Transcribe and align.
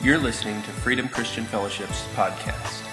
You're 0.00 0.18
listening 0.18 0.62
to 0.62 0.70
Freedom 0.70 1.08
Christian 1.08 1.44
Fellowship's 1.44 2.06
podcast. 2.14 2.84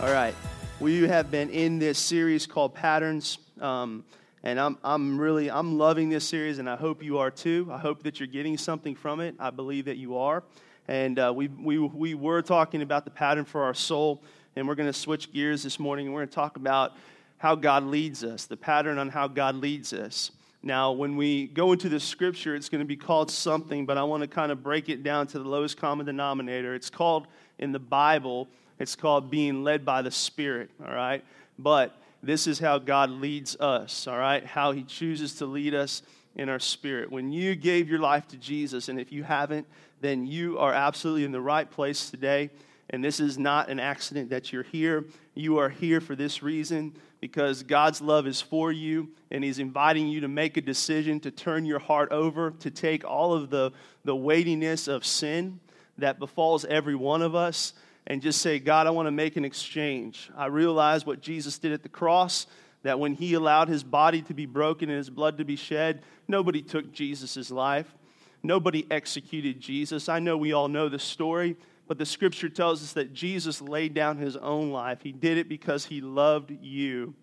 All 0.00 0.10
right. 0.10 0.34
We 0.80 1.02
have 1.02 1.30
been 1.30 1.50
in 1.50 1.78
this 1.78 1.98
series 1.98 2.46
called 2.46 2.74
Patterns. 2.74 3.36
Um, 3.60 4.02
and 4.42 4.58
I'm, 4.58 4.78
I'm 4.82 5.20
really 5.20 5.50
i'm 5.50 5.76
loving 5.76 6.08
this 6.08 6.26
series 6.26 6.58
and 6.58 6.70
i 6.70 6.74
hope 6.74 7.02
you 7.02 7.18
are 7.18 7.30
too 7.30 7.68
i 7.70 7.76
hope 7.76 8.02
that 8.04 8.18
you're 8.18 8.26
getting 8.26 8.56
something 8.56 8.94
from 8.94 9.20
it 9.20 9.34
i 9.38 9.50
believe 9.50 9.84
that 9.84 9.98
you 9.98 10.16
are 10.16 10.42
and 10.88 11.18
uh, 11.18 11.30
we, 11.36 11.48
we, 11.48 11.78
we 11.78 12.14
were 12.14 12.40
talking 12.40 12.80
about 12.80 13.04
the 13.04 13.10
pattern 13.10 13.44
for 13.44 13.64
our 13.64 13.74
soul 13.74 14.22
and 14.56 14.66
we're 14.66 14.74
going 14.74 14.88
to 14.88 14.98
switch 14.98 15.30
gears 15.30 15.62
this 15.62 15.78
morning 15.78 16.06
and 16.06 16.14
we're 16.14 16.20
going 16.20 16.30
to 16.30 16.34
talk 16.34 16.56
about 16.56 16.92
how 17.36 17.54
god 17.54 17.82
leads 17.84 18.24
us 18.24 18.46
the 18.46 18.56
pattern 18.56 18.96
on 18.96 19.10
how 19.10 19.28
god 19.28 19.56
leads 19.56 19.92
us 19.92 20.30
now 20.62 20.92
when 20.92 21.16
we 21.16 21.46
go 21.46 21.72
into 21.72 21.88
the 21.88 22.00
scripture 22.00 22.54
it's 22.54 22.68
going 22.68 22.80
to 22.80 22.86
be 22.86 22.96
called 22.96 23.30
something 23.30 23.86
but 23.86 23.96
i 23.98 24.02
want 24.02 24.22
to 24.22 24.28
kind 24.28 24.52
of 24.52 24.62
break 24.62 24.88
it 24.88 25.02
down 25.02 25.26
to 25.26 25.38
the 25.38 25.48
lowest 25.48 25.76
common 25.76 26.06
denominator 26.06 26.74
it's 26.74 26.90
called 26.90 27.26
in 27.58 27.72
the 27.72 27.78
bible 27.78 28.48
it's 28.78 28.96
called 28.96 29.30
being 29.30 29.64
led 29.64 29.84
by 29.84 30.02
the 30.02 30.10
spirit 30.10 30.70
all 30.84 30.94
right 30.94 31.24
but 31.58 31.96
this 32.22 32.46
is 32.46 32.58
how 32.58 32.78
God 32.78 33.10
leads 33.10 33.56
us, 33.56 34.06
all 34.06 34.18
right? 34.18 34.44
How 34.44 34.72
He 34.72 34.82
chooses 34.82 35.34
to 35.36 35.46
lead 35.46 35.74
us 35.74 36.02
in 36.36 36.48
our 36.48 36.58
spirit. 36.58 37.10
When 37.10 37.32
you 37.32 37.54
gave 37.54 37.88
your 37.88 37.98
life 37.98 38.28
to 38.28 38.36
Jesus, 38.36 38.88
and 38.88 39.00
if 39.00 39.10
you 39.10 39.22
haven't, 39.22 39.66
then 40.00 40.26
you 40.26 40.58
are 40.58 40.72
absolutely 40.72 41.24
in 41.24 41.32
the 41.32 41.40
right 41.40 41.70
place 41.70 42.10
today. 42.10 42.50
And 42.90 43.04
this 43.04 43.20
is 43.20 43.38
not 43.38 43.68
an 43.68 43.80
accident 43.80 44.30
that 44.30 44.52
you're 44.52 44.64
here. 44.64 45.04
You 45.34 45.58
are 45.58 45.68
here 45.68 46.00
for 46.00 46.14
this 46.14 46.42
reason 46.42 46.94
because 47.20 47.62
God's 47.62 48.00
love 48.00 48.26
is 48.26 48.40
for 48.40 48.72
you, 48.72 49.10
and 49.30 49.44
He's 49.44 49.58
inviting 49.58 50.08
you 50.08 50.20
to 50.20 50.28
make 50.28 50.56
a 50.56 50.60
decision 50.62 51.20
to 51.20 51.30
turn 51.30 51.64
your 51.64 51.78
heart 51.78 52.10
over, 52.12 52.52
to 52.60 52.70
take 52.70 53.04
all 53.04 53.34
of 53.34 53.50
the, 53.50 53.72
the 54.04 54.16
weightiness 54.16 54.88
of 54.88 55.04
sin 55.04 55.60
that 55.98 56.18
befalls 56.18 56.64
every 56.64 56.94
one 56.94 57.22
of 57.22 57.34
us 57.34 57.74
and 58.06 58.22
just 58.22 58.40
say, 58.40 58.58
God, 58.58 58.86
I 58.86 58.90
want 58.90 59.06
to 59.06 59.12
make 59.12 59.36
an 59.36 59.44
exchange. 59.44 60.30
I 60.36 60.46
realize 60.46 61.06
what 61.06 61.20
Jesus 61.20 61.58
did 61.58 61.72
at 61.72 61.82
the 61.82 61.88
cross, 61.88 62.46
that 62.82 62.98
when 62.98 63.14
he 63.14 63.34
allowed 63.34 63.68
his 63.68 63.84
body 63.84 64.22
to 64.22 64.34
be 64.34 64.46
broken 64.46 64.88
and 64.88 64.96
his 64.96 65.10
blood 65.10 65.38
to 65.38 65.44
be 65.44 65.56
shed, 65.56 66.02
nobody 66.26 66.62
took 66.62 66.92
Jesus' 66.92 67.50
life. 67.50 67.94
Nobody 68.42 68.86
executed 68.90 69.60
Jesus. 69.60 70.08
I 70.08 70.18
know 70.18 70.36
we 70.36 70.52
all 70.52 70.68
know 70.68 70.88
the 70.88 70.98
story, 70.98 71.56
but 71.90 71.98
the 71.98 72.06
scripture 72.06 72.48
tells 72.48 72.84
us 72.84 72.92
that 72.92 73.12
Jesus 73.12 73.60
laid 73.60 73.94
down 73.94 74.16
his 74.16 74.36
own 74.36 74.70
life. 74.70 75.00
He 75.02 75.10
did 75.10 75.38
it 75.38 75.48
because 75.48 75.86
he 75.86 76.00
loved 76.00 76.52
you. 76.52 77.14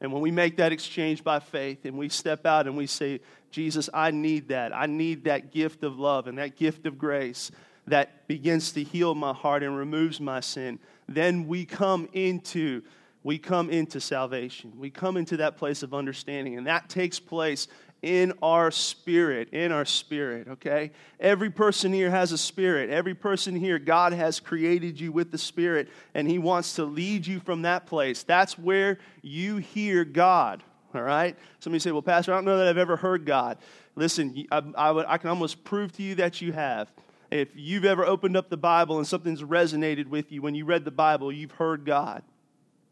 And 0.00 0.10
when 0.10 0.22
we 0.22 0.30
make 0.30 0.56
that 0.56 0.72
exchange 0.72 1.22
by 1.22 1.40
faith 1.40 1.84
and 1.84 1.98
we 1.98 2.08
step 2.08 2.46
out 2.46 2.66
and 2.66 2.78
we 2.78 2.86
say, 2.86 3.20
Jesus, 3.50 3.90
I 3.92 4.10
need 4.10 4.48
that. 4.48 4.74
I 4.74 4.86
need 4.86 5.24
that 5.24 5.52
gift 5.52 5.84
of 5.84 5.98
love 5.98 6.28
and 6.28 6.38
that 6.38 6.56
gift 6.56 6.86
of 6.86 6.96
grace 6.96 7.50
that 7.88 8.26
begins 8.26 8.72
to 8.72 8.82
heal 8.82 9.14
my 9.14 9.34
heart 9.34 9.62
and 9.62 9.76
removes 9.76 10.18
my 10.18 10.40
sin, 10.40 10.78
then 11.06 11.46
we 11.46 11.66
come 11.66 12.08
into 12.14 12.80
we 13.22 13.36
come 13.36 13.68
into 13.68 14.00
salvation. 14.00 14.72
We 14.78 14.88
come 14.88 15.18
into 15.18 15.36
that 15.38 15.58
place 15.58 15.82
of 15.82 15.92
understanding 15.92 16.56
and 16.56 16.66
that 16.66 16.88
takes 16.88 17.20
place 17.20 17.68
in 18.02 18.32
our 18.42 18.70
spirit, 18.70 19.50
in 19.50 19.72
our 19.72 19.84
spirit, 19.84 20.48
okay? 20.48 20.92
Every 21.18 21.50
person 21.50 21.92
here 21.92 22.10
has 22.10 22.30
a 22.30 22.38
spirit. 22.38 22.90
Every 22.90 23.14
person 23.14 23.56
here, 23.56 23.78
God 23.78 24.12
has 24.12 24.38
created 24.38 25.00
you 25.00 25.10
with 25.10 25.32
the 25.32 25.38
spirit, 25.38 25.88
and 26.14 26.28
He 26.28 26.38
wants 26.38 26.74
to 26.76 26.84
lead 26.84 27.26
you 27.26 27.40
from 27.40 27.62
that 27.62 27.86
place. 27.86 28.22
That's 28.22 28.58
where 28.58 28.98
you 29.22 29.56
hear 29.56 30.04
God, 30.04 30.62
all 30.94 31.02
right? 31.02 31.36
Somebody 31.58 31.80
say, 31.80 31.90
Well, 31.90 32.02
Pastor, 32.02 32.32
I 32.32 32.36
don't 32.36 32.44
know 32.44 32.58
that 32.58 32.68
I've 32.68 32.78
ever 32.78 32.96
heard 32.96 33.24
God. 33.24 33.58
Listen, 33.96 34.46
I, 34.52 34.62
I, 34.76 35.14
I 35.14 35.18
can 35.18 35.30
almost 35.30 35.64
prove 35.64 35.92
to 35.96 36.02
you 36.02 36.14
that 36.16 36.40
you 36.40 36.52
have. 36.52 36.92
If 37.30 37.48
you've 37.54 37.84
ever 37.84 38.06
opened 38.06 38.36
up 38.36 38.48
the 38.48 38.56
Bible 38.56 38.98
and 38.98 39.06
something's 39.06 39.42
resonated 39.42 40.06
with 40.06 40.32
you 40.32 40.40
when 40.40 40.54
you 40.54 40.64
read 40.64 40.84
the 40.84 40.90
Bible, 40.90 41.32
you've 41.32 41.50
heard 41.52 41.84
God. 41.84 42.22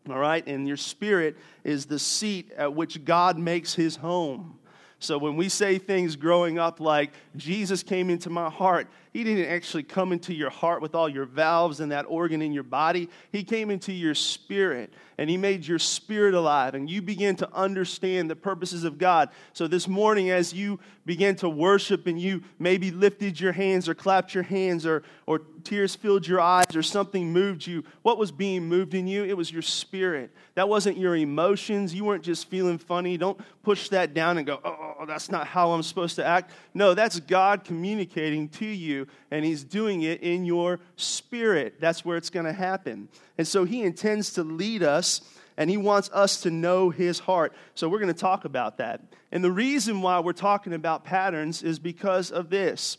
All 0.08 0.18
right? 0.18 0.46
And 0.46 0.68
your 0.68 0.76
spirit 0.76 1.36
is 1.64 1.86
the 1.86 1.98
seat 1.98 2.52
at 2.56 2.74
which 2.74 3.04
God 3.04 3.38
makes 3.38 3.74
his 3.74 3.96
home. 3.96 4.58
So 4.98 5.18
when 5.18 5.36
we 5.36 5.48
say 5.48 5.78
things 5.78 6.16
growing 6.16 6.58
up 6.58 6.80
like, 6.80 7.12
Jesus 7.36 7.82
came 7.82 8.08
into 8.10 8.30
my 8.30 8.48
heart, 8.48 8.88
he 9.16 9.24
didn't 9.24 9.46
actually 9.50 9.82
come 9.82 10.12
into 10.12 10.34
your 10.34 10.50
heart 10.50 10.82
with 10.82 10.94
all 10.94 11.08
your 11.08 11.24
valves 11.24 11.80
and 11.80 11.90
that 11.90 12.04
organ 12.06 12.42
in 12.42 12.52
your 12.52 12.62
body. 12.62 13.08
He 13.32 13.44
came 13.44 13.70
into 13.70 13.90
your 13.90 14.14
spirit 14.14 14.92
and 15.16 15.30
He 15.30 15.38
made 15.38 15.66
your 15.66 15.78
spirit 15.78 16.34
alive 16.34 16.74
and 16.74 16.90
you 16.90 17.00
begin 17.00 17.34
to 17.36 17.50
understand 17.54 18.28
the 18.28 18.36
purposes 18.36 18.84
of 18.84 18.98
God. 18.98 19.30
So 19.54 19.66
this 19.66 19.88
morning, 19.88 20.28
as 20.28 20.52
you 20.52 20.78
began 21.06 21.34
to 21.36 21.48
worship 21.48 22.06
and 22.06 22.20
you 22.20 22.42
maybe 22.58 22.90
lifted 22.90 23.40
your 23.40 23.52
hands 23.52 23.88
or 23.88 23.94
clapped 23.94 24.34
your 24.34 24.42
hands 24.42 24.84
or, 24.84 25.02
or 25.24 25.40
tears 25.64 25.94
filled 25.94 26.26
your 26.26 26.40
eyes 26.40 26.74
or 26.74 26.82
something 26.82 27.32
moved 27.32 27.66
you, 27.66 27.84
what 28.02 28.18
was 28.18 28.30
being 28.30 28.68
moved 28.68 28.92
in 28.92 29.06
you? 29.06 29.24
It 29.24 29.36
was 29.36 29.50
your 29.50 29.62
spirit. 29.62 30.30
That 30.56 30.68
wasn't 30.68 30.98
your 30.98 31.16
emotions. 31.16 31.94
You 31.94 32.04
weren't 32.04 32.24
just 32.24 32.50
feeling 32.50 32.76
funny. 32.76 33.16
Don't 33.16 33.40
push 33.62 33.88
that 33.90 34.12
down 34.12 34.36
and 34.36 34.46
go, 34.46 34.60
oh, 34.62 35.06
that's 35.06 35.30
not 35.30 35.46
how 35.46 35.72
I'm 35.72 35.82
supposed 35.82 36.16
to 36.16 36.24
act. 36.24 36.50
No, 36.74 36.92
that's 36.92 37.18
God 37.20 37.64
communicating 37.64 38.48
to 38.50 38.66
you 38.66 39.05
and 39.30 39.44
He's 39.44 39.64
doing 39.64 40.02
it 40.02 40.22
in 40.22 40.44
your 40.44 40.80
spirit. 40.96 41.80
That's 41.80 42.04
where 42.04 42.16
it's 42.16 42.30
going 42.30 42.46
to 42.46 42.52
happen. 42.52 43.08
And 43.38 43.46
so 43.46 43.64
He 43.64 43.82
intends 43.82 44.32
to 44.34 44.42
lead 44.42 44.82
us, 44.82 45.20
and 45.56 45.70
He 45.70 45.76
wants 45.76 46.10
us 46.12 46.40
to 46.42 46.50
know 46.50 46.90
His 46.90 47.18
heart. 47.18 47.52
So 47.74 47.88
we're 47.88 47.98
going 47.98 48.12
to 48.12 48.20
talk 48.20 48.44
about 48.44 48.78
that. 48.78 49.00
And 49.32 49.42
the 49.42 49.52
reason 49.52 50.02
why 50.02 50.20
we're 50.20 50.32
talking 50.32 50.72
about 50.72 51.04
patterns 51.04 51.62
is 51.62 51.78
because 51.78 52.30
of 52.30 52.50
this. 52.50 52.98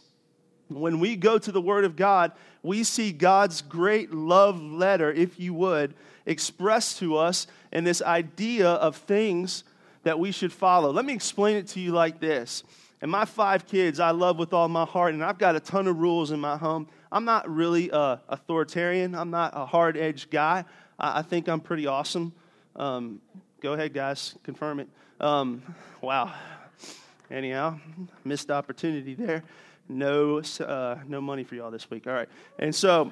When 0.70 1.00
we 1.00 1.16
go 1.16 1.38
to 1.38 1.52
the 1.52 1.62
Word 1.62 1.86
of 1.86 1.96
God, 1.96 2.34
we 2.62 2.84
see 2.84 3.12
God's 3.12 3.62
great 3.62 4.12
love 4.12 4.62
letter, 4.62 5.12
if 5.12 5.40
you 5.40 5.54
would, 5.54 5.94
expressed 6.26 7.00
to 7.00 7.16
us 7.16 7.48
in 7.72 7.86
this 7.86 8.02
idea 8.02 8.70
of 8.70 8.98
things 8.98 9.64
that 10.04 10.20
we 10.20 10.32
should 10.32 10.52
follow. 10.52 10.92
Let 10.92 11.06
me 11.06 11.14
explain 11.14 11.58
it 11.58 11.68
to 11.68 11.80
you 11.80 11.92
like 11.92 12.20
this. 12.20 12.64
And 13.02 13.12
my 13.12 13.26
five 13.26 13.68
kids, 13.68 14.00
I 14.00 14.12
love 14.12 14.38
with 14.40 14.54
all 14.54 14.68
my 14.68 14.86
heart, 14.86 15.14
and 15.14 15.24
I've 15.24 15.38
got 15.38 15.56
a 15.56 15.60
ton 15.60 15.88
of 15.88 15.98
rules 15.98 16.32
in 16.32 16.40
my 16.40 16.58
home. 16.58 16.88
I'm 17.12 17.26
not 17.26 17.50
really 17.50 17.92
uh, 17.92 18.18
authoritarian. 18.28 19.14
I'm 19.14 19.30
not 19.30 19.54
a 19.56 19.66
hard 19.66 19.98
edged 19.98 20.32
guy. 20.32 20.66
I, 20.98 21.20
I, 21.20 21.22
think 21.22 21.48
I'm 21.48 21.60
pretty 21.60 21.86
awesome. 21.86 22.34
Um, 22.76 23.22
go 23.62 23.74
ahead, 23.74 23.94
guys, 23.94 24.36
confirm 24.44 24.80
it. 24.80 24.90
Um, 25.20 25.62
wow. 26.02 26.34
Anyhow, 27.30 27.80
missed 28.24 28.50
opportunity 28.50 29.14
there. 29.14 29.44
No, 29.90 30.42
uh, 30.60 30.96
no 31.08 31.22
money 31.22 31.44
for 31.44 31.56
y'all 31.56 31.72
this 31.72 31.90
week. 31.90 32.08
All 32.08 32.14
right. 32.14 32.30
And 32.58 32.74
so 32.74 33.12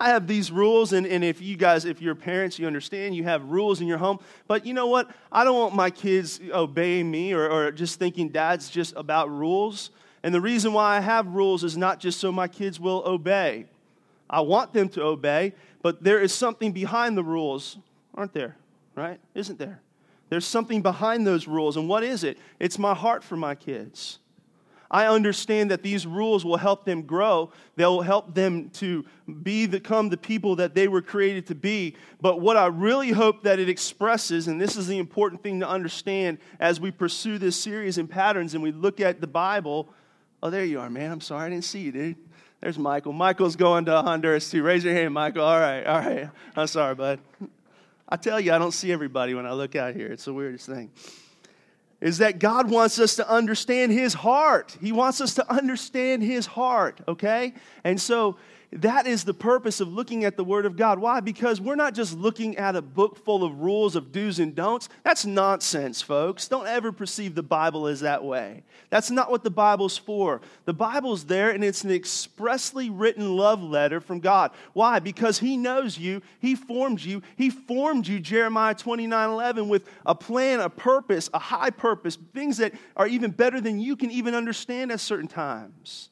I 0.00 0.08
have 0.08 0.26
these 0.26 0.50
rules, 0.50 0.94
and, 0.94 1.06
and 1.06 1.22
if 1.22 1.42
you 1.42 1.58
guys, 1.58 1.84
if 1.84 2.00
you're 2.00 2.14
parents, 2.14 2.58
you 2.58 2.66
understand, 2.66 3.14
you 3.14 3.24
have 3.24 3.44
rules 3.44 3.82
in 3.82 3.86
your 3.86 3.98
home. 3.98 4.18
But 4.48 4.64
you 4.64 4.72
know 4.72 4.86
what? 4.86 5.10
I 5.30 5.44
don't 5.44 5.58
want 5.58 5.74
my 5.74 5.90
kids 5.90 6.40
obeying 6.50 7.10
me 7.10 7.34
or, 7.34 7.46
or 7.50 7.70
just 7.70 7.98
thinking 7.98 8.30
dad's 8.30 8.70
just 8.70 8.96
about 8.96 9.30
rules. 9.30 9.90
And 10.22 10.34
the 10.34 10.40
reason 10.40 10.72
why 10.72 10.96
I 10.96 11.00
have 11.00 11.26
rules 11.26 11.64
is 11.64 11.76
not 11.76 12.00
just 12.00 12.18
so 12.18 12.32
my 12.32 12.48
kids 12.48 12.80
will 12.80 13.02
obey. 13.04 13.66
I 14.28 14.40
want 14.40 14.72
them 14.72 14.88
to 14.90 15.02
obey, 15.02 15.52
but 15.82 16.02
there 16.02 16.20
is 16.20 16.32
something 16.32 16.72
behind 16.72 17.14
the 17.14 17.24
rules, 17.24 17.76
aren't 18.14 18.32
there? 18.32 18.56
Right? 18.94 19.20
Isn't 19.34 19.58
there? 19.58 19.82
There's 20.30 20.46
something 20.46 20.80
behind 20.80 21.26
those 21.26 21.46
rules. 21.46 21.76
And 21.76 21.90
what 21.90 22.04
is 22.04 22.24
it? 22.24 22.38
It's 22.58 22.78
my 22.78 22.94
heart 22.94 23.22
for 23.22 23.36
my 23.36 23.54
kids. 23.54 24.18
I 24.90 25.06
understand 25.06 25.70
that 25.70 25.82
these 25.82 26.04
rules 26.04 26.44
will 26.44 26.56
help 26.56 26.84
them 26.84 27.02
grow. 27.02 27.52
They'll 27.76 28.00
help 28.00 28.34
them 28.34 28.70
to 28.70 29.04
be 29.42 29.66
become 29.66 30.08
the 30.08 30.16
people 30.16 30.56
that 30.56 30.74
they 30.74 30.88
were 30.88 31.00
created 31.00 31.46
to 31.46 31.54
be. 31.54 31.94
But 32.20 32.40
what 32.40 32.56
I 32.56 32.66
really 32.66 33.10
hope 33.10 33.44
that 33.44 33.60
it 33.60 33.68
expresses, 33.68 34.48
and 34.48 34.60
this 34.60 34.76
is 34.76 34.88
the 34.88 34.98
important 34.98 35.42
thing 35.42 35.60
to 35.60 35.68
understand 35.68 36.38
as 36.58 36.80
we 36.80 36.90
pursue 36.90 37.38
this 37.38 37.54
series 37.54 37.98
in 37.98 38.08
patterns 38.08 38.54
and 38.54 38.62
we 38.62 38.72
look 38.72 39.00
at 39.00 39.20
the 39.20 39.28
Bible. 39.28 39.88
Oh, 40.42 40.50
there 40.50 40.64
you 40.64 40.80
are, 40.80 40.90
man. 40.90 41.12
I'm 41.12 41.20
sorry 41.20 41.46
I 41.46 41.50
didn't 41.50 41.64
see 41.64 41.82
you, 41.82 41.92
dude. 41.92 42.16
There's 42.60 42.78
Michael. 42.78 43.12
Michael's 43.12 43.56
going 43.56 43.84
to 43.84 44.02
Honduras 44.02 44.50
too. 44.50 44.62
Raise 44.62 44.82
your 44.84 44.92
hand, 44.92 45.14
Michael. 45.14 45.44
All 45.44 45.60
right, 45.60 45.86
all 45.86 45.98
right. 46.00 46.30
I'm 46.56 46.66
sorry, 46.66 46.96
bud. 46.96 47.20
I 48.08 48.16
tell 48.16 48.40
you, 48.40 48.52
I 48.52 48.58
don't 48.58 48.72
see 48.72 48.90
everybody 48.90 49.34
when 49.34 49.46
I 49.46 49.52
look 49.52 49.76
out 49.76 49.94
here. 49.94 50.08
It's 50.08 50.24
the 50.24 50.34
weirdest 50.34 50.66
thing 50.66 50.90
is 52.00 52.18
that 52.18 52.38
God 52.38 52.70
wants 52.70 52.98
us 52.98 53.16
to 53.16 53.28
understand 53.28 53.92
His 53.92 54.14
heart. 54.14 54.76
He 54.80 54.92
wants 54.92 55.20
us 55.20 55.34
to 55.34 55.52
understand 55.52 56.22
His 56.22 56.46
heart, 56.46 57.00
okay? 57.06 57.54
And 57.84 58.00
so 58.00 58.36
that 58.72 59.08
is 59.08 59.24
the 59.24 59.34
purpose 59.34 59.80
of 59.80 59.88
looking 59.88 60.24
at 60.24 60.36
the 60.36 60.44
Word 60.44 60.64
of 60.64 60.76
God. 60.76 61.00
Why? 61.00 61.18
Because 61.18 61.60
we're 61.60 61.74
not 61.74 61.92
just 61.92 62.16
looking 62.16 62.56
at 62.56 62.76
a 62.76 62.82
book 62.82 63.16
full 63.16 63.42
of 63.42 63.60
rules 63.60 63.96
of 63.96 64.12
do's 64.12 64.38
and 64.38 64.54
don'ts. 64.54 64.88
That's 65.02 65.26
nonsense, 65.26 66.00
folks. 66.02 66.46
Don't 66.46 66.68
ever 66.68 66.92
perceive 66.92 67.34
the 67.34 67.42
Bible 67.42 67.88
as 67.88 68.00
that 68.00 68.22
way. 68.22 68.62
That's 68.88 69.10
not 69.10 69.28
what 69.28 69.42
the 69.42 69.50
Bible's 69.50 69.98
for. 69.98 70.40
The 70.66 70.72
Bible's 70.72 71.24
there 71.24 71.50
and 71.50 71.64
it's 71.64 71.82
an 71.82 71.90
expressly 71.90 72.90
written 72.90 73.36
love 73.36 73.60
letter 73.60 74.00
from 74.00 74.20
God. 74.20 74.52
Why? 74.72 75.00
Because 75.00 75.40
He 75.40 75.56
knows 75.56 75.98
you, 75.98 76.22
He 76.38 76.54
formed 76.54 77.00
you, 77.00 77.22
He 77.36 77.50
formed 77.50 78.06
you, 78.06 78.20
Jeremiah 78.20 78.74
29 78.74 79.30
11, 79.30 79.68
with 79.68 79.88
a 80.06 80.14
plan, 80.14 80.60
a 80.60 80.70
purpose, 80.70 81.28
a 81.34 81.40
high 81.40 81.70
purpose, 81.70 82.16
things 82.32 82.58
that 82.58 82.72
are 82.96 83.08
even 83.08 83.32
better 83.32 83.60
than 83.60 83.80
you 83.80 83.96
can 83.96 84.12
even 84.12 84.36
understand 84.36 84.92
at 84.92 85.00
certain 85.00 85.28
times. 85.28 86.10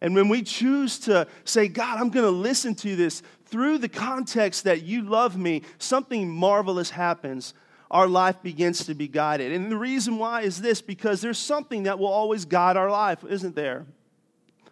And 0.00 0.14
when 0.14 0.28
we 0.28 0.42
choose 0.42 0.98
to 1.00 1.26
say, 1.44 1.68
God, 1.68 1.98
I'm 1.98 2.10
going 2.10 2.26
to 2.26 2.30
listen 2.30 2.74
to 2.76 2.96
this 2.96 3.22
through 3.46 3.78
the 3.78 3.88
context 3.88 4.64
that 4.64 4.82
you 4.82 5.02
love 5.02 5.36
me, 5.36 5.62
something 5.78 6.28
marvelous 6.28 6.90
happens. 6.90 7.54
Our 7.90 8.08
life 8.08 8.42
begins 8.42 8.86
to 8.86 8.94
be 8.94 9.08
guided. 9.08 9.52
And 9.52 9.70
the 9.70 9.76
reason 9.76 10.18
why 10.18 10.42
is 10.42 10.60
this 10.60 10.82
because 10.82 11.20
there's 11.20 11.38
something 11.38 11.84
that 11.84 11.98
will 11.98 12.08
always 12.08 12.44
guide 12.44 12.76
our 12.76 12.90
life, 12.90 13.24
isn't 13.24 13.54
there? 13.54 13.86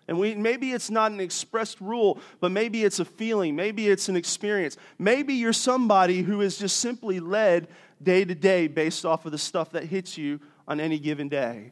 And 0.08 0.18
we, 0.18 0.34
maybe 0.34 0.72
it's 0.72 0.90
not 0.90 1.12
an 1.12 1.20
expressed 1.20 1.80
rule, 1.80 2.18
but 2.40 2.50
maybe 2.50 2.84
it's 2.84 2.98
a 2.98 3.04
feeling. 3.04 3.54
Maybe 3.54 3.88
it's 3.88 4.08
an 4.08 4.16
experience. 4.16 4.76
Maybe 4.98 5.34
you're 5.34 5.52
somebody 5.52 6.22
who 6.22 6.40
is 6.40 6.58
just 6.58 6.78
simply 6.78 7.20
led 7.20 7.68
day 8.02 8.24
to 8.24 8.34
day 8.34 8.66
based 8.66 9.06
off 9.06 9.24
of 9.24 9.32
the 9.32 9.38
stuff 9.38 9.70
that 9.70 9.84
hits 9.84 10.18
you 10.18 10.40
on 10.66 10.80
any 10.80 10.98
given 10.98 11.28
day. 11.28 11.70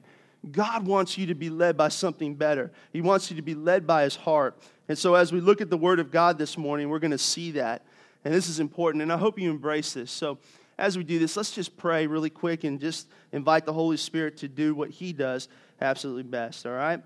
God 0.50 0.86
wants 0.86 1.18
you 1.18 1.26
to 1.26 1.34
be 1.34 1.50
led 1.50 1.76
by 1.76 1.88
something 1.88 2.34
better. 2.34 2.72
He 2.92 3.02
wants 3.02 3.30
you 3.30 3.36
to 3.36 3.42
be 3.42 3.54
led 3.54 3.86
by 3.86 4.04
His 4.04 4.16
heart. 4.16 4.58
And 4.88 4.96
so, 4.96 5.14
as 5.14 5.32
we 5.32 5.40
look 5.40 5.60
at 5.60 5.68
the 5.68 5.76
Word 5.76 6.00
of 6.00 6.10
God 6.10 6.38
this 6.38 6.56
morning, 6.56 6.88
we're 6.88 6.98
going 6.98 7.10
to 7.10 7.18
see 7.18 7.52
that. 7.52 7.84
And 8.24 8.32
this 8.32 8.48
is 8.48 8.60
important, 8.60 9.02
and 9.02 9.12
I 9.12 9.16
hope 9.16 9.38
you 9.38 9.50
embrace 9.50 9.92
this. 9.92 10.10
So, 10.10 10.38
as 10.78 10.96
we 10.96 11.04
do 11.04 11.18
this, 11.18 11.36
let's 11.36 11.50
just 11.50 11.76
pray 11.76 12.06
really 12.06 12.30
quick 12.30 12.64
and 12.64 12.80
just 12.80 13.06
invite 13.32 13.66
the 13.66 13.72
Holy 13.72 13.98
Spirit 13.98 14.38
to 14.38 14.48
do 14.48 14.74
what 14.74 14.88
He 14.90 15.12
does 15.12 15.48
absolutely 15.80 16.22
best, 16.22 16.66
all 16.66 16.72
right? 16.72 17.02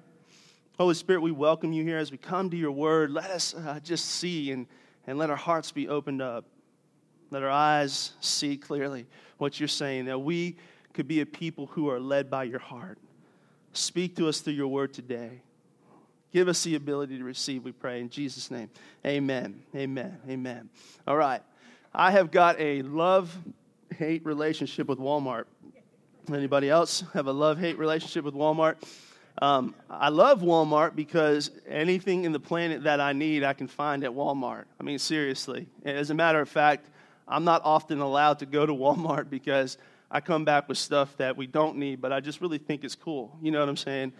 Holy 0.78 0.94
Spirit, 0.94 1.22
we 1.22 1.32
welcome 1.32 1.72
you 1.72 1.84
here 1.84 1.98
as 1.98 2.10
we 2.10 2.18
come 2.18 2.50
to 2.50 2.56
your 2.56 2.72
Word. 2.72 3.10
Let 3.10 3.30
us 3.30 3.54
uh, 3.54 3.80
just 3.82 4.06
see 4.06 4.52
and, 4.52 4.66
and 5.06 5.18
let 5.18 5.30
our 5.30 5.36
hearts 5.36 5.72
be 5.72 5.88
opened 5.88 6.22
up. 6.22 6.44
Let 7.30 7.42
our 7.42 7.50
eyes 7.50 8.12
see 8.20 8.56
clearly 8.56 9.06
what 9.38 9.58
you're 9.58 9.68
saying, 9.68 10.04
that 10.04 10.20
we 10.20 10.56
could 10.92 11.08
be 11.08 11.20
a 11.20 11.26
people 11.26 11.66
who 11.66 11.90
are 11.90 11.98
led 11.98 12.30
by 12.30 12.44
your 12.44 12.60
heart. 12.60 12.98
Speak 13.74 14.16
to 14.16 14.28
us 14.28 14.40
through 14.40 14.54
your 14.54 14.68
word 14.68 14.94
today. 14.94 15.42
Give 16.32 16.48
us 16.48 16.64
the 16.64 16.74
ability 16.74 17.18
to 17.18 17.24
receive, 17.24 17.64
we 17.64 17.72
pray. 17.72 18.00
In 18.00 18.08
Jesus' 18.08 18.50
name, 18.50 18.70
amen. 19.06 19.62
Amen. 19.74 20.18
Amen. 20.28 20.68
All 21.06 21.16
right. 21.16 21.42
I 21.92 22.10
have 22.10 22.30
got 22.30 22.58
a 22.58 22.82
love 22.82 23.36
hate 23.96 24.24
relationship 24.24 24.88
with 24.88 24.98
Walmart. 24.98 25.44
Anybody 26.32 26.70
else 26.70 27.04
have 27.12 27.26
a 27.26 27.32
love 27.32 27.58
hate 27.58 27.78
relationship 27.78 28.24
with 28.24 28.34
Walmart? 28.34 28.76
Um, 29.42 29.74
I 29.90 30.08
love 30.08 30.40
Walmart 30.42 30.94
because 30.94 31.50
anything 31.68 32.24
in 32.24 32.32
the 32.32 32.40
planet 32.40 32.84
that 32.84 33.00
I 33.00 33.12
need, 33.12 33.44
I 33.44 33.52
can 33.52 33.66
find 33.66 34.04
at 34.04 34.10
Walmart. 34.10 34.64
I 34.80 34.84
mean, 34.84 34.98
seriously. 34.98 35.66
As 35.84 36.10
a 36.10 36.14
matter 36.14 36.40
of 36.40 36.48
fact, 36.48 36.88
I'm 37.26 37.44
not 37.44 37.62
often 37.64 38.00
allowed 38.00 38.38
to 38.40 38.46
go 38.46 38.64
to 38.64 38.72
Walmart 38.74 39.30
because 39.30 39.78
I 40.14 40.20
come 40.20 40.44
back 40.44 40.68
with 40.68 40.78
stuff 40.78 41.16
that 41.16 41.36
we 41.36 41.48
don't 41.48 41.76
need, 41.76 42.00
but 42.00 42.12
I 42.12 42.20
just 42.20 42.40
really 42.40 42.58
think 42.58 42.84
it's 42.84 42.94
cool. 42.94 43.36
You 43.42 43.50
know 43.50 43.58
what 43.58 43.68
I'm 43.68 43.76
saying? 43.76 44.12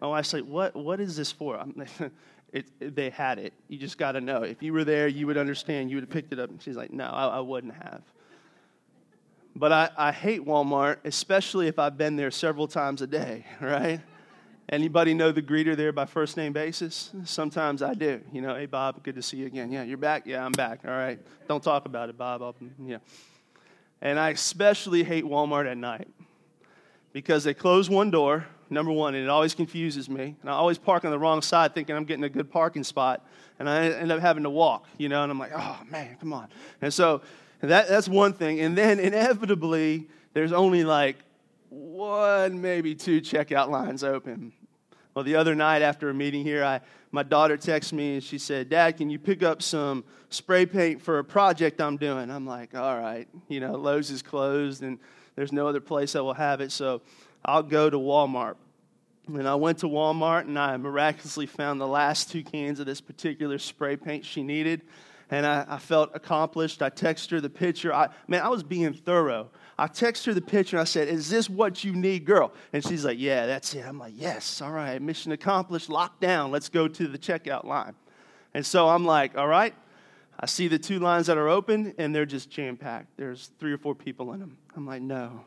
My 0.00 0.06
wife's 0.06 0.32
like, 0.32 0.44
"What? 0.44 0.76
What 0.76 1.00
is 1.00 1.16
this 1.16 1.32
for?" 1.32 1.60
it, 2.52 2.66
it, 2.78 2.94
they 2.94 3.10
had 3.10 3.40
it. 3.40 3.52
You 3.66 3.76
just 3.76 3.98
got 3.98 4.12
to 4.12 4.20
know. 4.20 4.44
If 4.44 4.62
you 4.62 4.72
were 4.72 4.84
there, 4.84 5.08
you 5.08 5.26
would 5.26 5.36
understand. 5.36 5.90
You 5.90 5.96
would 5.96 6.04
have 6.04 6.10
picked 6.10 6.32
it 6.32 6.38
up. 6.38 6.50
And 6.50 6.62
she's 6.62 6.76
like, 6.76 6.92
"No, 6.92 7.06
I, 7.06 7.26
I 7.26 7.40
wouldn't 7.40 7.74
have." 7.74 8.02
But 9.56 9.72
I, 9.72 9.90
I 9.96 10.12
hate 10.12 10.46
Walmart, 10.46 10.98
especially 11.04 11.66
if 11.66 11.80
I've 11.80 11.98
been 11.98 12.14
there 12.14 12.30
several 12.30 12.68
times 12.68 13.02
a 13.02 13.06
day. 13.08 13.44
Right? 13.60 14.00
Anybody 14.68 15.14
know 15.14 15.32
the 15.32 15.42
greeter 15.42 15.76
there 15.76 15.90
by 15.90 16.06
first 16.06 16.36
name 16.36 16.52
basis? 16.52 17.10
Sometimes 17.24 17.82
I 17.82 17.94
do. 17.94 18.20
You 18.32 18.40
know, 18.40 18.54
hey 18.54 18.66
Bob, 18.66 19.02
good 19.02 19.16
to 19.16 19.22
see 19.22 19.38
you 19.38 19.46
again. 19.46 19.72
Yeah, 19.72 19.82
you're 19.82 19.98
back. 19.98 20.26
Yeah, 20.26 20.46
I'm 20.46 20.52
back. 20.52 20.82
All 20.84 20.92
right. 20.92 21.18
Don't 21.48 21.60
talk 21.60 21.86
about 21.86 22.08
it, 22.08 22.16
Bob. 22.16 22.40
I'll, 22.40 22.54
yeah. 22.86 22.98
And 24.02 24.18
I 24.18 24.30
especially 24.30 25.04
hate 25.04 25.24
Walmart 25.24 25.70
at 25.70 25.76
night 25.76 26.08
because 27.12 27.44
they 27.44 27.54
close 27.54 27.90
one 27.90 28.10
door, 28.10 28.46
number 28.70 28.92
one, 28.92 29.14
and 29.14 29.24
it 29.24 29.28
always 29.28 29.54
confuses 29.54 30.08
me. 30.08 30.36
And 30.40 30.50
I 30.50 30.54
always 30.54 30.78
park 30.78 31.04
on 31.04 31.10
the 31.10 31.18
wrong 31.18 31.42
side 31.42 31.74
thinking 31.74 31.96
I'm 31.96 32.04
getting 32.04 32.24
a 32.24 32.28
good 32.28 32.50
parking 32.50 32.84
spot, 32.84 33.26
and 33.58 33.68
I 33.68 33.86
end 33.86 34.10
up 34.12 34.20
having 34.20 34.44
to 34.44 34.50
walk, 34.50 34.86
you 34.96 35.08
know, 35.08 35.22
and 35.22 35.30
I'm 35.30 35.38
like, 35.38 35.52
oh 35.54 35.80
man, 35.90 36.16
come 36.18 36.32
on. 36.32 36.48
And 36.80 36.92
so 36.94 37.22
that, 37.60 37.88
that's 37.88 38.08
one 38.08 38.32
thing. 38.32 38.60
And 38.60 38.76
then 38.76 38.98
inevitably, 38.98 40.08
there's 40.32 40.52
only 40.52 40.84
like 40.84 41.16
one, 41.68 42.60
maybe 42.60 42.94
two 42.94 43.20
checkout 43.20 43.68
lines 43.68 44.02
open. 44.02 44.52
Well, 45.14 45.24
the 45.24 45.36
other 45.36 45.54
night 45.54 45.82
after 45.82 46.08
a 46.08 46.14
meeting 46.14 46.44
here, 46.44 46.64
I, 46.64 46.80
my 47.12 47.22
daughter 47.22 47.56
texted 47.56 47.94
me 47.94 48.14
and 48.14 48.22
she 48.22 48.38
said, 48.38 48.68
Dad, 48.68 48.96
can 48.96 49.10
you 49.10 49.18
pick 49.18 49.42
up 49.42 49.62
some 49.62 50.04
spray 50.28 50.66
paint 50.66 51.02
for 51.02 51.18
a 51.18 51.24
project 51.24 51.80
I'm 51.80 51.96
doing? 51.96 52.30
I'm 52.30 52.46
like, 52.46 52.76
all 52.76 52.98
right. 52.98 53.28
You 53.48 53.60
know, 53.60 53.72
Lowe's 53.72 54.10
is 54.10 54.22
closed 54.22 54.82
and 54.82 54.98
there's 55.34 55.52
no 55.52 55.66
other 55.66 55.80
place 55.80 56.12
that 56.12 56.22
will 56.22 56.34
have 56.34 56.60
it, 56.60 56.70
so 56.70 57.02
I'll 57.44 57.62
go 57.62 57.88
to 57.88 57.96
Walmart. 57.96 58.56
And 59.26 59.48
I 59.48 59.54
went 59.54 59.78
to 59.78 59.86
Walmart 59.86 60.42
and 60.42 60.58
I 60.58 60.76
miraculously 60.76 61.46
found 61.46 61.80
the 61.80 61.86
last 61.86 62.30
two 62.30 62.42
cans 62.42 62.80
of 62.80 62.86
this 62.86 63.00
particular 63.00 63.58
spray 63.58 63.96
paint 63.96 64.24
she 64.24 64.42
needed. 64.42 64.82
And 65.30 65.46
I, 65.46 65.64
I 65.68 65.78
felt 65.78 66.10
accomplished. 66.14 66.82
I 66.82 66.90
texted 66.90 67.30
her 67.30 67.40
the 67.40 67.50
picture. 67.50 67.94
I, 67.94 68.08
man, 68.26 68.42
I 68.42 68.48
was 68.48 68.64
being 68.64 68.92
thorough. 68.92 69.50
I 69.80 69.86
text 69.86 70.26
her 70.26 70.34
the 70.34 70.42
picture 70.42 70.76
and 70.76 70.82
I 70.82 70.84
said, 70.84 71.08
Is 71.08 71.30
this 71.30 71.48
what 71.48 71.82
you 71.82 71.94
need, 71.94 72.26
girl? 72.26 72.52
And 72.74 72.84
she's 72.84 73.02
like, 73.02 73.18
Yeah, 73.18 73.46
that's 73.46 73.74
it. 73.74 73.82
I'm 73.86 73.98
like, 73.98 74.12
Yes, 74.14 74.60
all 74.60 74.72
right, 74.72 75.00
mission 75.00 75.32
accomplished, 75.32 75.88
locked 75.88 76.20
down. 76.20 76.50
Let's 76.50 76.68
go 76.68 76.86
to 76.86 77.08
the 77.08 77.16
checkout 77.16 77.64
line. 77.64 77.94
And 78.52 78.64
so 78.64 78.90
I'm 78.90 79.06
like, 79.06 79.38
All 79.38 79.48
right. 79.48 79.74
I 80.38 80.44
see 80.44 80.68
the 80.68 80.78
two 80.78 80.98
lines 80.98 81.28
that 81.28 81.38
are 81.38 81.48
open 81.48 81.94
and 81.96 82.14
they're 82.14 82.26
just 82.26 82.50
jam 82.50 82.76
packed. 82.76 83.16
There's 83.16 83.52
three 83.58 83.72
or 83.72 83.78
four 83.78 83.94
people 83.94 84.34
in 84.34 84.40
them. 84.40 84.58
I'm 84.76 84.86
like, 84.86 85.00
No. 85.00 85.46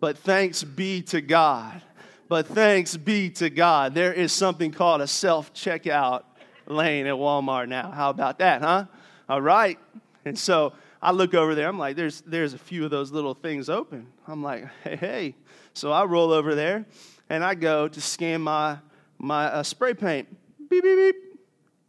But 0.00 0.18
thanks 0.18 0.64
be 0.64 1.02
to 1.02 1.20
God. 1.20 1.80
But 2.28 2.48
thanks 2.48 2.96
be 2.96 3.30
to 3.30 3.48
God. 3.48 3.94
There 3.94 4.12
is 4.12 4.32
something 4.32 4.72
called 4.72 5.02
a 5.02 5.06
self 5.06 5.54
checkout 5.54 6.24
lane 6.66 7.06
at 7.06 7.14
Walmart 7.14 7.68
now. 7.68 7.92
How 7.92 8.10
about 8.10 8.40
that, 8.40 8.60
huh? 8.60 8.86
All 9.28 9.40
right. 9.40 9.78
And 10.24 10.36
so 10.36 10.72
I 11.00 11.12
look 11.12 11.34
over 11.34 11.54
there. 11.54 11.68
I'm 11.68 11.78
like, 11.78 11.96
there's, 11.96 12.22
there's 12.22 12.54
a 12.54 12.58
few 12.58 12.84
of 12.84 12.90
those 12.90 13.12
little 13.12 13.34
things 13.34 13.68
open. 13.68 14.06
I'm 14.26 14.42
like, 14.42 14.66
hey, 14.84 14.96
hey. 14.96 15.34
So 15.74 15.92
I 15.92 16.04
roll 16.04 16.32
over 16.32 16.54
there 16.54 16.86
and 17.28 17.44
I 17.44 17.54
go 17.54 17.86
to 17.88 18.00
scan 18.00 18.40
my, 18.40 18.78
my 19.18 19.46
uh, 19.46 19.62
spray 19.62 19.94
paint. 19.94 20.28
Beep, 20.68 20.82
beep, 20.82 20.96
beep. 20.96 21.16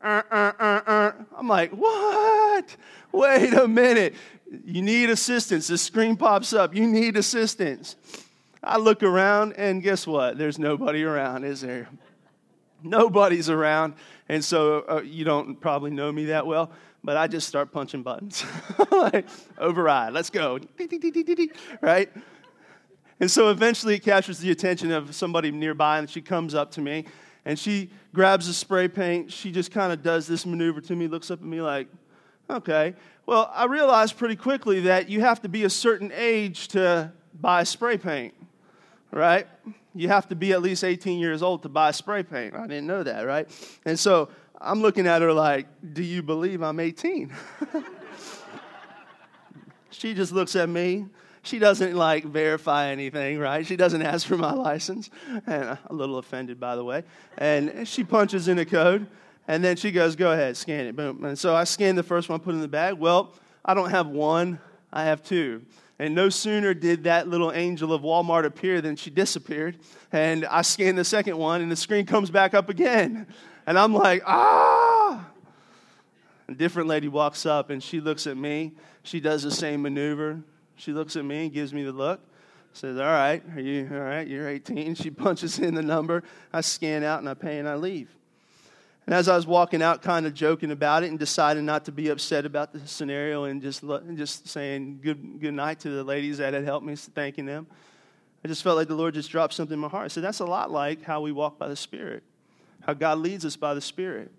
Uh, 0.03 0.21
uh, 0.31 0.51
uh, 0.59 0.81
uh. 0.85 1.11
I'm 1.37 1.47
like, 1.47 1.71
what? 1.71 2.75
Wait 3.11 3.53
a 3.53 3.67
minute. 3.67 4.13
You 4.65 4.81
need 4.81 5.09
assistance. 5.09 5.67
The 5.67 5.77
screen 5.77 6.15
pops 6.15 6.53
up. 6.53 6.75
You 6.75 6.87
need 6.87 7.17
assistance. 7.17 7.95
I 8.63 8.77
look 8.77 9.03
around, 9.03 9.53
and 9.53 9.81
guess 9.81 10.05
what? 10.05 10.37
There's 10.37 10.59
nobody 10.59 11.03
around, 11.03 11.45
is 11.45 11.61
there? 11.61 11.87
Nobody's 12.83 13.49
around. 13.49 13.93
And 14.27 14.43
so 14.43 14.85
uh, 14.87 15.01
you 15.01 15.23
don't 15.25 15.55
probably 15.59 15.91
know 15.91 16.11
me 16.11 16.25
that 16.25 16.45
well 16.45 16.71
but 17.03 17.17
I 17.17 17.27
just 17.27 17.47
start 17.47 17.71
punching 17.71 18.03
buttons. 18.03 18.43
like, 18.91 19.27
override, 19.57 20.13
let's 20.13 20.29
go. 20.29 20.59
Right? 21.81 22.09
And 23.19 23.29
so 23.29 23.49
eventually 23.49 23.95
it 23.95 24.03
captures 24.03 24.39
the 24.39 24.51
attention 24.51 24.91
of 24.91 25.13
somebody 25.13 25.51
nearby, 25.51 25.99
and 25.99 26.09
she 26.09 26.21
comes 26.21 26.55
up 26.55 26.71
to 26.71 26.81
me 26.81 27.05
and 27.45 27.57
she 27.57 27.89
grabs 28.13 28.47
a 28.47 28.53
spray 28.53 28.87
paint. 28.87 29.31
She 29.31 29.51
just 29.51 29.71
kind 29.71 29.91
of 29.91 30.03
does 30.03 30.27
this 30.27 30.45
maneuver 30.45 30.81
to 30.81 30.95
me, 30.95 31.07
looks 31.07 31.31
up 31.31 31.39
at 31.39 31.45
me 31.45 31.61
like, 31.61 31.87
okay. 32.49 32.95
Well, 33.25 33.51
I 33.53 33.65
realized 33.65 34.17
pretty 34.17 34.35
quickly 34.35 34.81
that 34.81 35.09
you 35.09 35.21
have 35.21 35.41
to 35.41 35.49
be 35.49 35.63
a 35.63 35.69
certain 35.69 36.11
age 36.13 36.67
to 36.69 37.11
buy 37.39 37.63
spray 37.63 37.97
paint, 37.97 38.33
right? 39.11 39.47
You 39.95 40.07
have 40.09 40.27
to 40.29 40.35
be 40.35 40.53
at 40.53 40.61
least 40.61 40.83
18 40.83 41.19
years 41.19 41.41
old 41.41 41.63
to 41.63 41.69
buy 41.69 41.91
spray 41.91 42.23
paint. 42.23 42.55
I 42.55 42.67
didn't 42.67 42.87
know 42.87 43.03
that, 43.03 43.21
right? 43.25 43.49
And 43.85 43.97
so 43.97 44.29
I'm 44.61 44.81
looking 44.81 45.07
at 45.07 45.21
her 45.21 45.33
like, 45.33 45.67
Do 45.93 46.03
you 46.03 46.21
believe 46.21 46.61
I'm 46.61 46.79
18? 46.79 47.33
she 49.89 50.13
just 50.13 50.31
looks 50.31 50.55
at 50.55 50.67
me. 50.67 51.05
She 51.43 51.57
doesn't 51.57 51.95
like 51.95 52.25
verify 52.25 52.87
anything, 52.87 53.39
right? 53.39 53.65
She 53.65 53.77
doesn't 53.77 54.01
ask 54.01 54.27
for 54.27 54.37
my 54.37 54.53
license. 54.53 55.09
And 55.47 55.77
a 55.85 55.89
little 55.89 56.17
offended, 56.17 56.59
by 56.59 56.75
the 56.75 56.83
way. 56.83 57.03
And 57.37 57.87
she 57.87 58.03
punches 58.03 58.47
in 58.47 58.59
a 58.59 58.65
code. 58.65 59.07
And 59.47 59.63
then 59.63 59.77
she 59.77 59.91
goes, 59.91 60.15
Go 60.15 60.31
ahead, 60.31 60.57
scan 60.57 60.85
it. 60.85 60.95
Boom. 60.95 61.23
And 61.23 61.37
so 61.37 61.55
I 61.55 61.63
scan 61.63 61.95
the 61.95 62.03
first 62.03 62.29
one, 62.29 62.39
put 62.39 62.51
it 62.51 62.57
in 62.57 62.61
the 62.61 62.67
bag. 62.67 62.95
Well, 62.95 63.33
I 63.63 63.73
don't 63.73 63.89
have 63.89 64.07
one, 64.07 64.59
I 64.91 65.05
have 65.05 65.23
two. 65.23 65.63
And 65.97 66.15
no 66.15 66.29
sooner 66.29 66.73
did 66.73 67.03
that 67.03 67.27
little 67.27 67.51
angel 67.51 67.91
of 67.91 68.03
Walmart 68.03 68.45
appear 68.45 68.79
than 68.79 68.95
she 68.95 69.09
disappeared. 69.09 69.77
And 70.11 70.45
I 70.45 70.61
scanned 70.61 70.97
the 70.97 71.03
second 71.03 71.37
one, 71.37 71.61
and 71.61 71.71
the 71.71 71.75
screen 71.75 72.05
comes 72.05 72.29
back 72.29 72.53
up 72.53 72.69
again. 72.69 73.27
And 73.69 73.77
I'm 73.77 73.93
like, 73.93 74.23
ah. 74.25 75.29
A 76.47 76.53
different 76.55 76.89
lady 76.89 77.07
walks 77.07 77.45
up 77.45 77.69
and 77.69 77.83
she 77.83 78.01
looks 78.01 78.25
at 78.25 78.35
me. 78.35 78.71
She 79.03 79.19
does 79.19 79.43
the 79.43 79.51
same 79.51 79.83
maneuver. 79.83 80.41
She 80.75 80.91
looks 80.91 81.15
at 81.15 81.23
me 81.23 81.43
and 81.43 81.53
gives 81.53 81.71
me 81.71 81.83
the 81.83 81.91
look. 81.91 82.19
Says, 82.73 82.97
All 82.97 83.03
right, 83.03 83.43
are 83.53 83.59
you 83.59 83.87
all 83.91 83.99
right? 83.99 84.27
You're 84.27 84.49
18. 84.49 84.95
She 84.95 85.11
punches 85.11 85.59
in 85.59 85.75
the 85.75 85.83
number. 85.83 86.23
I 86.51 86.61
scan 86.61 87.03
out 87.03 87.19
and 87.19 87.29
I 87.29 87.35
pay 87.35 87.59
and 87.59 87.69
I 87.69 87.75
leave. 87.75 88.09
And 89.05 89.13
as 89.13 89.29
I 89.29 89.35
was 89.35 89.45
walking 89.45 89.83
out, 89.83 90.01
kind 90.01 90.25
of 90.25 90.33
joking 90.33 90.71
about 90.71 91.03
it 91.03 91.11
and 91.11 91.19
deciding 91.19 91.63
not 91.63 91.85
to 91.85 91.91
be 91.91 92.09
upset 92.09 92.47
about 92.47 92.73
the 92.73 92.79
scenario 92.87 93.43
and 93.43 93.61
just, 93.61 93.83
just 94.15 94.47
saying 94.47 95.01
good, 95.03 95.39
good 95.39 95.53
night 95.53 95.79
to 95.81 95.91
the 95.91 96.03
ladies 96.03 96.39
that 96.39 96.55
had 96.55 96.63
helped 96.63 96.87
me, 96.87 96.95
thanking 96.95 97.45
them, 97.45 97.67
I 98.43 98.47
just 98.47 98.63
felt 98.63 98.77
like 98.77 98.87
the 98.87 98.95
Lord 98.95 99.13
just 99.13 99.29
dropped 99.29 99.53
something 99.53 99.75
in 99.75 99.79
my 99.79 99.89
heart. 99.89 100.05
I 100.05 100.07
said, 100.07 100.23
That's 100.23 100.39
a 100.39 100.45
lot 100.45 100.71
like 100.71 101.03
how 101.03 101.21
we 101.21 101.31
walk 101.31 101.59
by 101.59 101.67
the 101.67 101.75
Spirit, 101.75 102.23
how 102.89 102.93
God 102.95 103.19
leads 103.19 103.45
us 103.45 103.55
by 103.55 103.75
the 103.75 103.81
Spirit. 103.81 104.31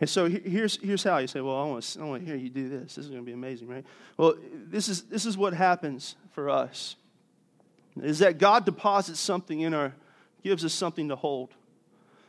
And 0.00 0.08
so 0.08 0.28
here's, 0.28 0.76
here's 0.76 1.02
how 1.02 1.18
you 1.18 1.26
say, 1.26 1.40
Well, 1.40 1.56
I 1.56 1.64
want, 1.64 1.82
to, 1.82 2.00
I 2.00 2.04
want 2.04 2.22
to 2.22 2.26
hear 2.26 2.36
you 2.36 2.48
do 2.48 2.68
this. 2.68 2.94
This 2.94 3.06
is 3.06 3.08
going 3.08 3.20
to 3.20 3.26
be 3.26 3.32
amazing, 3.32 3.66
right? 3.66 3.84
Well, 4.16 4.36
this 4.52 4.88
is, 4.88 5.02
this 5.02 5.26
is 5.26 5.36
what 5.36 5.54
happens 5.54 6.14
for 6.32 6.48
us 6.48 6.94
is 8.00 8.20
that 8.20 8.38
God 8.38 8.64
deposits 8.64 9.18
something 9.18 9.60
in 9.60 9.74
our, 9.74 9.92
gives 10.42 10.64
us 10.64 10.72
something 10.72 11.08
to 11.08 11.16
hold. 11.16 11.50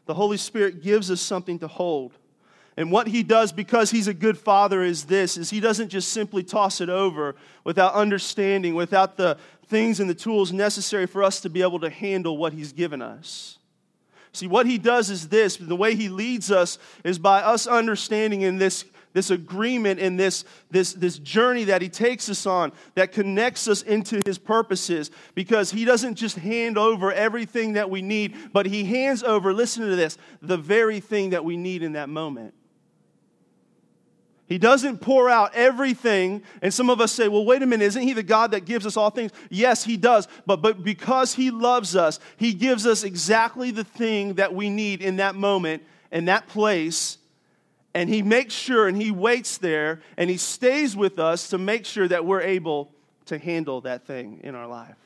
The 0.08 0.16
Holy 0.16 0.38
Spirit 0.38 0.82
gives 0.82 1.12
us 1.12 1.22
something 1.22 1.60
to 1.60 1.68
hold. 1.68 2.14
And 2.78 2.92
what 2.92 3.08
he 3.08 3.22
does 3.22 3.52
because 3.52 3.92
he's 3.92 4.08
a 4.08 4.14
good 4.16 4.38
father 4.38 4.82
is 4.84 5.06
this 5.06 5.38
is 5.38 5.52
he 5.52 5.60
doesn't 5.60 5.90
just 5.90 6.10
simply 6.10 6.42
toss 6.42 6.82
it 6.82 6.90
over 6.90 7.36
without 7.64 7.94
understanding, 7.94 8.74
without 8.74 9.16
the 9.16 9.38
things 9.68 10.00
and 10.00 10.10
the 10.10 10.16
tools 10.16 10.52
necessary 10.52 11.06
for 11.06 11.24
us 11.24 11.42
to 11.42 11.50
be 11.50 11.62
able 11.62 11.80
to 11.82 11.90
handle 11.92 12.36
what 12.36 12.54
he's 12.54 12.74
given 12.74 13.02
us. 13.02 13.60
See, 14.36 14.48
what 14.48 14.66
he 14.66 14.78
does 14.78 15.10
is 15.10 15.30
this 15.30 15.56
the 15.58 15.76
way 15.76 15.96
he 15.96 16.10
leads 16.10 16.52
us 16.52 16.78
is 17.04 17.18
by 17.18 17.42
us 17.42 17.68
understanding 17.68 18.42
in 18.42 18.58
this 18.58 18.86
this 19.16 19.32
agreement 19.32 19.98
and 20.02 20.20
this, 20.20 20.44
this, 20.70 20.92
this 20.92 21.18
journey 21.20 21.64
that 21.64 21.82
He 21.82 21.88
takes 21.88 22.28
us 22.30 22.46
on 22.46 22.74
that 22.96 23.14
connects 23.14 23.66
us 23.66 23.82
into 23.82 24.22
His 24.26 24.38
purposes 24.38 25.10
because 25.34 25.72
He 25.72 25.86
doesn't 25.86 26.16
just 26.16 26.36
hand 26.36 26.78
over 26.78 27.14
everything 27.14 27.74
that 27.74 27.90
we 27.90 28.02
need, 28.02 28.36
but 28.52 28.66
He 28.66 28.84
hands 28.84 29.24
over, 29.24 29.54
listen 29.54 29.90
to 29.90 29.96
this, 29.96 30.18
the 30.42 30.58
very 30.58 31.00
thing 31.00 31.30
that 31.30 31.46
we 31.46 31.56
need 31.56 31.82
in 31.82 31.94
that 31.94 32.10
moment. 32.10 32.54
He 34.48 34.58
doesn't 34.58 35.00
pour 35.00 35.30
out 35.30 35.56
everything. 35.56 36.44
And 36.62 36.74
some 36.74 36.90
of 36.90 37.02
us 37.02 37.12
say, 37.12 37.28
well, 37.28 37.46
wait 37.46 37.64
a 37.64 37.66
minute, 37.66 37.86
isn't 37.86 38.02
He 38.02 38.14
the 38.14 38.24
God 38.24 38.52
that 38.52 38.66
gives 38.66 38.86
us 38.86 38.96
all 38.96 39.10
things? 39.10 39.32
Yes, 39.50 39.84
He 39.84 39.98
does. 39.98 40.28
But, 40.46 40.62
but 40.62 40.84
because 40.84 41.34
He 41.34 41.50
loves 41.52 41.96
us, 41.96 42.20
He 42.38 42.54
gives 42.54 42.86
us 42.86 43.04
exactly 43.04 43.72
the 43.72 43.84
thing 43.84 44.36
that 44.36 44.54
we 44.54 44.70
need 44.70 45.02
in 45.02 45.16
that 45.18 45.36
moment, 45.36 45.84
in 46.12 46.26
that 46.26 46.48
place, 46.48 47.18
and 47.96 48.10
he 48.10 48.22
makes 48.22 48.54
sure 48.54 48.88
and 48.88 49.02
he 49.02 49.10
waits 49.10 49.58
there 49.58 50.02
and 50.18 50.30
he 50.30 50.36
stays 50.36 50.96
with 50.98 51.18
us 51.18 51.50
to 51.50 51.58
make 51.58 51.86
sure 51.86 52.08
that 52.10 52.26
we're 52.26 52.42
able 52.42 52.92
to 53.28 53.40
handle 53.40 53.82
that 53.82 54.06
thing 54.06 54.42
in 54.44 54.54
our 54.54 54.68
life. 54.68 54.98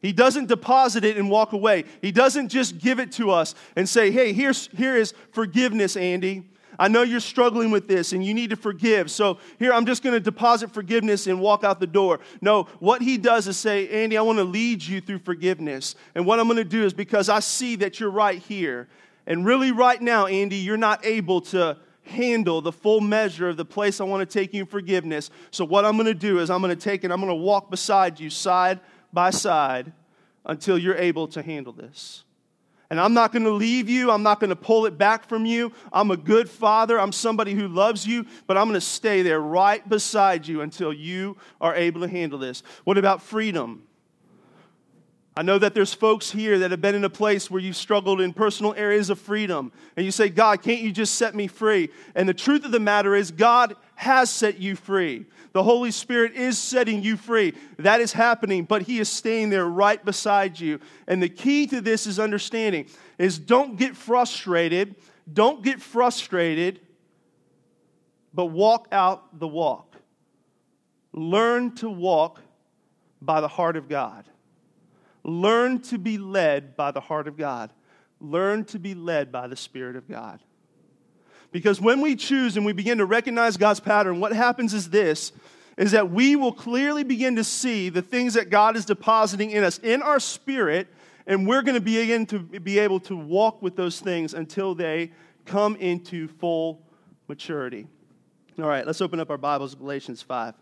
He 0.00 0.12
doesn't 0.12 0.46
deposit 0.46 1.04
it 1.04 1.16
and 1.16 1.28
walk 1.28 1.52
away. 1.52 1.84
He 2.00 2.12
doesn't 2.12 2.48
just 2.48 2.78
give 2.78 3.00
it 3.00 3.12
to 3.12 3.32
us 3.32 3.54
and 3.76 3.88
say, 3.88 4.12
hey, 4.12 4.32
here's, 4.32 4.68
here 4.68 4.96
is 4.96 5.12
forgiveness, 5.32 5.96
Andy. 5.96 6.44
I 6.78 6.88
know 6.88 7.02
you're 7.02 7.20
struggling 7.20 7.70
with 7.70 7.88
this 7.88 8.12
and 8.12 8.24
you 8.24 8.34
need 8.34 8.50
to 8.50 8.56
forgive. 8.56 9.10
So 9.10 9.38
here, 9.58 9.72
I'm 9.72 9.86
just 9.86 10.02
going 10.02 10.14
to 10.14 10.20
deposit 10.20 10.72
forgiveness 10.72 11.26
and 11.26 11.40
walk 11.40 11.64
out 11.64 11.80
the 11.80 11.86
door. 11.86 12.20
No, 12.40 12.64
what 12.78 13.02
he 13.02 13.18
does 13.18 13.46
is 13.48 13.56
say, 13.56 13.88
Andy, 13.88 14.16
I 14.16 14.22
want 14.22 14.38
to 14.38 14.44
lead 14.44 14.82
you 14.82 15.00
through 15.00 15.20
forgiveness. 15.20 15.94
And 16.14 16.26
what 16.26 16.40
I'm 16.40 16.46
going 16.46 16.56
to 16.56 16.64
do 16.64 16.84
is 16.84 16.92
because 16.92 17.28
I 17.28 17.40
see 17.40 17.76
that 17.76 18.00
you're 18.00 18.10
right 18.10 18.38
here 18.38 18.88
and 19.26 19.46
really, 19.46 19.70
right 19.70 20.00
now, 20.00 20.26
Andy, 20.26 20.56
you're 20.56 20.76
not 20.76 21.04
able 21.04 21.40
to 21.42 21.76
handle 22.04 22.60
the 22.60 22.72
full 22.72 23.00
measure 23.00 23.48
of 23.48 23.56
the 23.56 23.64
place 23.64 24.00
I 24.00 24.04
want 24.04 24.28
to 24.28 24.38
take 24.38 24.52
you 24.52 24.62
in 24.62 24.66
forgiveness. 24.66 25.30
So, 25.50 25.64
what 25.64 25.84
I'm 25.84 25.96
going 25.96 26.06
to 26.06 26.14
do 26.14 26.40
is 26.40 26.50
I'm 26.50 26.60
going 26.60 26.76
to 26.76 26.82
take 26.82 27.04
it, 27.04 27.12
I'm 27.12 27.20
going 27.20 27.28
to 27.28 27.34
walk 27.34 27.70
beside 27.70 28.18
you 28.18 28.30
side 28.30 28.80
by 29.12 29.30
side 29.30 29.92
until 30.44 30.76
you're 30.76 30.96
able 30.96 31.28
to 31.28 31.42
handle 31.42 31.72
this. 31.72 32.24
And 32.92 33.00
I'm 33.00 33.14
not 33.14 33.32
going 33.32 33.44
to 33.44 33.50
leave 33.52 33.88
you. 33.88 34.10
I'm 34.10 34.22
not 34.22 34.38
going 34.38 34.50
to 34.50 34.56
pull 34.56 34.84
it 34.84 34.98
back 34.98 35.26
from 35.26 35.46
you. 35.46 35.72
I'm 35.94 36.10
a 36.10 36.16
good 36.18 36.46
father. 36.46 37.00
I'm 37.00 37.10
somebody 37.10 37.54
who 37.54 37.66
loves 37.66 38.06
you, 38.06 38.26
but 38.46 38.58
I'm 38.58 38.64
going 38.64 38.74
to 38.74 38.82
stay 38.82 39.22
there 39.22 39.40
right 39.40 39.88
beside 39.88 40.46
you 40.46 40.60
until 40.60 40.92
you 40.92 41.38
are 41.58 41.74
able 41.74 42.02
to 42.02 42.08
handle 42.08 42.38
this. 42.38 42.62
What 42.84 42.98
about 42.98 43.22
freedom? 43.22 43.84
I 45.34 45.42
know 45.42 45.58
that 45.58 45.74
there's 45.74 45.94
folks 45.94 46.30
here 46.30 46.58
that 46.58 46.70
have 46.70 46.82
been 46.82 46.94
in 46.94 47.04
a 47.04 47.10
place 47.10 47.50
where 47.50 47.60
you've 47.60 47.76
struggled 47.76 48.20
in 48.20 48.34
personal 48.34 48.74
areas 48.74 49.08
of 49.08 49.18
freedom. 49.18 49.72
And 49.96 50.04
you 50.04 50.12
say, 50.12 50.28
God, 50.28 50.62
can't 50.62 50.80
you 50.80 50.92
just 50.92 51.14
set 51.14 51.34
me 51.34 51.46
free? 51.46 51.88
And 52.14 52.28
the 52.28 52.34
truth 52.34 52.66
of 52.66 52.70
the 52.70 52.80
matter 52.80 53.14
is, 53.14 53.30
God 53.30 53.74
has 53.94 54.28
set 54.28 54.58
you 54.58 54.76
free. 54.76 55.24
The 55.52 55.62
Holy 55.62 55.90
Spirit 55.90 56.34
is 56.34 56.58
setting 56.58 57.02
you 57.02 57.16
free. 57.16 57.54
That 57.78 58.00
is 58.00 58.12
happening, 58.12 58.64
but 58.64 58.82
He 58.82 58.98
is 58.98 59.08
staying 59.08 59.48
there 59.48 59.66
right 59.66 60.02
beside 60.04 60.60
you. 60.60 60.80
And 61.06 61.22
the 61.22 61.30
key 61.30 61.66
to 61.68 61.80
this 61.80 62.06
is 62.06 62.18
understanding 62.18 62.86
is 63.18 63.38
don't 63.38 63.76
get 63.76 63.96
frustrated. 63.96 64.96
Don't 65.32 65.62
get 65.62 65.80
frustrated, 65.80 66.80
but 68.34 68.46
walk 68.46 68.88
out 68.90 69.38
the 69.38 69.46
walk. 69.46 69.94
Learn 71.12 71.74
to 71.76 71.88
walk 71.88 72.40
by 73.20 73.40
the 73.40 73.48
heart 73.48 73.76
of 73.76 73.88
God. 73.88 74.24
Learn 75.24 75.80
to 75.82 75.98
be 75.98 76.18
led 76.18 76.76
by 76.76 76.90
the 76.90 77.00
heart 77.00 77.28
of 77.28 77.36
God. 77.36 77.70
Learn 78.20 78.64
to 78.66 78.78
be 78.78 78.94
led 78.94 79.30
by 79.30 79.46
the 79.46 79.56
Spirit 79.56 79.96
of 79.96 80.08
God. 80.08 80.40
Because 81.50 81.80
when 81.80 82.00
we 82.00 82.16
choose 82.16 82.56
and 82.56 82.64
we 82.64 82.72
begin 82.72 82.98
to 82.98 83.04
recognize 83.04 83.56
God's 83.56 83.80
pattern, 83.80 84.20
what 84.20 84.32
happens 84.32 84.74
is 84.74 84.90
this 84.90 85.32
is 85.78 85.92
that 85.92 86.10
we 86.10 86.36
will 86.36 86.52
clearly 86.52 87.02
begin 87.02 87.36
to 87.36 87.44
see 87.44 87.88
the 87.88 88.02
things 88.02 88.34
that 88.34 88.50
God 88.50 88.76
is 88.76 88.84
depositing 88.84 89.50
in 89.50 89.64
us 89.64 89.78
in 89.78 90.02
our 90.02 90.20
spirit, 90.20 90.86
and 91.26 91.46
we're 91.46 91.62
going 91.62 91.74
to 91.74 91.80
begin 91.80 92.26
to 92.26 92.38
be 92.38 92.78
able 92.78 93.00
to 93.00 93.16
walk 93.16 93.62
with 93.62 93.74
those 93.74 93.98
things 93.98 94.34
until 94.34 94.74
they 94.74 95.12
come 95.46 95.76
into 95.76 96.28
full 96.28 96.82
maturity. 97.26 97.86
All 98.58 98.68
right, 98.68 98.86
let's 98.86 99.00
open 99.00 99.18
up 99.18 99.30
our 99.30 99.38
Bibles, 99.38 99.74
Galatians 99.74 100.20
5. 100.20 100.54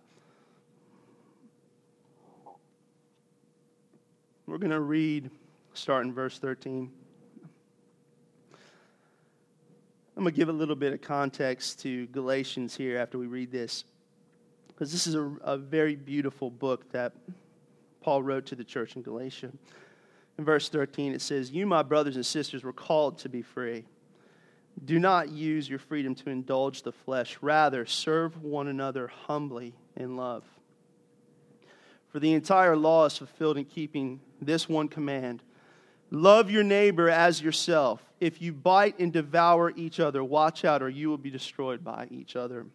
We're 4.51 4.59
going 4.59 4.73
to 4.73 4.81
read, 4.81 5.31
starting 5.75 6.13
verse 6.13 6.41
13. 6.41 6.91
I'm 10.17 10.25
going 10.25 10.25
to 10.25 10.37
give 10.37 10.49
a 10.49 10.53
little 10.53 10.75
bit 10.75 10.93
of 10.93 11.01
context 11.01 11.79
to 11.83 12.09
Galatians 12.09 12.77
here 12.77 12.99
after 12.99 13.17
we 13.17 13.29
read 13.29 13.53
this, 13.53 13.85
because 14.67 14.91
this 14.91 15.07
is 15.07 15.15
a, 15.15 15.23
a 15.43 15.57
very 15.57 15.95
beautiful 15.95 16.51
book 16.51 16.91
that 16.91 17.13
Paul 18.01 18.25
wrote 18.25 18.45
to 18.47 18.57
the 18.57 18.65
church 18.65 18.97
in 18.97 19.03
Galatia. 19.03 19.53
In 20.37 20.45
verse 20.45 20.69
13, 20.69 21.13
it 21.13 21.23
says, 21.23 21.53
You, 21.53 21.65
my 21.65 21.85
brothers 21.85 22.17
and 22.17 22.27
sisters, 22.27 22.65
were 22.65 22.73
called 22.73 23.19
to 23.19 23.29
be 23.29 23.43
free. 23.43 23.85
Do 24.85 24.99
not 24.99 25.29
use 25.29 25.71
your 25.71 25.79
freedom 25.79 26.17
to 26.17 26.29
indulge 26.29 26.83
the 26.83 26.91
flesh. 26.91 27.39
Rather, 27.41 27.87
serve 27.87 28.43
one 28.43 28.67
another 28.67 29.07
humbly 29.07 29.75
in 29.95 30.17
love. 30.17 30.43
For 32.11 32.19
the 32.19 32.33
entire 32.33 32.77
law 32.77 33.07
is 33.07 33.17
fulfilled 33.17 33.57
in 33.57 33.65
keeping 33.65 34.21
this 34.41 34.69
one 34.69 34.89
command 34.89 35.43
Love 36.11 36.51
your 36.51 36.65
neighbor 36.65 37.09
as 37.09 37.41
yourself. 37.41 38.03
If 38.19 38.43
you 38.43 38.53
bite 38.53 38.99
and 38.99 39.13
devour 39.13 39.73
each 39.77 40.01
other, 40.01 40.25
watch 40.25 40.65
out, 40.65 40.83
or 40.83 40.89
you 40.89 41.09
will 41.09 41.19
be 41.19 41.31
destroyed 41.31 41.85
by 41.85 42.09
each 42.11 42.35
other. 42.35 42.67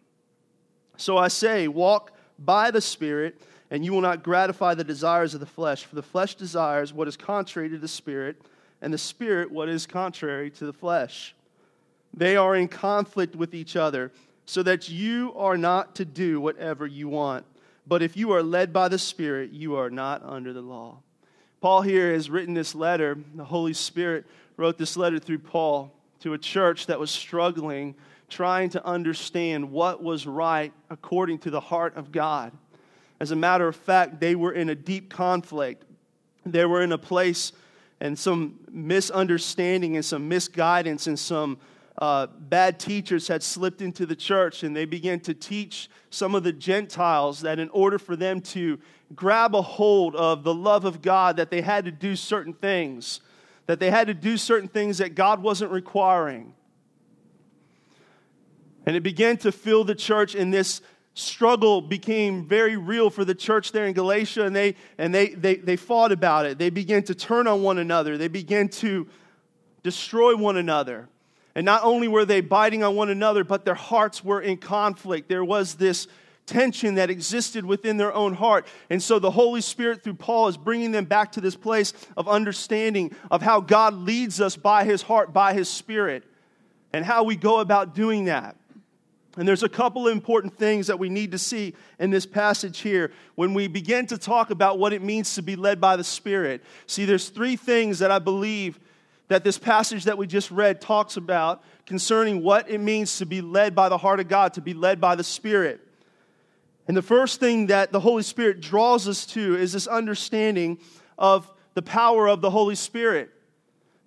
So 0.96 1.18
I 1.18 1.28
say, 1.28 1.68
walk 1.68 2.12
by 2.38 2.70
the 2.70 2.80
Spirit, 2.80 3.40
and 3.70 3.84
you 3.84 3.92
will 3.92 4.00
not 4.00 4.22
gratify 4.22 4.74
the 4.74 4.84
desires 4.84 5.34
of 5.34 5.40
the 5.40 5.46
flesh. 5.46 5.84
For 5.84 5.94
the 5.94 6.02
flesh 6.02 6.34
desires 6.34 6.94
what 6.94 7.08
is 7.08 7.16
contrary 7.16 7.68
to 7.68 7.78
the 7.78 7.88
Spirit, 7.88 8.40
and 8.80 8.92
the 8.92 8.98
Spirit 8.98 9.50
what 9.50 9.68
is 9.68 9.86
contrary 9.86 10.50
to 10.52 10.64
the 10.64 10.72
flesh. 10.72 11.34
They 12.14 12.36
are 12.36 12.56
in 12.56 12.68
conflict 12.68 13.36
with 13.36 13.54
each 13.54 13.76
other, 13.76 14.12
so 14.46 14.62
that 14.62 14.88
you 14.88 15.34
are 15.36 15.58
not 15.58 15.94
to 15.96 16.06
do 16.06 16.40
whatever 16.40 16.86
you 16.86 17.08
want. 17.08 17.44
But 17.86 18.02
if 18.02 18.16
you 18.16 18.32
are 18.32 18.42
led 18.42 18.72
by 18.72 18.88
the 18.88 18.98
Spirit, 18.98 19.52
you 19.52 19.76
are 19.76 19.90
not 19.90 20.22
under 20.24 20.52
the 20.52 20.60
law. 20.60 20.98
Paul 21.60 21.82
here 21.82 22.12
has 22.12 22.28
written 22.28 22.54
this 22.54 22.74
letter. 22.74 23.16
The 23.34 23.44
Holy 23.44 23.72
Spirit 23.72 24.26
wrote 24.56 24.78
this 24.78 24.96
letter 24.96 25.18
through 25.18 25.38
Paul 25.38 25.92
to 26.20 26.32
a 26.32 26.38
church 26.38 26.86
that 26.86 26.98
was 26.98 27.10
struggling, 27.10 27.94
trying 28.28 28.70
to 28.70 28.84
understand 28.84 29.70
what 29.70 30.02
was 30.02 30.26
right 30.26 30.72
according 30.90 31.38
to 31.40 31.50
the 31.50 31.60
heart 31.60 31.96
of 31.96 32.10
God. 32.10 32.52
As 33.20 33.30
a 33.30 33.36
matter 33.36 33.68
of 33.68 33.76
fact, 33.76 34.20
they 34.20 34.34
were 34.34 34.52
in 34.52 34.68
a 34.68 34.74
deep 34.74 35.08
conflict. 35.08 35.84
They 36.44 36.64
were 36.64 36.82
in 36.82 36.92
a 36.92 36.98
place 36.98 37.52
and 38.00 38.18
some 38.18 38.58
misunderstanding 38.70 39.96
and 39.96 40.04
some 40.04 40.28
misguidance 40.28 41.06
and 41.06 41.18
some 41.18 41.58
uh, 41.98 42.26
bad 42.26 42.78
teachers 42.78 43.26
had 43.28 43.42
slipped 43.42 43.80
into 43.80 44.04
the 44.04 44.16
church 44.16 44.62
and 44.62 44.76
they 44.76 44.84
began 44.84 45.18
to 45.20 45.32
teach 45.32 45.88
some 46.10 46.34
of 46.34 46.42
the 46.44 46.52
Gentiles 46.52 47.40
that 47.40 47.58
in 47.58 47.70
order 47.70 47.98
for 47.98 48.16
them 48.16 48.40
to 48.40 48.78
grab 49.14 49.54
a 49.54 49.62
hold 49.62 50.14
of 50.14 50.44
the 50.44 50.54
love 50.54 50.84
of 50.84 51.00
God, 51.00 51.36
that 51.36 51.50
they 51.50 51.62
had 51.62 51.84
to 51.86 51.90
do 51.90 52.14
certain 52.14 52.52
things, 52.52 53.20
that 53.66 53.80
they 53.80 53.90
had 53.90 54.08
to 54.08 54.14
do 54.14 54.36
certain 54.36 54.68
things 54.68 54.98
that 54.98 55.14
God 55.14 55.42
wasn't 55.42 55.70
requiring. 55.70 56.54
And 58.84 58.94
it 58.94 59.02
began 59.02 59.36
to 59.38 59.50
fill 59.50 59.82
the 59.82 59.94
church, 59.94 60.34
and 60.34 60.52
this 60.52 60.80
struggle 61.14 61.80
became 61.80 62.46
very 62.46 62.76
real 62.76 63.08
for 63.08 63.24
the 63.24 63.34
church 63.34 63.72
there 63.72 63.86
in 63.86 63.94
Galatia, 63.94 64.44
and 64.44 64.54
they, 64.54 64.76
and 64.98 65.14
they, 65.14 65.30
they, 65.30 65.56
they 65.56 65.76
fought 65.76 66.12
about 66.12 66.46
it. 66.46 66.58
They 66.58 66.70
began 66.70 67.02
to 67.04 67.14
turn 67.14 67.46
on 67.46 67.62
one 67.62 67.78
another, 67.78 68.18
they 68.18 68.28
began 68.28 68.68
to 68.68 69.08
destroy 69.82 70.36
one 70.36 70.56
another. 70.56 71.08
And 71.56 71.64
not 71.64 71.82
only 71.84 72.06
were 72.06 72.26
they 72.26 72.42
biting 72.42 72.84
on 72.84 72.94
one 72.94 73.08
another, 73.08 73.42
but 73.42 73.64
their 73.64 73.74
hearts 73.74 74.22
were 74.22 74.42
in 74.42 74.58
conflict. 74.58 75.26
There 75.26 75.44
was 75.44 75.76
this 75.76 76.06
tension 76.44 76.96
that 76.96 77.08
existed 77.08 77.64
within 77.64 77.96
their 77.96 78.12
own 78.12 78.34
heart. 78.34 78.66
And 78.90 79.02
so 79.02 79.18
the 79.18 79.30
Holy 79.30 79.62
Spirit, 79.62 80.04
through 80.04 80.14
Paul, 80.14 80.48
is 80.48 80.58
bringing 80.58 80.92
them 80.92 81.06
back 81.06 81.32
to 81.32 81.40
this 81.40 81.56
place 81.56 81.94
of 82.14 82.28
understanding 82.28 83.10
of 83.30 83.40
how 83.40 83.60
God 83.60 83.94
leads 83.94 84.38
us 84.38 84.54
by 84.54 84.84
his 84.84 85.00
heart, 85.00 85.32
by 85.32 85.54
his 85.54 85.66
spirit, 85.66 86.24
and 86.92 87.06
how 87.06 87.24
we 87.24 87.36
go 87.36 87.60
about 87.60 87.94
doing 87.94 88.26
that. 88.26 88.54
And 89.38 89.48
there's 89.48 89.62
a 89.62 89.68
couple 89.68 90.06
of 90.06 90.12
important 90.12 90.58
things 90.58 90.88
that 90.88 90.98
we 90.98 91.08
need 91.08 91.32
to 91.32 91.38
see 91.38 91.74
in 91.98 92.10
this 92.10 92.26
passage 92.26 92.80
here 92.80 93.12
when 93.34 93.54
we 93.54 93.66
begin 93.66 94.06
to 94.08 94.18
talk 94.18 94.50
about 94.50 94.78
what 94.78 94.92
it 94.92 95.02
means 95.02 95.34
to 95.36 95.42
be 95.42 95.56
led 95.56 95.80
by 95.80 95.96
the 95.96 96.04
Spirit. 96.04 96.62
See, 96.86 97.06
there's 97.06 97.30
three 97.30 97.56
things 97.56 97.98
that 98.00 98.10
I 98.10 98.18
believe 98.18 98.78
that 99.28 99.44
this 99.44 99.58
passage 99.58 100.04
that 100.04 100.18
we 100.18 100.26
just 100.26 100.50
read 100.50 100.80
talks 100.80 101.16
about 101.16 101.62
concerning 101.84 102.42
what 102.42 102.70
it 102.70 102.78
means 102.78 103.18
to 103.18 103.26
be 103.26 103.40
led 103.40 103.74
by 103.74 103.88
the 103.88 103.98
heart 103.98 104.20
of 104.20 104.28
God, 104.28 104.54
to 104.54 104.60
be 104.60 104.74
led 104.74 105.00
by 105.00 105.14
the 105.14 105.24
Spirit. 105.24 105.80
And 106.88 106.96
the 106.96 107.02
first 107.02 107.40
thing 107.40 107.66
that 107.66 107.90
the 107.90 108.00
Holy 108.00 108.22
Spirit 108.22 108.60
draws 108.60 109.08
us 109.08 109.26
to 109.26 109.56
is 109.56 109.72
this 109.72 109.86
understanding 109.86 110.78
of 111.18 111.52
the 111.74 111.82
power 111.82 112.28
of 112.28 112.40
the 112.40 112.50
Holy 112.50 112.76
Spirit. 112.76 113.30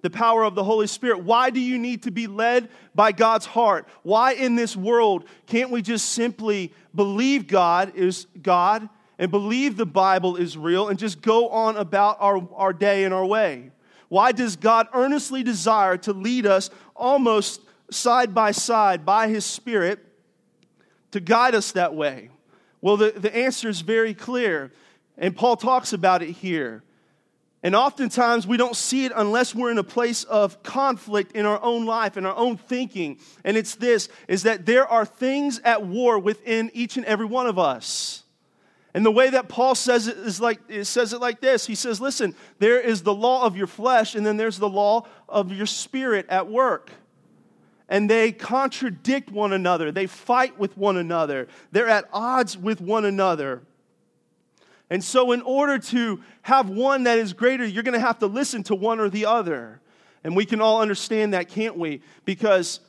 The 0.02 0.10
power 0.10 0.44
of 0.44 0.56
the 0.56 0.64
Holy 0.64 0.88
Spirit. 0.88 1.24
Why 1.24 1.50
do 1.50 1.60
you 1.60 1.78
need 1.78 2.04
to 2.04 2.12
be 2.12 2.28
led 2.28 2.70
by 2.96 3.12
God's 3.12 3.46
heart? 3.46 3.86
Why 4.04 4.32
in 4.32 4.56
this 4.56 4.78
world 4.78 5.26
can't 5.46 5.72
we 5.72 5.82
just 5.82 6.14
simply 6.14 6.74
believe 6.96 7.48
God 7.48 7.94
is 7.96 8.26
God 8.42 8.88
and 9.18 9.30
believe 9.30 9.76
the 9.76 9.86
Bible 9.86 10.38
is 10.38 10.58
real 10.58 10.88
and 10.88 10.98
just 10.98 11.22
go 11.22 11.50
on 11.50 11.76
about 11.76 12.16
our, 12.22 12.48
our 12.56 12.72
day 12.72 13.04
and 13.04 13.14
our 13.14 13.26
way? 13.26 13.72
Why 14.10 14.32
does 14.32 14.56
God 14.56 14.88
earnestly 14.94 15.44
desire 15.44 15.98
to 15.98 16.14
lead 16.14 16.46
us 16.46 16.70
almost 16.96 17.62
side 17.92 18.34
by 18.34 18.52
side 18.52 19.06
by 19.06 19.30
His 19.30 19.46
Spirit 19.46 20.06
to 21.12 21.20
guide 21.20 21.56
us 21.56 21.72
that 21.72 21.96
way? 21.96 22.30
Well, 22.82 22.98
the, 22.98 23.12
the 23.12 23.36
answer 23.36 23.70
is 23.70 23.82
very 23.82 24.14
clear, 24.14 24.72
and 25.18 25.36
Paul 25.36 25.56
talks 25.56 25.94
about 25.94 26.22
it 26.22 26.32
here. 26.32 26.84
And 27.62 27.76
oftentimes 27.76 28.48
we 28.48 28.56
don't 28.56 28.76
see 28.76 29.06
it 29.06 29.12
unless 29.14 29.54
we're 29.54 29.72
in 29.72 29.78
a 29.78 29.84
place 29.84 30.24
of 30.24 30.64
conflict 30.64 31.34
in 31.34 31.46
our 31.46 31.62
own 31.62 31.86
life, 31.86 32.16
in 32.16 32.26
our 32.26 32.36
own 32.36 32.56
thinking. 32.56 33.20
And 33.44 33.58
it's 33.58 33.76
this 33.76 34.08
is 34.30 34.44
that 34.44 34.66
there 34.66 34.88
are 34.88 35.06
things 35.06 35.60
at 35.66 35.86
war 35.86 36.18
within 36.18 36.72
each 36.74 36.96
and 36.96 37.06
every 37.06 37.26
one 37.26 37.48
of 37.48 37.60
us. 37.60 38.24
And 38.94 39.06
the 39.06 39.12
way 39.12 39.30
that 39.30 39.50
Paul 39.50 39.76
says 39.76 40.08
it 40.08 40.18
is 40.18 40.42
like 40.42 40.60
it 40.68 40.86
says 40.86 41.14
it 41.14 41.22
like 41.22 41.42
this. 41.42 41.68
He 41.68 41.76
says, 41.76 42.02
"Listen, 42.02 42.36
there 42.58 42.80
is 42.80 43.04
the 43.04 43.14
law 43.14 43.46
of 43.46 43.56
your 43.56 43.68
flesh 43.68 44.16
and 44.16 44.26
then 44.26 44.38
there's 44.38 44.58
the 44.58 44.70
law 44.70 45.06
of 45.28 45.52
your 45.52 45.68
spirit 45.68 46.26
at 46.30 46.48
work." 46.48 46.92
and 47.90 48.08
they 48.10 48.32
contradict 48.32 49.32
one 49.32 49.52
another. 49.52 49.92
They 49.92 50.06
fight 50.06 50.58
with 50.58 50.78
one 50.78 50.96
another. 50.96 51.48
They're 51.72 51.90
at 51.90 52.08
odds 52.14 52.56
with 52.56 52.80
one 52.80 53.04
another. 53.04 53.64
And 54.92 55.04
so, 55.04 55.32
in 55.32 55.42
order 55.42 55.78
to 55.80 56.22
have 56.44 56.70
one 56.70 57.04
that 57.04 57.18
is 57.18 57.34
greater, 57.34 57.66
you're 57.66 57.84
going 57.84 57.94
to 57.94 58.00
have 58.00 58.20
to 58.20 58.28
listen 58.28 58.64
to 58.64 58.76
one 58.76 59.00
or 59.00 59.10
the 59.10 59.26
other. 59.26 59.82
And 60.24 60.36
we 60.36 60.46
can 60.46 60.62
all 60.62 60.82
understand 60.82 61.34
that, 61.34 61.50
can't 61.50 61.78
we? 61.78 62.02
Because 62.26 62.80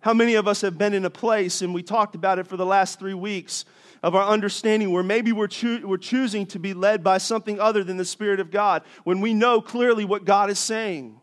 how 0.00 0.14
many 0.14 0.34
of 0.34 0.46
us 0.46 0.60
have 0.60 0.78
been 0.78 0.94
in 0.94 1.04
a 1.04 1.10
place, 1.10 1.60
and 1.60 1.74
we 1.74 1.82
talked 1.82 2.14
about 2.14 2.38
it 2.38 2.46
for 2.46 2.56
the 2.56 2.66
last 2.66 2.98
three 2.98 3.14
weeks, 3.14 3.64
of 4.02 4.14
our 4.14 4.26
understanding 4.26 4.90
where 4.90 5.02
maybe 5.02 5.32
we're, 5.32 5.48
choo- 5.48 5.86
we're 5.86 5.96
choosing 5.96 6.46
to 6.46 6.58
be 6.58 6.74
led 6.74 7.02
by 7.02 7.18
something 7.18 7.60
other 7.60 7.82
than 7.82 7.96
the 7.96 8.04
Spirit 8.04 8.40
of 8.40 8.50
God 8.50 8.82
when 9.04 9.20
we 9.20 9.34
know 9.34 9.60
clearly 9.60 10.04
what 10.04 10.24
God 10.24 10.50
is 10.50 10.58
saying? 10.58 11.20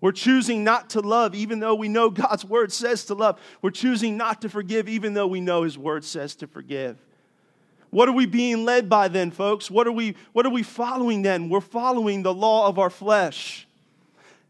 We're 0.00 0.12
choosing 0.12 0.62
not 0.62 0.90
to 0.90 1.00
love 1.00 1.34
even 1.34 1.58
though 1.58 1.74
we 1.74 1.88
know 1.88 2.08
God's 2.10 2.44
word 2.44 2.72
says 2.72 3.04
to 3.06 3.14
love. 3.14 3.40
We're 3.62 3.70
choosing 3.70 4.16
not 4.16 4.42
to 4.42 4.48
forgive 4.48 4.88
even 4.88 5.14
though 5.14 5.26
we 5.26 5.40
know 5.40 5.64
his 5.64 5.76
word 5.76 6.04
says 6.04 6.36
to 6.36 6.46
forgive. 6.46 6.96
What 7.90 8.08
are 8.08 8.12
we 8.12 8.26
being 8.26 8.64
led 8.64 8.88
by 8.88 9.08
then, 9.08 9.30
folks? 9.30 9.70
What 9.70 9.86
are 9.86 9.92
we, 9.92 10.14
what 10.32 10.46
are 10.46 10.50
we 10.50 10.62
following 10.62 11.22
then? 11.22 11.48
We're 11.48 11.60
following 11.60 12.22
the 12.22 12.34
law 12.34 12.68
of 12.68 12.78
our 12.78 12.90
flesh. 12.90 13.66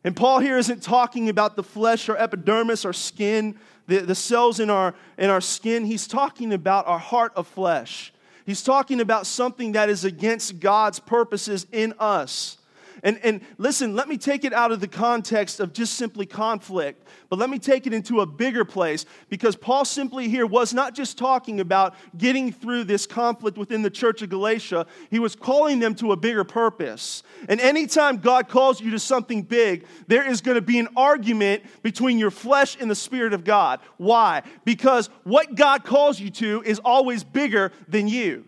And 0.05 0.17
Paul 0.17 0.41
here 0.41 0.59
isn't 0.59 0.83
talking 0.83 1.29
about 1.29 1.57
the 1.57 1.63
flesh 1.63 2.09
or 2.09 2.17
epidermis 2.17 2.85
or 2.85 2.93
skin, 2.93 3.59
the, 3.89 3.99
the 3.99 4.15
cells 4.15 4.61
in 4.61 4.71
our, 4.71 4.95
in 5.17 5.31
our 5.31 5.41
skin. 5.41 5.85
He's 5.85 6.07
talking 6.07 6.53
about 6.53 6.87
our 6.87 6.99
heart 6.99 7.33
of 7.35 7.49
flesh. 7.49 8.13
He's 8.47 8.63
talking 8.63 9.01
about 9.01 9.27
something 9.27 9.73
that 9.73 9.89
is 9.89 10.05
against 10.05 10.61
God's 10.61 11.01
purposes 11.01 11.67
in 11.73 11.95
us. 11.99 12.58
And, 13.03 13.19
and 13.23 13.41
listen, 13.59 13.95
let 13.95 14.09
me 14.09 14.17
take 14.17 14.45
it 14.45 14.53
out 14.53 14.73
of 14.73 14.81
the 14.81 14.89
context 14.89 15.61
of 15.61 15.73
just 15.73 15.95
simply 15.95 16.27
conflict, 16.27 17.07
but 17.29 17.39
let 17.39 17.51
me 17.51 17.59
take 17.59 17.87
it 17.87 17.93
into 17.93 18.21
a 18.21 18.27
bigger 18.27 18.65
place 18.65 19.05
because 19.29 19.57
Paul 19.57 19.85
simply 19.85 20.29
here 20.29 20.47
was 20.47 20.75
not 20.75 20.95
just 20.95 21.19
talking 21.19 21.61
about 21.61 21.95
getting 22.17 22.53
through 22.53 22.85
this 22.85 23.07
conflict 23.07 23.59
within 23.59 23.83
the 23.83 23.91
church 23.91 24.23
of 24.23 24.31
Galatia, 24.31 24.87
he 25.11 25.19
was 25.19 25.37
calling 25.37 25.79
them 25.79 25.95
to 25.97 26.13
a 26.13 26.17
bigger 26.17 26.45
purpose. 26.45 27.23
And 27.49 27.61
anytime 27.61 28.19
God 28.19 28.49
calls 28.49 28.81
you 28.81 28.91
to 28.91 28.99
something 28.99 29.43
big, 29.43 29.87
there 30.07 30.29
is 30.29 30.41
going 30.41 30.57
to 30.57 30.63
be 30.63 30.79
an 30.79 30.89
argument 30.97 31.63
between 31.83 32.19
your 32.19 32.31
flesh 32.31 32.77
and 32.81 32.91
the 32.91 32.95
Spirit 32.95 33.33
of 33.33 33.45
God. 33.45 33.81
Why? 33.97 34.43
Because 34.65 35.09
what 35.25 35.55
God 35.55 35.85
calls 35.85 36.19
you 36.19 36.31
to 36.31 36.63
is 36.65 36.81
always 36.85 37.25
bigger 37.25 37.73
than 37.89 38.09
you 38.09 38.45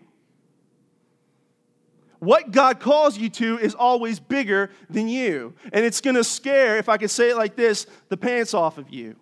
what 2.21 2.51
God 2.51 2.79
calls 2.79 3.17
you 3.17 3.29
to 3.31 3.57
is 3.57 3.73
always 3.73 4.19
bigger 4.19 4.69
than 4.91 5.07
you. 5.07 5.55
And 5.73 5.83
it's 5.83 6.01
going 6.01 6.15
to 6.15 6.23
scare, 6.23 6.77
if 6.77 6.87
I 6.87 6.97
could 6.97 7.09
say 7.09 7.31
it 7.31 7.35
like 7.35 7.55
this, 7.55 7.87
the 8.09 8.17
pants 8.17 8.53
off 8.53 8.77
of 8.77 8.91
you. 8.91 9.15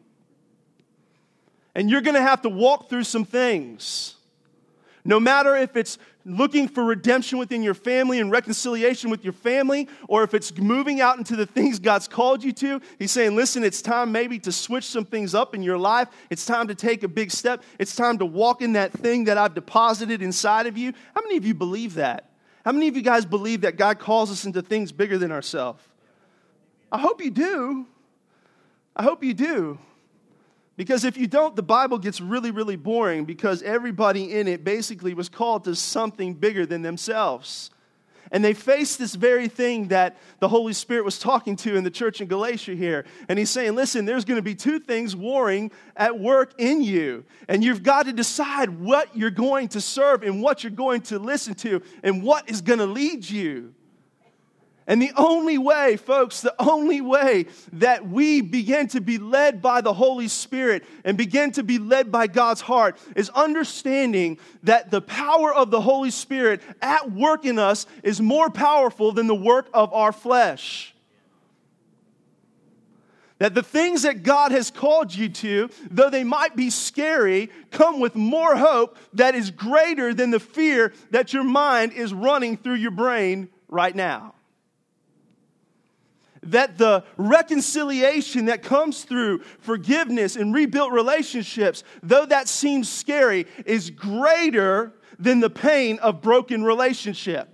And 1.74 1.90
you're 1.90 2.02
going 2.02 2.16
to 2.16 2.22
have 2.22 2.42
to 2.42 2.50
walk 2.50 2.90
through 2.90 3.06
some 3.06 3.24
things. 3.24 4.16
No 5.06 5.18
matter 5.18 5.56
if 5.56 5.78
it's 5.78 5.98
looking 6.26 6.68
for 6.68 6.84
redemption 6.84 7.40
within 7.40 7.64
your 7.64 7.74
family 7.74 8.20
and 8.20 8.30
reconciliation 8.30 9.10
with 9.10 9.24
your 9.24 9.32
family, 9.32 9.88
or 10.10 10.24
if 10.24 10.34
it's 10.34 10.58
moving 10.58 11.00
out 11.00 11.18
into 11.18 11.38
the 11.38 11.46
things 11.46 11.80
God's 11.80 12.10
called 12.10 12.44
you 12.44 12.52
to, 12.52 12.82
He's 13.00 13.12
saying, 13.12 13.34
listen, 13.34 13.64
it's 13.64 13.82
time 13.82 14.12
maybe 14.12 14.40
to 14.40 14.52
switch 14.52 14.84
some 14.84 15.06
things 15.06 15.34
up 15.34 15.56
in 15.56 15.64
your 15.64 15.78
life. 15.78 16.10
It's 16.30 16.46
time 16.46 16.68
to 16.68 16.76
take 16.76 17.04
a 17.04 17.08
big 17.08 17.32
step. 17.32 17.64
It's 17.80 17.96
time 17.96 18.18
to 18.18 18.26
walk 18.26 18.62
in 18.62 18.74
that 18.74 18.92
thing 18.92 19.24
that 19.24 19.38
I've 19.38 19.54
deposited 19.54 20.22
inside 20.22 20.68
of 20.68 20.78
you. 20.78 20.92
How 21.16 21.22
many 21.22 21.38
of 21.38 21.46
you 21.46 21.54
believe 21.54 21.94
that? 21.94 22.29
How 22.66 22.72
many 22.72 22.88
of 22.88 22.96
you 22.96 23.02
guys 23.02 23.26
believe 23.26 23.62
that 23.62 23.78
God 23.78 24.00
calls 24.00 24.32
us 24.32 24.46
into 24.46 24.62
things 24.62 24.92
bigger 24.92 25.18
than 25.18 25.32
ourselves? 25.32 25.82
I 26.92 26.98
hope 26.98 27.24
you 27.24 27.32
do. 27.32 27.88
I 28.96 29.04
hope 29.04 29.24
you 29.24 29.34
do. 29.34 29.80
Because 30.76 31.04
if 31.04 31.18
you 31.18 31.28
don't, 31.28 31.56
the 31.56 31.64
Bible 31.64 31.98
gets 31.98 32.22
really, 32.22 32.52
really 32.52 32.78
boring 32.78 33.26
because 33.26 33.62
everybody 33.64 34.34
in 34.34 34.48
it 34.48 34.64
basically 34.64 35.14
was 35.14 35.28
called 35.28 35.66
to 35.66 35.76
something 35.76 36.34
bigger 36.34 36.66
than 36.66 36.82
themselves. 36.82 37.70
And 38.32 38.44
they 38.44 38.54
face 38.54 38.96
this 38.96 39.16
very 39.16 39.48
thing 39.48 39.88
that 39.88 40.18
the 40.40 40.48
Holy 40.48 40.74
Spirit 40.74 41.04
was 41.04 41.18
talking 41.18 41.56
to 41.58 41.76
in 41.76 41.84
the 41.84 41.90
church 41.90 42.22
in 42.22 42.28
Galatia 42.28 42.76
here. 42.76 43.06
And 43.28 43.40
he's 43.40 43.50
saying, 43.50 43.76
listen, 43.76 44.06
there's 44.06 44.26
going 44.26 44.38
to 44.38 44.44
be 44.44 44.56
two 44.56 44.80
things 44.80 45.16
warring 45.16 45.72
at 45.96 46.20
work 46.20 46.54
in 46.60 46.84
you. 46.84 47.26
And 47.48 47.64
you've 47.64 47.84
got 47.84 48.06
to 48.06 48.14
decide 48.14 48.70
what 48.70 49.16
you're 49.18 49.32
going 49.32 49.70
to 49.70 49.82
serve 49.82 50.24
and 50.24 50.42
what 50.42 50.64
you're 50.64 50.72
going 50.72 51.02
to 51.04 51.18
listen 51.18 51.56
to 51.56 51.82
and 52.04 52.22
what 52.24 52.50
is 52.50 52.62
going 52.62 52.80
to 52.80 52.86
lead 52.86 53.28
you. 53.28 53.74
And 54.90 55.00
the 55.00 55.12
only 55.18 55.60
way, 55.60 55.98
folks, 55.98 56.42
the 56.42 56.56
only 56.58 57.00
way 57.00 57.46
that 57.74 58.10
we 58.10 58.42
begin 58.42 58.88
to 58.88 59.00
be 59.00 59.20
led 59.20 59.62
by 59.62 59.82
the 59.82 59.94
Holy 59.94 60.28
Spirit 60.28 60.84
and 61.06 61.16
begin 61.16 61.52
to 61.52 61.64
be 61.64 61.78
led 61.78 62.12
by 62.12 62.26
God's 62.26 62.62
heart 62.62 62.98
is 63.16 63.30
understanding 63.30 64.40
that 64.64 64.90
the 64.90 65.00
power 65.00 65.54
of 65.54 65.70
the 65.70 65.80
Holy 65.80 66.10
Spirit 66.10 66.64
at 66.82 67.12
work 67.12 67.46
in 67.46 67.60
us 67.60 67.86
is 68.02 68.20
more 68.20 68.50
powerful 68.50 69.12
than 69.12 69.28
the 69.28 69.36
work 69.36 69.70
of 69.76 69.94
our 69.94 70.12
flesh. 70.12 70.96
That 73.38 73.54
the 73.54 73.62
things 73.62 74.02
that 74.02 74.24
God 74.24 74.52
has 74.52 74.72
called 74.72 75.14
you 75.14 75.30
to, 75.30 75.70
though 75.92 76.10
they 76.10 76.24
might 76.24 76.56
be 76.56 76.72
scary, 76.72 77.52
come 77.70 78.00
with 78.00 78.16
more 78.16 78.56
hope 78.56 78.98
that 79.14 79.36
is 79.36 79.52
greater 79.52 80.16
than 80.16 80.32
the 80.32 80.40
fear 80.40 80.94
that 81.12 81.32
your 81.32 81.44
mind 81.44 81.94
is 81.94 82.12
running 82.12 82.58
through 82.58 82.74
your 82.74 82.90
brain 82.90 83.50
right 83.68 83.96
now 83.96 84.34
that 86.44 86.78
the 86.78 87.04
reconciliation 87.18 88.46
that 88.46 88.64
comes 88.64 89.04
through 89.04 89.40
forgiveness 89.60 90.36
and 90.36 90.54
rebuilt 90.54 90.92
relationships, 90.92 91.84
though 92.02 92.26
that 92.26 92.48
seems 92.48 92.90
scary, 92.90 93.46
is 93.66 93.90
greater 93.90 94.94
than 95.18 95.40
the 95.40 95.50
pain 95.50 96.00
of 96.00 96.22
broken 96.22 96.64
relationship. 96.64 97.50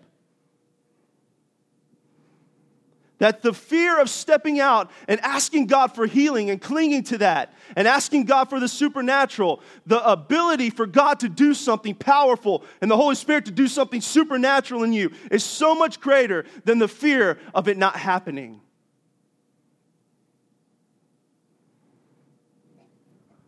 That 3.19 3.41
the 3.41 3.53
fear 3.53 3.99
of 3.99 4.09
stepping 4.09 4.59
out 4.59 4.91
and 5.07 5.21
asking 5.21 5.67
God 5.67 5.95
for 5.95 6.05
healing 6.05 6.49
and 6.49 6.61
clinging 6.61 7.03
to 7.05 7.17
that 7.19 7.53
and 7.77 7.87
asking 7.87 8.25
God 8.25 8.49
for 8.49 8.59
the 8.59 8.67
supernatural, 8.67 9.61
the 9.85 10.05
ability 10.05 10.69
for 10.69 10.85
God 10.85 11.21
to 11.21 11.29
do 11.29 11.53
something 11.53 11.95
powerful 11.95 12.65
and 12.81 12.91
the 12.91 12.97
Holy 12.97 13.15
Spirit 13.15 13.45
to 13.45 13.51
do 13.51 13.69
something 13.69 14.01
supernatural 14.01 14.83
in 14.83 14.91
you 14.91 15.11
is 15.31 15.45
so 15.45 15.73
much 15.73 16.01
greater 16.01 16.45
than 16.65 16.77
the 16.77 16.89
fear 16.89 17.39
of 17.53 17.69
it 17.69 17.77
not 17.77 17.95
happening. 17.95 18.59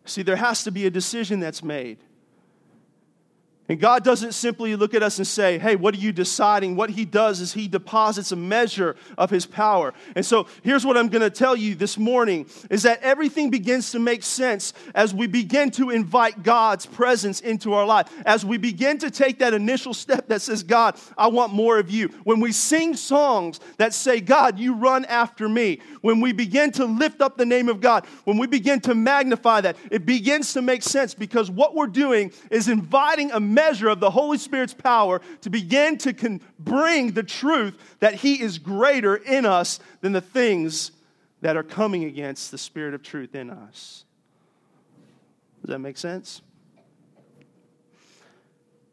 See, 0.08 0.22
there 0.22 0.36
has 0.36 0.64
to 0.64 0.70
be 0.70 0.86
a 0.86 0.90
decision 0.90 1.38
that's 1.38 1.62
made. 1.62 1.98
And 3.68 3.78
God 3.78 4.02
doesn't 4.02 4.32
simply 4.32 4.74
look 4.76 4.94
at 4.94 5.02
us 5.02 5.18
and 5.18 5.26
say, 5.26 5.58
Hey, 5.58 5.76
what 5.76 5.94
are 5.94 5.98
you 5.98 6.10
deciding? 6.10 6.74
What 6.74 6.90
He 6.90 7.04
does 7.04 7.40
is 7.40 7.52
He 7.52 7.68
deposits 7.68 8.32
a 8.32 8.36
measure 8.36 8.96
of 9.18 9.28
His 9.28 9.44
power. 9.44 9.92
And 10.16 10.24
so 10.24 10.46
here's 10.62 10.86
what 10.86 10.96
I'm 10.96 11.08
going 11.08 11.22
to 11.22 11.30
tell 11.30 11.54
you 11.54 11.74
this 11.74 11.98
morning 11.98 12.46
is 12.70 12.82
that 12.84 13.02
everything 13.02 13.50
begins 13.50 13.92
to 13.92 13.98
make 13.98 14.22
sense 14.22 14.72
as 14.94 15.12
we 15.12 15.26
begin 15.26 15.70
to 15.72 15.90
invite 15.90 16.42
God's 16.42 16.86
presence 16.86 17.40
into 17.40 17.74
our 17.74 17.84
life. 17.84 18.10
As 18.24 18.44
we 18.44 18.56
begin 18.56 18.96
to 18.98 19.10
take 19.10 19.38
that 19.40 19.52
initial 19.52 19.92
step 19.92 20.28
that 20.28 20.40
says, 20.40 20.62
God, 20.62 20.98
I 21.18 21.26
want 21.26 21.52
more 21.52 21.78
of 21.78 21.90
you. 21.90 22.08
When 22.24 22.40
we 22.40 22.52
sing 22.52 22.96
songs 22.96 23.60
that 23.76 23.92
say, 23.92 24.20
God, 24.20 24.58
you 24.58 24.74
run 24.74 25.04
after 25.04 25.46
me. 25.48 25.80
When 26.00 26.20
we 26.20 26.32
begin 26.32 26.72
to 26.72 26.86
lift 26.86 27.20
up 27.20 27.36
the 27.36 27.44
name 27.44 27.68
of 27.68 27.80
God, 27.80 28.06
when 28.24 28.38
we 28.38 28.46
begin 28.46 28.80
to 28.80 28.94
magnify 28.94 29.60
that, 29.60 29.76
it 29.90 30.06
begins 30.06 30.54
to 30.54 30.62
make 30.62 30.82
sense 30.82 31.12
because 31.12 31.50
what 31.50 31.74
we're 31.74 31.86
doing 31.86 32.32
is 32.50 32.68
inviting 32.68 33.30
a 33.32 33.40
measure 33.58 33.88
of 33.88 34.00
the 34.00 34.10
Holy 34.10 34.38
Spirit's 34.38 34.74
power 34.74 35.20
to 35.40 35.50
begin 35.50 35.98
to 35.98 36.12
con- 36.12 36.40
bring 36.58 37.12
the 37.12 37.22
truth 37.22 37.74
that 38.00 38.14
He 38.14 38.40
is 38.40 38.58
greater 38.58 39.16
in 39.16 39.46
us 39.46 39.80
than 40.00 40.12
the 40.12 40.20
things 40.20 40.92
that 41.40 41.56
are 41.56 41.62
coming 41.62 42.04
against 42.04 42.50
the 42.50 42.58
Spirit 42.58 42.94
of 42.94 43.02
truth 43.02 43.34
in 43.34 43.50
us. 43.50 44.04
Does 45.62 45.70
that 45.70 45.78
make 45.78 45.96
sense? 45.96 46.42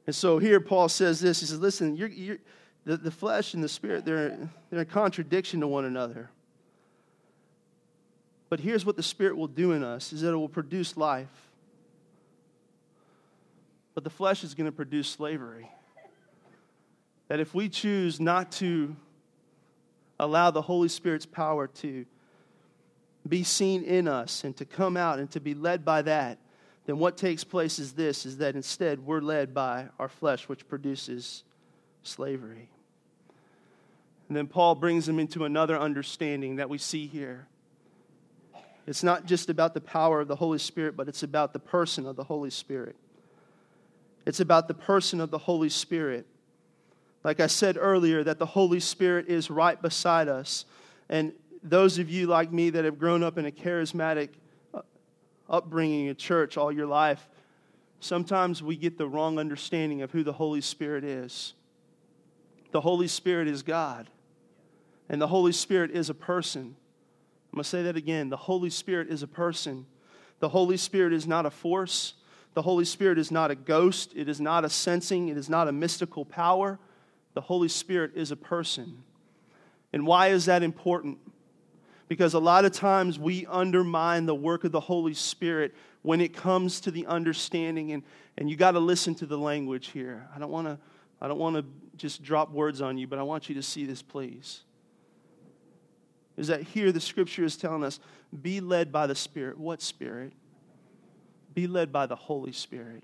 And 0.07 0.15
so 0.15 0.37
here 0.37 0.59
Paul 0.59 0.89
says 0.89 1.19
this. 1.19 1.39
He 1.39 1.45
says, 1.45 1.59
listen, 1.59 1.95
you're, 1.95 2.09
you're, 2.09 2.37
the, 2.85 2.97
the 2.97 3.11
flesh 3.11 3.53
and 3.53 3.63
the 3.63 3.69
spirit, 3.69 4.05
they're, 4.05 4.37
they're 4.69 4.81
in 4.81 4.85
contradiction 4.85 5.61
to 5.61 5.67
one 5.67 5.85
another. 5.85 6.29
But 8.49 8.59
here's 8.59 8.85
what 8.85 8.95
the 8.95 9.03
Spirit 9.03 9.35
will 9.35 9.47
do 9.47 9.71
in 9.71 9.83
us 9.83 10.13
is 10.13 10.21
that 10.21 10.31
it 10.31 10.35
will 10.35 10.47
produce 10.47 10.95
life. 10.95 11.44
But 13.95 14.03
the 14.03 14.09
flesh 14.09 14.43
is 14.43 14.53
going 14.53 14.65
to 14.65 14.75
produce 14.75 15.07
slavery. 15.07 15.71
That 17.29 17.39
if 17.39 17.55
we 17.55 17.69
choose 17.69 18.19
not 18.19 18.51
to 18.53 18.95
allow 20.19 20.51
the 20.51 20.61
Holy 20.61 20.89
Spirit's 20.89 21.25
power 21.25 21.67
to 21.67 22.05
be 23.27 23.43
seen 23.43 23.83
in 23.83 24.07
us 24.07 24.43
and 24.43 24.55
to 24.57 24.65
come 24.65 24.95
out 24.95 25.17
and 25.17 25.31
to 25.31 25.39
be 25.39 25.55
led 25.55 25.83
by 25.83 26.03
that, 26.03 26.37
then 26.85 26.99
what 26.99 27.17
takes 27.17 27.43
place 27.43 27.79
is 27.79 27.93
this 27.93 28.25
is 28.25 28.37
that 28.37 28.55
instead 28.55 28.99
we're 29.05 29.21
led 29.21 29.53
by 29.53 29.87
our 29.97 30.09
flesh, 30.09 30.47
which 30.47 30.67
produces 30.67 31.43
slavery. 32.03 32.69
And 34.27 34.37
then 34.37 34.47
Paul 34.47 34.75
brings 34.75 35.05
them 35.05 35.19
into 35.19 35.45
another 35.45 35.77
understanding 35.79 36.57
that 36.57 36.69
we 36.69 36.77
see 36.77 37.07
here. 37.07 37.47
It's 38.85 39.03
not 39.03 39.25
just 39.25 39.49
about 39.49 39.73
the 39.73 39.81
power 39.81 40.21
of 40.21 40.27
the 40.27 40.35
Holy 40.35 40.59
Spirit, 40.59 40.95
but 40.95 41.07
it's 41.07 41.23
about 41.23 41.53
the 41.53 41.59
person 41.59 42.05
of 42.05 42.15
the 42.15 42.23
Holy 42.23 42.51
Spirit. 42.51 42.95
It's 44.25 44.39
about 44.39 44.67
the 44.67 44.73
person 44.73 45.21
of 45.21 45.31
the 45.31 45.37
Holy 45.37 45.69
Spirit. 45.69 46.25
Like 47.23 47.39
I 47.39 47.47
said 47.47 47.77
earlier, 47.79 48.23
that 48.23 48.39
the 48.39 48.45
Holy 48.45 48.79
Spirit 48.79 49.27
is 49.27 49.49
right 49.49 49.81
beside 49.81 50.27
us. 50.27 50.65
And 51.09 51.33
those 51.63 51.97
of 51.99 52.09
you 52.09 52.27
like 52.27 52.51
me 52.51 52.69
that 52.71 52.85
have 52.85 52.99
grown 52.99 53.23
up 53.23 53.37
in 53.37 53.45
a 53.45 53.51
charismatic 53.51 54.29
uh, 54.73 54.81
upbringing 55.49 56.07
in 56.07 56.15
church 56.15 56.57
all 56.57 56.71
your 56.71 56.85
life, 56.85 57.27
sometimes 57.99 58.61
we 58.61 58.75
get 58.75 58.97
the 58.97 59.07
wrong 59.07 59.39
understanding 59.39 60.01
of 60.01 60.11
who 60.11 60.23
the 60.23 60.33
Holy 60.33 60.61
Spirit 60.61 61.03
is. 61.03 61.53
The 62.71 62.81
Holy 62.81 63.07
Spirit 63.07 63.47
is 63.47 63.63
God, 63.63 64.09
and 65.07 65.21
the 65.21 65.27
Holy 65.27 65.53
Spirit 65.53 65.91
is 65.91 66.09
a 66.09 66.13
person. 66.13 66.75
I'm 67.51 67.57
going 67.57 67.63
to 67.63 67.69
say 67.69 67.83
that 67.83 67.95
again. 67.95 68.29
The 68.29 68.37
Holy 68.37 68.69
Spirit 68.69 69.09
is 69.09 69.23
a 69.23 69.27
person. 69.27 69.85
The 70.39 70.49
Holy 70.49 70.77
Spirit 70.77 71.13
is 71.13 71.25
not 71.25 71.45
a 71.45 71.51
force. 71.51 72.15
The 72.55 72.61
Holy 72.61 72.85
Spirit 72.85 73.19
is 73.19 73.31
not 73.31 73.51
a 73.51 73.55
ghost, 73.55 74.13
it 74.15 74.27
is 74.27 74.41
not 74.41 74.65
a 74.65 74.69
sensing, 74.69 75.27
it 75.27 75.37
is 75.37 75.49
not 75.49 75.67
a 75.67 75.71
mystical 75.71 76.25
power. 76.25 76.79
The 77.33 77.41
Holy 77.41 77.67
Spirit 77.67 78.13
is 78.15 78.31
a 78.31 78.35
person. 78.37 79.03
And 79.91 80.07
why 80.07 80.27
is 80.27 80.45
that 80.45 80.63
important? 80.63 81.19
Because 82.07 82.33
a 82.33 82.39
lot 82.39 82.65
of 82.65 82.71
times 82.71 83.19
we 83.19 83.45
undermine 83.47 84.25
the 84.25 84.33
work 84.33 84.63
of 84.63 84.71
the 84.71 84.79
Holy 84.79 85.13
Spirit 85.13 85.75
when 86.01 86.21
it 86.21 86.33
comes 86.33 86.79
to 86.81 86.91
the 86.91 87.05
understanding, 87.07 87.91
and, 87.91 88.03
and 88.37 88.49
you 88.49 88.55
got 88.55 88.71
to 88.71 88.79
listen 88.79 89.15
to 89.15 89.25
the 89.25 89.37
language 89.37 89.87
here. 89.87 90.27
I 90.33 90.39
don't 90.39 90.51
want 90.51 90.67
to. 90.67 90.79
I 91.21 91.27
don't 91.27 91.39
want 91.39 91.55
to 91.55 91.65
just 91.97 92.23
drop 92.23 92.51
words 92.51 92.81
on 92.81 92.97
you, 92.97 93.07
but 93.07 93.19
I 93.19 93.23
want 93.23 93.47
you 93.49 93.55
to 93.55 93.63
see 93.63 93.85
this, 93.85 94.01
please. 94.01 94.61
Is 96.37 96.47
that 96.47 96.61
here 96.61 96.91
the 96.91 96.99
scripture 96.99 97.45
is 97.45 97.55
telling 97.55 97.83
us, 97.83 97.99
be 98.41 98.59
led 98.59 98.91
by 98.91 99.07
the 99.07 99.15
Spirit. 99.15 99.57
What 99.57 99.81
Spirit? 99.81 100.33
Be 101.55 101.67
led 101.67 101.91
by 101.91 102.05
the 102.05 102.15
Holy 102.15 102.51
Spirit. 102.51 103.03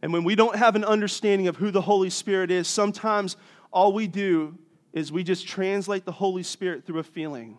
And 0.00 0.12
when 0.12 0.24
we 0.24 0.34
don't 0.34 0.56
have 0.56 0.74
an 0.74 0.84
understanding 0.84 1.48
of 1.48 1.56
who 1.56 1.70
the 1.70 1.80
Holy 1.80 2.10
Spirit 2.10 2.50
is, 2.50 2.66
sometimes 2.66 3.36
all 3.72 3.92
we 3.92 4.06
do 4.06 4.56
is 4.92 5.12
we 5.12 5.22
just 5.22 5.46
translate 5.46 6.04
the 6.04 6.12
Holy 6.12 6.42
Spirit 6.42 6.86
through 6.86 6.98
a 6.98 7.04
feeling. 7.04 7.58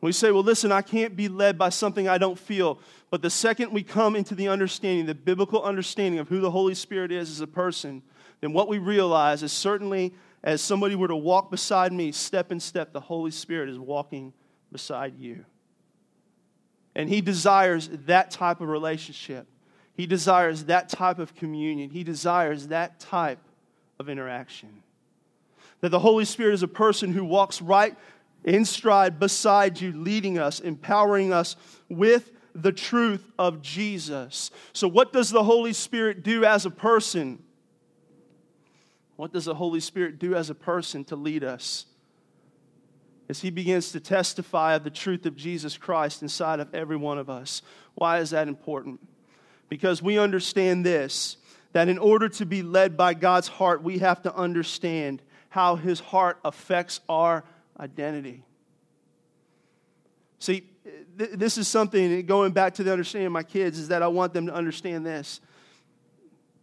We 0.00 0.10
say, 0.10 0.32
well, 0.32 0.42
listen, 0.42 0.72
I 0.72 0.82
can't 0.82 1.14
be 1.14 1.28
led 1.28 1.56
by 1.56 1.68
something 1.68 2.08
I 2.08 2.18
don't 2.18 2.38
feel. 2.38 2.80
But 3.10 3.22
the 3.22 3.30
second 3.30 3.72
we 3.72 3.84
come 3.84 4.16
into 4.16 4.34
the 4.34 4.48
understanding, 4.48 5.06
the 5.06 5.14
biblical 5.14 5.62
understanding 5.62 6.18
of 6.18 6.28
who 6.28 6.40
the 6.40 6.50
Holy 6.50 6.74
Spirit 6.74 7.12
is 7.12 7.30
as 7.30 7.40
a 7.40 7.46
person, 7.46 8.02
then 8.40 8.52
what 8.52 8.68
we 8.68 8.78
realize 8.78 9.44
is 9.44 9.52
certainly 9.52 10.12
as 10.42 10.60
somebody 10.60 10.96
were 10.96 11.06
to 11.06 11.14
walk 11.16 11.52
beside 11.52 11.92
me, 11.92 12.10
step 12.10 12.50
in 12.50 12.58
step, 12.58 12.92
the 12.92 13.00
Holy 13.00 13.30
Spirit 13.30 13.68
is 13.68 13.78
walking 13.78 14.32
beside 14.72 15.16
you. 15.16 15.44
And 16.94 17.08
he 17.08 17.20
desires 17.20 17.88
that 18.06 18.30
type 18.30 18.60
of 18.60 18.68
relationship. 18.68 19.46
He 19.94 20.06
desires 20.06 20.64
that 20.64 20.88
type 20.88 21.18
of 21.18 21.34
communion. 21.34 21.90
He 21.90 22.04
desires 22.04 22.68
that 22.68 23.00
type 23.00 23.38
of 23.98 24.08
interaction. 24.08 24.82
That 25.80 25.90
the 25.90 25.98
Holy 25.98 26.24
Spirit 26.24 26.54
is 26.54 26.62
a 26.62 26.68
person 26.68 27.12
who 27.12 27.24
walks 27.24 27.60
right 27.60 27.96
in 28.44 28.64
stride 28.64 29.18
beside 29.18 29.80
you, 29.80 29.92
leading 29.92 30.38
us, 30.38 30.60
empowering 30.60 31.32
us 31.32 31.56
with 31.88 32.30
the 32.54 32.72
truth 32.72 33.24
of 33.38 33.62
Jesus. 33.62 34.50
So, 34.72 34.88
what 34.88 35.12
does 35.12 35.30
the 35.30 35.44
Holy 35.44 35.72
Spirit 35.72 36.22
do 36.22 36.44
as 36.44 36.66
a 36.66 36.70
person? 36.70 37.42
What 39.16 39.32
does 39.32 39.44
the 39.44 39.54
Holy 39.54 39.80
Spirit 39.80 40.18
do 40.18 40.34
as 40.34 40.50
a 40.50 40.54
person 40.54 41.04
to 41.04 41.16
lead 41.16 41.44
us? 41.44 41.86
As 43.32 43.40
he 43.40 43.48
begins 43.48 43.92
to 43.92 43.98
testify 43.98 44.74
of 44.74 44.84
the 44.84 44.90
truth 44.90 45.24
of 45.24 45.34
Jesus 45.34 45.78
Christ 45.78 46.20
inside 46.20 46.60
of 46.60 46.74
every 46.74 46.98
one 46.98 47.16
of 47.16 47.30
us. 47.30 47.62
Why 47.94 48.18
is 48.18 48.28
that 48.28 48.46
important? 48.46 49.00
Because 49.70 50.02
we 50.02 50.18
understand 50.18 50.84
this 50.84 51.38
that 51.72 51.88
in 51.88 51.96
order 51.96 52.28
to 52.28 52.44
be 52.44 52.62
led 52.62 52.94
by 52.94 53.14
God's 53.14 53.48
heart, 53.48 53.82
we 53.82 54.00
have 54.00 54.20
to 54.24 54.34
understand 54.34 55.22
how 55.48 55.76
his 55.76 55.98
heart 55.98 56.38
affects 56.44 57.00
our 57.08 57.42
identity. 57.80 58.44
See, 60.38 60.64
th- 61.16 61.30
this 61.32 61.56
is 61.56 61.66
something, 61.66 62.26
going 62.26 62.52
back 62.52 62.74
to 62.74 62.84
the 62.84 62.92
understanding 62.92 63.28
of 63.28 63.32
my 63.32 63.44
kids, 63.44 63.78
is 63.78 63.88
that 63.88 64.02
I 64.02 64.08
want 64.08 64.34
them 64.34 64.44
to 64.44 64.54
understand 64.54 65.06
this 65.06 65.40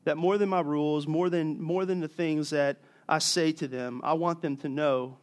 that 0.03 0.17
more 0.17 0.37
than 0.37 0.49
my 0.49 0.61
rules, 0.61 1.07
more 1.07 1.31
than, 1.31 1.59
more 1.59 1.85
than 1.85 1.99
the 1.99 2.07
things 2.07 2.51
that 2.51 2.77
I 3.07 3.17
say 3.17 3.53
to 3.53 3.67
them, 3.67 4.01
I 4.03 4.13
want 4.13 4.43
them 4.43 4.55
to 4.57 4.69
know 4.69 5.17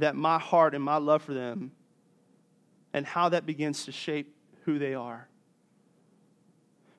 that 0.00 0.16
my 0.16 0.38
heart 0.38 0.74
and 0.74 0.82
my 0.82 0.96
love 0.96 1.22
for 1.22 1.34
them 1.34 1.72
and 2.92 3.06
how 3.06 3.28
that 3.28 3.46
begins 3.46 3.84
to 3.84 3.92
shape 3.92 4.34
who 4.64 4.78
they 4.78 4.94
are. 4.94 5.28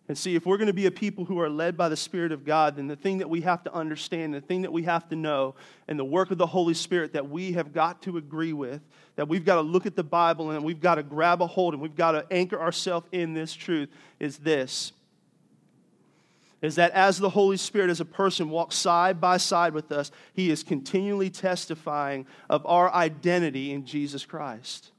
And 0.08 0.18
see, 0.18 0.36
if 0.36 0.46
we're 0.46 0.58
going 0.58 0.68
to 0.68 0.74
be 0.74 0.88
a 0.88 0.92
people 0.92 1.24
who 1.24 1.40
are 1.40 1.50
led 1.50 1.78
by 1.78 1.88
the 1.88 1.96
Spirit 1.96 2.34
of 2.34 2.44
God, 2.44 2.76
then 2.76 2.88
the 2.88 2.98
thing 2.98 3.20
that 3.20 3.30
we 3.30 3.42
have 3.42 3.64
to 3.64 3.74
understand, 3.74 4.34
the 4.34 4.42
thing 4.42 4.64
that 4.64 4.74
we 4.74 4.84
have 4.84 5.08
to 5.08 5.16
know, 5.16 5.56
and 5.88 5.98
the 5.98 6.04
work 6.04 6.32
of 6.32 6.38
the 6.38 6.48
Holy 6.48 6.74
Spirit 6.74 7.14
that 7.14 7.30
we 7.30 7.54
have 7.54 7.72
got 7.72 8.02
to 8.02 8.18
agree 8.18 8.52
with, 8.52 8.82
that 9.16 9.30
we've 9.30 9.46
got 9.46 9.56
to 9.56 9.62
look 9.62 9.86
at 9.86 9.96
the 9.96 10.04
Bible 10.04 10.52
and 10.52 10.66
we've 10.66 10.82
got 10.82 10.96
to 10.96 11.04
grab 11.04 11.42
a 11.42 11.48
hold 11.48 11.74
and 11.74 11.82
we've 11.82 11.96
got 11.96 12.12
to 12.12 12.26
anchor 12.30 12.60
ourselves 12.60 13.08
in 13.14 13.34
this 13.34 13.54
truth 13.54 13.90
is 14.20 14.40
this 14.40 14.92
is 16.62 16.76
that 16.76 16.92
as 16.92 17.18
the 17.18 17.30
Holy 17.30 17.58
Spirit, 17.58 17.90
as 17.90 18.00
a 18.00 18.06
person, 18.06 18.50
walks 18.50 18.76
side 18.76 19.20
by 19.20 19.38
side 19.38 19.74
with 19.74 19.92
us, 19.92 20.12
he 20.34 20.52
is 20.52 20.64
continually 20.64 21.30
testifying 21.30 22.28
of 22.50 22.66
our 22.66 22.94
identity 22.94 23.72
in 23.72 23.86
Jesus 23.86 24.26
Christ. 24.26 24.92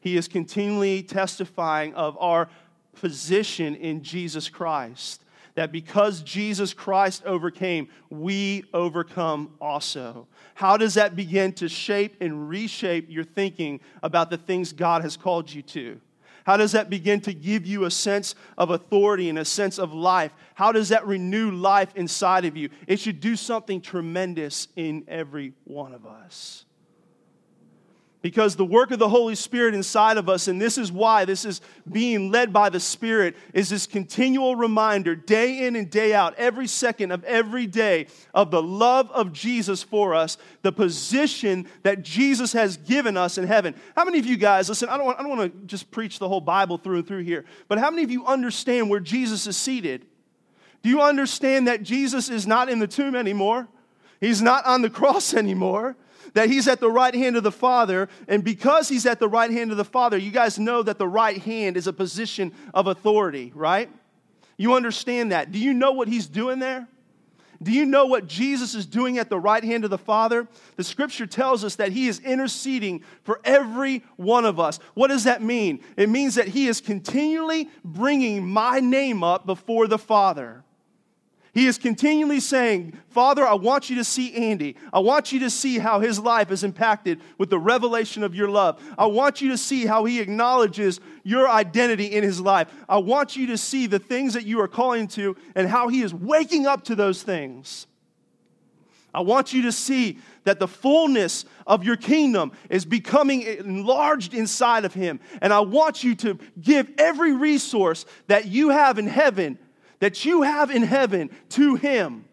He 0.00 0.16
is 0.16 0.28
continually 0.28 1.02
testifying 1.02 1.94
of 1.94 2.16
our 2.18 2.48
position 2.94 3.74
in 3.76 4.02
Jesus 4.02 4.48
Christ. 4.48 5.24
that 5.54 5.72
because 5.72 6.22
Jesus 6.22 6.72
Christ 6.72 7.22
overcame, 7.26 7.88
we 8.08 8.64
overcome 8.72 9.52
also. 9.60 10.26
How 10.54 10.76
does 10.76 10.94
that 10.94 11.16
begin 11.16 11.52
to 11.54 11.68
shape 11.68 12.16
and 12.20 12.48
reshape 12.48 13.06
your 13.10 13.24
thinking 13.24 13.80
about 14.02 14.30
the 14.30 14.38
things 14.38 14.72
God 14.72 15.02
has 15.02 15.16
called 15.16 15.52
you 15.52 15.62
to? 15.62 16.00
How 16.44 16.56
does 16.56 16.72
that 16.72 16.90
begin 16.90 17.20
to 17.22 17.32
give 17.32 17.66
you 17.66 17.84
a 17.84 17.90
sense 17.90 18.34
of 18.56 18.70
authority 18.70 19.28
and 19.28 19.38
a 19.38 19.44
sense 19.44 19.78
of 19.78 19.92
life? 19.92 20.32
How 20.54 20.72
does 20.72 20.88
that 20.90 21.06
renew 21.06 21.50
life 21.50 21.94
inside 21.94 22.44
of 22.44 22.56
you? 22.56 22.70
It 22.86 23.00
should 23.00 23.20
do 23.20 23.36
something 23.36 23.80
tremendous 23.80 24.68
in 24.76 25.04
every 25.08 25.52
one 25.64 25.92
of 25.94 26.06
us. 26.06 26.64
Because 28.22 28.54
the 28.54 28.66
work 28.66 28.90
of 28.90 28.98
the 28.98 29.08
Holy 29.08 29.34
Spirit 29.34 29.74
inside 29.74 30.18
of 30.18 30.28
us, 30.28 30.46
and 30.46 30.60
this 30.60 30.76
is 30.76 30.92
why 30.92 31.24
this 31.24 31.46
is 31.46 31.62
being 31.90 32.30
led 32.30 32.52
by 32.52 32.68
the 32.68 32.78
Spirit, 32.78 33.34
is 33.54 33.70
this 33.70 33.86
continual 33.86 34.56
reminder, 34.56 35.16
day 35.16 35.66
in 35.66 35.74
and 35.74 35.88
day 35.88 36.12
out, 36.12 36.34
every 36.36 36.66
second 36.66 37.12
of 37.12 37.24
every 37.24 37.66
day, 37.66 38.08
of 38.34 38.50
the 38.50 38.62
love 38.62 39.10
of 39.12 39.32
Jesus 39.32 39.82
for 39.82 40.14
us, 40.14 40.36
the 40.60 40.70
position 40.70 41.66
that 41.82 42.02
Jesus 42.02 42.52
has 42.52 42.76
given 42.76 43.16
us 43.16 43.38
in 43.38 43.46
heaven. 43.46 43.74
How 43.96 44.04
many 44.04 44.18
of 44.18 44.26
you 44.26 44.36
guys, 44.36 44.68
listen, 44.68 44.90
I 44.90 44.98
don't 44.98 45.06
want, 45.06 45.18
I 45.18 45.22
don't 45.22 45.38
want 45.38 45.52
to 45.52 45.66
just 45.66 45.90
preach 45.90 46.18
the 46.18 46.28
whole 46.28 46.42
Bible 46.42 46.76
through 46.76 46.98
and 46.98 47.08
through 47.08 47.22
here, 47.22 47.46
but 47.68 47.78
how 47.78 47.90
many 47.90 48.02
of 48.02 48.10
you 48.10 48.26
understand 48.26 48.90
where 48.90 49.00
Jesus 49.00 49.46
is 49.46 49.56
seated? 49.56 50.04
Do 50.82 50.90
you 50.90 51.00
understand 51.00 51.68
that 51.68 51.82
Jesus 51.82 52.28
is 52.28 52.46
not 52.46 52.68
in 52.68 52.80
the 52.80 52.86
tomb 52.86 53.14
anymore? 53.14 53.66
He's 54.20 54.42
not 54.42 54.64
on 54.66 54.82
the 54.82 54.90
cross 54.90 55.34
anymore 55.34 55.96
that 56.34 56.48
he's 56.48 56.68
at 56.68 56.80
the 56.80 56.90
right 56.90 57.14
hand 57.14 57.36
of 57.36 57.42
the 57.42 57.52
Father. 57.52 58.08
And 58.28 58.44
because 58.44 58.88
he's 58.88 59.06
at 59.06 59.18
the 59.18 59.28
right 59.28 59.50
hand 59.50 59.70
of 59.70 59.76
the 59.76 59.84
Father, 59.84 60.16
you 60.16 60.30
guys 60.30 60.58
know 60.58 60.82
that 60.82 60.98
the 60.98 61.08
right 61.08 61.38
hand 61.38 61.76
is 61.76 61.86
a 61.86 61.92
position 61.92 62.52
of 62.72 62.86
authority, 62.86 63.52
right? 63.54 63.90
You 64.56 64.74
understand 64.74 65.32
that. 65.32 65.52
Do 65.52 65.58
you 65.58 65.72
know 65.72 65.92
what 65.92 66.08
he's 66.08 66.26
doing 66.26 66.58
there? 66.58 66.86
Do 67.62 67.72
you 67.72 67.84
know 67.84 68.06
what 68.06 68.26
Jesus 68.26 68.74
is 68.74 68.86
doing 68.86 69.18
at 69.18 69.28
the 69.28 69.38
right 69.38 69.62
hand 69.62 69.84
of 69.84 69.90
the 69.90 69.98
Father? 69.98 70.48
The 70.76 70.84
scripture 70.84 71.26
tells 71.26 71.62
us 71.62 71.76
that 71.76 71.92
he 71.92 72.08
is 72.08 72.18
interceding 72.20 73.04
for 73.22 73.38
every 73.44 74.02
one 74.16 74.46
of 74.46 74.58
us. 74.58 74.78
What 74.94 75.08
does 75.08 75.24
that 75.24 75.42
mean? 75.42 75.80
It 75.96 76.08
means 76.08 76.36
that 76.36 76.48
he 76.48 76.68
is 76.68 76.80
continually 76.80 77.68
bringing 77.84 78.46
my 78.46 78.80
name 78.80 79.22
up 79.22 79.44
before 79.44 79.88
the 79.88 79.98
Father. 79.98 80.64
He 81.52 81.66
is 81.66 81.78
continually 81.78 82.38
saying, 82.38 82.96
Father, 83.08 83.44
I 83.44 83.54
want 83.54 83.90
you 83.90 83.96
to 83.96 84.04
see 84.04 84.32
Andy. 84.34 84.76
I 84.92 85.00
want 85.00 85.32
you 85.32 85.40
to 85.40 85.50
see 85.50 85.78
how 85.78 85.98
his 85.98 86.20
life 86.20 86.52
is 86.52 86.62
impacted 86.62 87.20
with 87.38 87.50
the 87.50 87.58
revelation 87.58 88.22
of 88.22 88.36
your 88.36 88.48
love. 88.48 88.80
I 88.96 89.06
want 89.06 89.40
you 89.40 89.48
to 89.50 89.58
see 89.58 89.84
how 89.84 90.04
he 90.04 90.20
acknowledges 90.20 91.00
your 91.24 91.48
identity 91.48 92.06
in 92.06 92.22
his 92.22 92.40
life. 92.40 92.72
I 92.88 92.98
want 92.98 93.36
you 93.36 93.48
to 93.48 93.58
see 93.58 93.88
the 93.88 93.98
things 93.98 94.34
that 94.34 94.46
you 94.46 94.60
are 94.60 94.68
calling 94.68 95.08
to 95.08 95.36
and 95.56 95.68
how 95.68 95.88
he 95.88 96.02
is 96.02 96.14
waking 96.14 96.66
up 96.66 96.84
to 96.84 96.94
those 96.94 97.22
things. 97.22 97.88
I 99.12 99.22
want 99.22 99.52
you 99.52 99.62
to 99.62 99.72
see 99.72 100.18
that 100.44 100.60
the 100.60 100.68
fullness 100.68 101.44
of 101.66 101.82
your 101.82 101.96
kingdom 101.96 102.52
is 102.68 102.84
becoming 102.84 103.42
enlarged 103.42 104.34
inside 104.34 104.84
of 104.84 104.94
him. 104.94 105.18
And 105.42 105.52
I 105.52 105.60
want 105.60 106.04
you 106.04 106.14
to 106.16 106.38
give 106.60 106.92
every 106.96 107.32
resource 107.32 108.06
that 108.28 108.46
you 108.46 108.68
have 108.68 109.00
in 109.00 109.08
heaven 109.08 109.58
that 110.00 110.24
you 110.24 110.42
have 110.42 110.70
in 110.70 110.82
heaven 110.82 111.30
to 111.50 111.76
him. 111.76 112.24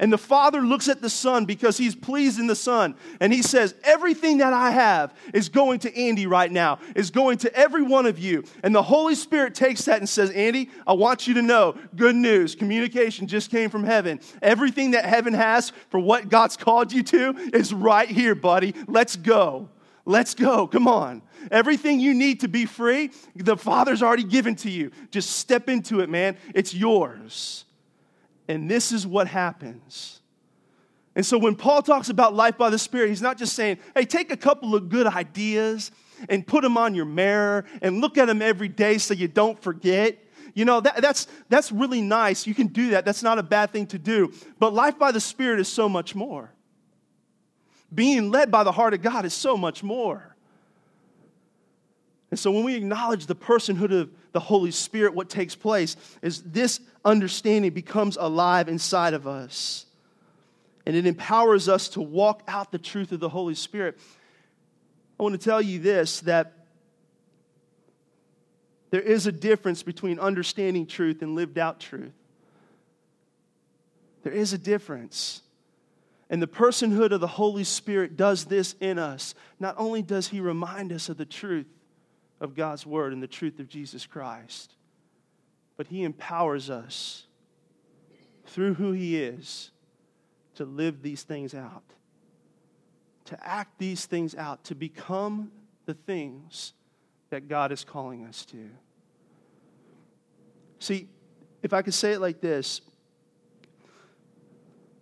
And 0.00 0.12
the 0.12 0.18
Father 0.18 0.60
looks 0.60 0.88
at 0.88 1.00
the 1.00 1.10
Son 1.10 1.44
because 1.44 1.76
he's 1.76 1.94
pleased 1.94 2.38
in 2.38 2.46
the 2.46 2.56
Son. 2.56 2.96
And 3.20 3.32
he 3.32 3.42
says, 3.42 3.74
Everything 3.84 4.38
that 4.38 4.52
I 4.52 4.70
have 4.70 5.14
is 5.32 5.48
going 5.48 5.78
to 5.80 5.96
Andy 5.96 6.26
right 6.26 6.50
now, 6.50 6.80
is 6.96 7.10
going 7.10 7.38
to 7.38 7.54
every 7.54 7.82
one 7.82 8.06
of 8.06 8.18
you. 8.18 8.44
And 8.62 8.74
the 8.74 8.82
Holy 8.82 9.14
Spirit 9.14 9.54
takes 9.54 9.84
that 9.84 9.98
and 9.98 10.08
says, 10.08 10.30
Andy, 10.30 10.70
I 10.86 10.94
want 10.94 11.26
you 11.26 11.34
to 11.34 11.42
know 11.42 11.76
good 11.94 12.16
news. 12.16 12.54
Communication 12.54 13.26
just 13.26 13.50
came 13.50 13.70
from 13.70 13.84
heaven. 13.84 14.20
Everything 14.42 14.92
that 14.92 15.04
heaven 15.04 15.32
has 15.34 15.70
for 15.90 16.00
what 16.00 16.28
God's 16.28 16.56
called 16.56 16.92
you 16.92 17.02
to 17.04 17.50
is 17.52 17.72
right 17.72 18.08
here, 18.08 18.34
buddy. 18.34 18.74
Let's 18.88 19.16
go. 19.16 19.68
Let's 20.06 20.34
go. 20.34 20.66
Come 20.66 20.86
on. 20.86 21.22
Everything 21.50 21.98
you 21.98 22.14
need 22.14 22.40
to 22.40 22.48
be 22.48 22.66
free, 22.66 23.10
the 23.34 23.56
Father's 23.56 24.02
already 24.02 24.24
given 24.24 24.54
to 24.56 24.70
you. 24.70 24.90
Just 25.10 25.30
step 25.30 25.68
into 25.68 26.00
it, 26.00 26.10
man. 26.10 26.36
It's 26.54 26.74
yours. 26.74 27.64
And 28.48 28.70
this 28.70 28.92
is 28.92 29.06
what 29.06 29.26
happens. 29.26 30.20
And 31.16 31.24
so 31.24 31.38
when 31.38 31.54
Paul 31.54 31.82
talks 31.82 32.08
about 32.08 32.34
life 32.34 32.58
by 32.58 32.70
the 32.70 32.78
Spirit, 32.78 33.08
he's 33.08 33.22
not 33.22 33.38
just 33.38 33.54
saying, 33.54 33.78
hey, 33.94 34.04
take 34.04 34.30
a 34.32 34.36
couple 34.36 34.74
of 34.74 34.88
good 34.88 35.06
ideas 35.06 35.90
and 36.28 36.46
put 36.46 36.62
them 36.62 36.76
on 36.76 36.94
your 36.94 37.04
mirror 37.04 37.64
and 37.80 38.00
look 38.00 38.18
at 38.18 38.26
them 38.26 38.42
every 38.42 38.68
day 38.68 38.98
so 38.98 39.14
you 39.14 39.28
don't 39.28 39.60
forget. 39.62 40.18
You 40.54 40.64
know, 40.64 40.80
that, 40.80 41.00
that's, 41.00 41.26
that's 41.48 41.72
really 41.72 42.00
nice. 42.00 42.46
You 42.46 42.54
can 42.54 42.68
do 42.68 42.90
that. 42.90 43.04
That's 43.04 43.22
not 43.22 43.38
a 43.38 43.42
bad 43.42 43.72
thing 43.72 43.86
to 43.88 43.98
do. 43.98 44.32
But 44.58 44.74
life 44.74 44.98
by 44.98 45.12
the 45.12 45.20
Spirit 45.20 45.60
is 45.60 45.68
so 45.68 45.88
much 45.88 46.14
more. 46.14 46.52
Being 47.94 48.30
led 48.30 48.50
by 48.50 48.64
the 48.64 48.72
heart 48.72 48.94
of 48.94 49.02
God 49.02 49.24
is 49.24 49.34
so 49.34 49.56
much 49.56 49.82
more. 49.82 50.34
And 52.30 52.38
so 52.38 52.50
when 52.50 52.64
we 52.64 52.74
acknowledge 52.74 53.26
the 53.26 53.36
personhood 53.36 53.92
of 53.92 54.10
the 54.32 54.40
Holy 54.40 54.72
Spirit, 54.72 55.14
what 55.14 55.30
takes 55.30 55.54
place 55.54 55.96
is 56.20 56.42
this 56.42 56.80
understanding 57.04 57.72
becomes 57.72 58.16
alive 58.16 58.68
inside 58.68 59.14
of 59.14 59.26
us. 59.26 59.86
And 60.86 60.96
it 60.96 61.06
empowers 61.06 61.68
us 61.68 61.88
to 61.90 62.00
walk 62.00 62.42
out 62.48 62.72
the 62.72 62.78
truth 62.78 63.12
of 63.12 63.20
the 63.20 63.28
Holy 63.28 63.54
Spirit. 63.54 63.98
I 65.18 65.22
want 65.22 65.40
to 65.40 65.44
tell 65.44 65.62
you 65.62 65.78
this 65.78 66.20
that 66.20 66.52
there 68.90 69.00
is 69.00 69.26
a 69.26 69.32
difference 69.32 69.82
between 69.82 70.18
understanding 70.18 70.86
truth 70.86 71.22
and 71.22 71.34
lived 71.34 71.58
out 71.58 71.80
truth. 71.80 72.12
There 74.24 74.32
is 74.32 74.52
a 74.52 74.58
difference. 74.58 75.42
And 76.34 76.42
the 76.42 76.48
personhood 76.48 77.12
of 77.12 77.20
the 77.20 77.28
Holy 77.28 77.62
Spirit 77.62 78.16
does 78.16 78.46
this 78.46 78.74
in 78.80 78.98
us. 78.98 79.36
Not 79.60 79.76
only 79.78 80.02
does 80.02 80.26
He 80.26 80.40
remind 80.40 80.90
us 80.90 81.08
of 81.08 81.16
the 81.16 81.24
truth 81.24 81.68
of 82.40 82.56
God's 82.56 82.84
Word 82.84 83.12
and 83.12 83.22
the 83.22 83.28
truth 83.28 83.60
of 83.60 83.68
Jesus 83.68 84.04
Christ, 84.04 84.74
but 85.76 85.86
He 85.86 86.02
empowers 86.02 86.70
us 86.70 87.28
through 88.46 88.74
who 88.74 88.90
He 88.90 89.16
is 89.16 89.70
to 90.56 90.64
live 90.64 91.02
these 91.02 91.22
things 91.22 91.54
out, 91.54 91.84
to 93.26 93.38
act 93.46 93.78
these 93.78 94.04
things 94.04 94.34
out, 94.34 94.64
to 94.64 94.74
become 94.74 95.52
the 95.86 95.94
things 95.94 96.72
that 97.30 97.46
God 97.46 97.70
is 97.70 97.84
calling 97.84 98.24
us 98.24 98.44
to. 98.46 98.70
See, 100.80 101.06
if 101.62 101.72
I 101.72 101.82
could 101.82 101.94
say 101.94 102.10
it 102.10 102.20
like 102.20 102.40
this, 102.40 102.80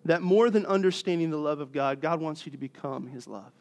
that 0.04 0.22
more 0.22 0.50
than 0.50 0.66
understanding 0.66 1.30
the 1.30 1.36
love 1.36 1.60
of 1.60 1.72
God, 1.72 2.00
God 2.00 2.20
wants 2.20 2.44
you 2.44 2.52
to 2.52 2.58
become 2.58 3.06
His 3.06 3.26
love. 3.26 3.52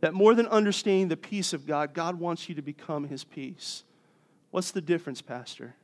That 0.00 0.14
more 0.14 0.34
than 0.34 0.46
understanding 0.46 1.08
the 1.08 1.16
peace 1.16 1.52
of 1.52 1.66
God, 1.66 1.94
God 1.94 2.18
wants 2.18 2.48
you 2.48 2.54
to 2.54 2.62
become 2.62 3.08
His 3.08 3.24
peace. 3.24 3.82
What's 4.50 4.70
the 4.70 4.80
difference, 4.80 5.22
Pastor? 5.22 5.74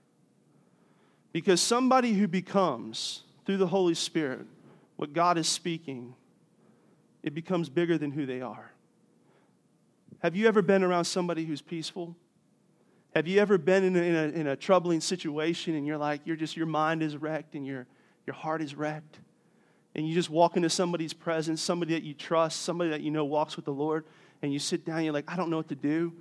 Because 1.33 1.61
somebody 1.61 2.12
who 2.12 2.29
becomes, 2.29 3.22
through 3.46 3.57
the 3.57 3.66
Holy 3.66 3.94
Spirit, 3.94 4.46
what 4.96 5.12
God 5.12 5.38
is 5.38 5.48
speaking, 5.48 6.14
it 7.22 7.35
becomes 7.35 7.68
bigger 7.68 7.98
than 7.98 8.11
who 8.11 8.26
they 8.26 8.40
are. 8.40 8.70
Have 10.20 10.37
you 10.37 10.46
ever 10.46 10.61
been 10.61 10.83
around 10.83 11.05
somebody 11.05 11.44
who's 11.44 11.62
peaceful? 11.62 12.14
Have 13.14 13.27
you 13.27 13.40
ever 13.40 13.59
been 13.59 13.83
in 13.85 13.96
a, 13.96 14.03
in 14.03 14.14
a, 14.14 14.40
in 14.40 14.46
a 14.46 14.57
troubling 14.57 15.01
situation 15.01 15.75
and 15.75 15.87
you're 15.87 15.99
like, 15.99 16.20
you're 16.25 16.37
just, 16.37 16.57
your 16.57 16.66
mind 16.66 17.03
is 17.03 17.16
wrecked 17.16 17.55
and 17.55 17.66
your, 17.66 17.87
your 18.27 18.35
heart 18.35 18.62
is 18.62 18.75
wrecked? 18.75 19.18
And 19.96 20.09
you 20.09 20.14
just 20.14 20.31
walk 20.31 20.57
into 20.57 20.70
somebody's 20.70 21.12
presence, 21.12 21.61
somebody 21.61 21.94
that 21.94 22.05
you 22.05 22.14
trust, 22.14 22.62
somebody 22.62 22.90
that 22.90 23.01
you 23.01 23.11
know 23.11 23.25
walks 23.25 23.57
with 23.57 23.64
the 23.64 23.73
Lord, 23.73 24.05
and 24.42 24.53
you 24.53 24.61
sit 24.61 24.85
down, 24.85 25.03
you're 25.03 25.12
like, 25.12 25.25
I 25.27 25.37
don't 25.37 25.51
know 25.51 25.57
what 25.57 25.68
to 25.68 25.75
do. 25.75 26.12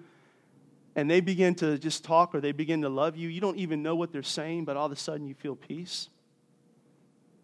And 0.96 1.10
they 1.10 1.22
begin 1.22 1.54
to 1.56 1.78
just 1.78 2.04
talk 2.04 2.34
or 2.34 2.42
they 2.42 2.52
begin 2.52 2.82
to 2.82 2.90
love 2.90 3.16
you. 3.16 3.30
You 3.30 3.40
don't 3.40 3.58
even 3.58 3.84
know 3.84 3.96
what 3.96 4.12
they're 4.12 4.24
saying, 4.24 4.66
but 4.66 4.76
all 4.76 4.88
of 4.88 4.92
a 4.92 4.96
sudden 4.96 5.28
you 5.28 5.36
feel 5.36 5.56
peace. 5.56 6.10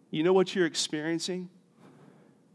You 0.09 0.23
know 0.23 0.33
what 0.33 0.55
you're 0.55 0.65
experiencing? 0.65 1.49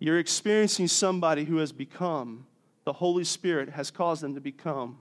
You're 0.00 0.18
experiencing 0.18 0.88
somebody 0.88 1.44
who 1.44 1.58
has 1.58 1.70
become, 1.70 2.46
the 2.84 2.94
Holy 2.94 3.22
Spirit 3.22 3.68
has 3.68 3.92
caused 3.92 4.22
them 4.22 4.34
to 4.34 4.40
become 4.40 4.98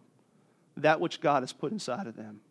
that 0.80 1.00
which 1.00 1.22
God 1.22 1.44
has 1.44 1.54
put 1.54 1.72
inside 1.72 2.08
of 2.08 2.16
them. 2.16 2.42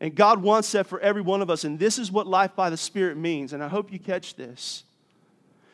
And 0.00 0.14
God 0.14 0.42
wants 0.42 0.72
that 0.72 0.86
for 0.86 1.00
every 1.00 1.22
one 1.22 1.42
of 1.42 1.50
us. 1.50 1.64
And 1.64 1.78
this 1.78 1.98
is 1.98 2.12
what 2.12 2.26
life 2.26 2.54
by 2.54 2.70
the 2.70 2.76
Spirit 2.76 3.16
means. 3.16 3.52
And 3.52 3.62
I 3.62 3.68
hope 3.68 3.92
you 3.92 3.98
catch 3.98 4.36
this. 4.36 4.84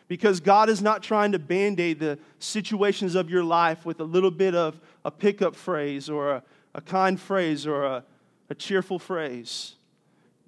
Because 0.08 0.40
God 0.40 0.68
is 0.68 0.82
not 0.82 1.02
trying 1.02 1.32
to 1.32 1.38
band 1.38 1.80
aid 1.80 1.98
the 1.98 2.18
situations 2.38 3.14
of 3.14 3.30
your 3.30 3.44
life 3.44 3.84
with 3.84 4.00
a 4.00 4.04
little 4.04 4.30
bit 4.30 4.54
of 4.54 4.80
a 5.04 5.10
pickup 5.10 5.56
phrase 5.56 6.08
or 6.08 6.30
a, 6.30 6.42
a 6.74 6.80
kind 6.80 7.20
phrase 7.20 7.66
or 7.66 7.84
a, 7.84 8.04
a 8.50 8.54
cheerful 8.54 8.98
phrase. 8.98 9.74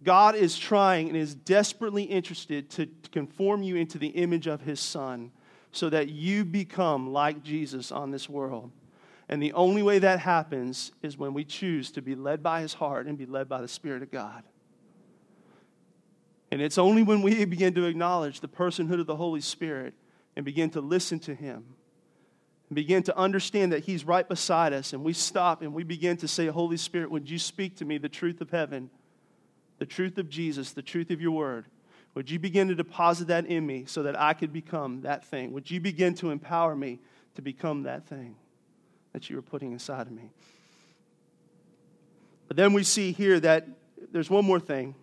God 0.05 0.35
is 0.35 0.59
trying 0.59 1.09
and 1.09 1.17
is 1.17 1.35
desperately 1.35 2.05
interested 2.05 2.71
to 2.71 2.89
conform 3.13 3.63
you 3.63 3.77
into 3.77 3.99
the 3.99 4.09
image 4.09 4.47
of 4.47 4.61
His 4.61 4.79
Son 4.79 5.33
so 5.73 5.91
that 5.91 6.09
you 6.09 6.45
become 6.45 7.13
like 7.13 7.43
Jesus 7.43 7.91
on 7.91 8.11
this 8.11 8.29
world. 8.29 8.71
And 9.29 9.43
the 9.43 9.53
only 9.55 9.83
way 9.83 9.99
that 9.99 10.21
happens 10.21 10.93
is 11.03 11.19
when 11.19 11.35
we 11.35 11.45
choose 11.45 11.91
to 11.93 12.03
be 12.03 12.15
led 12.15 12.43
by 12.43 12.61
his 12.61 12.75
heart 12.75 13.07
and 13.07 13.19
be 13.19 13.27
led 13.27 13.49
by 13.49 13.61
the 13.61 13.69
Spirit 13.69 14.03
of 14.03 14.11
God. 14.11 14.45
And 16.53 16.63
it's 16.63 16.79
only 16.79 17.03
when 17.03 17.23
we 17.23 17.45
begin 17.45 17.75
to 17.75 17.87
acknowledge 17.87 18.41
the 18.41 18.49
personhood 18.49 19.01
of 19.01 19.07
the 19.07 19.17
Holy 19.17 19.41
Spirit 19.41 19.95
and 20.37 20.45
begin 20.45 20.71
to 20.71 20.81
listen 20.81 21.19
to 21.21 21.35
him 21.35 21.65
and 22.69 22.77
begin 22.77 23.03
to 23.05 23.17
understand 23.17 23.73
that 23.73 23.85
he's 23.85 24.05
right 24.05 24.29
beside 24.29 24.73
us 24.73 24.93
and 24.93 25.03
we 25.03 25.13
stop 25.13 25.61
and 25.61 25.75
we 25.75 25.83
begin 25.83 26.17
to 26.19 26.29
say, 26.29 26.47
Holy 26.47 26.77
Spirit, 26.77 27.11
would 27.11 27.29
you 27.29 27.39
speak 27.39 27.77
to 27.79 27.85
me 27.85 27.99
the 27.99 28.09
truth 28.09 28.41
of 28.41 28.51
heaven, 28.51 28.91
the 29.79 29.87
truth 29.87 30.19
of 30.19 30.29
Jesus, 30.29 30.73
the 30.73 30.83
truth 30.83 31.11
of 31.11 31.21
your 31.21 31.33
word? 31.33 31.67
Would 32.15 32.31
you 32.31 32.39
begin 32.39 32.69
to 32.69 32.77
deposit 32.77 33.27
that 33.29 33.47
in 33.47 33.67
me 33.67 33.85
so 33.87 34.05
that 34.05 34.19
I 34.19 34.33
could 34.33 34.53
become 34.53 35.03
that 35.03 35.25
thing? 35.25 35.53
Would 35.53 35.71
you 35.71 35.81
begin 35.81 36.15
to 36.15 36.31
empower 36.31 36.77
me 36.77 37.01
to 37.35 37.43
become 37.43 37.83
that 37.83 38.07
thing 38.07 38.37
that 39.17 39.31
you 39.31 39.39
are 39.39 39.43
putting 39.43 39.73
inside 39.73 40.07
of 40.07 40.13
me? 40.13 40.29
But 42.49 42.59
then 42.59 42.75
we 42.75 42.83
see 42.83 43.13
here 43.13 43.41
that 43.41 43.67
there's 44.13 44.29
one 44.29 44.45
more 44.45 44.61
thing, 44.61 44.95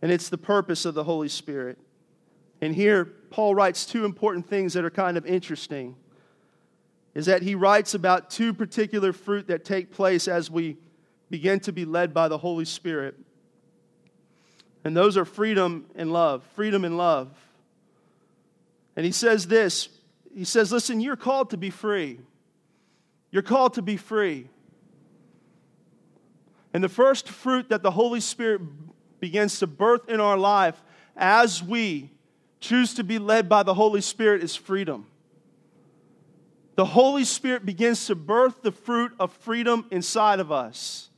and 0.00 0.12
it's 0.12 0.28
the 0.28 0.38
purpose 0.38 0.84
of 0.84 0.94
the 0.94 1.02
Holy 1.02 1.26
Spirit. 1.26 1.78
And 2.60 2.72
here, 2.72 3.06
Paul 3.30 3.56
writes 3.56 3.84
two 3.84 4.04
important 4.04 4.48
things 4.48 4.74
that 4.74 4.84
are 4.84 4.90
kind 4.90 5.16
of 5.16 5.26
interesting. 5.26 5.96
Is 7.12 7.26
that 7.26 7.42
he 7.42 7.56
writes 7.56 7.94
about 7.94 8.30
two 8.30 8.54
particular 8.54 9.12
fruit 9.12 9.48
that 9.48 9.64
take 9.64 9.90
place 9.90 10.28
as 10.28 10.48
we 10.48 10.76
begin 11.28 11.58
to 11.60 11.72
be 11.72 11.84
led 11.84 12.14
by 12.14 12.28
the 12.28 12.38
Holy 12.38 12.64
Spirit. 12.64 13.16
And 14.84 14.96
those 14.96 15.16
are 15.16 15.24
freedom 15.24 15.86
and 15.96 16.12
love. 16.12 16.44
Freedom 16.54 16.84
and 16.84 16.96
love. 16.96 17.32
And 18.94 19.04
he 19.04 19.10
says 19.10 19.48
this 19.48 19.88
He 20.32 20.44
says, 20.44 20.70
Listen, 20.70 21.00
you're 21.00 21.16
called 21.16 21.50
to 21.50 21.56
be 21.56 21.70
free. 21.70 22.20
You're 23.30 23.42
called 23.42 23.74
to 23.74 23.82
be 23.82 23.96
free. 23.96 24.48
And 26.72 26.82
the 26.82 26.88
first 26.88 27.28
fruit 27.28 27.68
that 27.68 27.82
the 27.82 27.90
Holy 27.90 28.20
Spirit 28.20 28.60
begins 29.20 29.58
to 29.58 29.66
birth 29.66 30.08
in 30.08 30.20
our 30.20 30.36
life 30.36 30.80
as 31.16 31.62
we 31.62 32.10
choose 32.60 32.94
to 32.94 33.04
be 33.04 33.18
led 33.18 33.48
by 33.48 33.62
the 33.62 33.74
Holy 33.74 34.00
Spirit 34.00 34.42
is 34.42 34.54
freedom. 34.54 35.06
The 36.76 36.84
Holy 36.84 37.24
Spirit 37.24 37.66
begins 37.66 38.06
to 38.06 38.14
birth 38.14 38.62
the 38.62 38.72
fruit 38.72 39.12
of 39.18 39.32
freedom 39.32 39.86
inside 39.90 40.40
of 40.40 40.50
us 40.50 41.10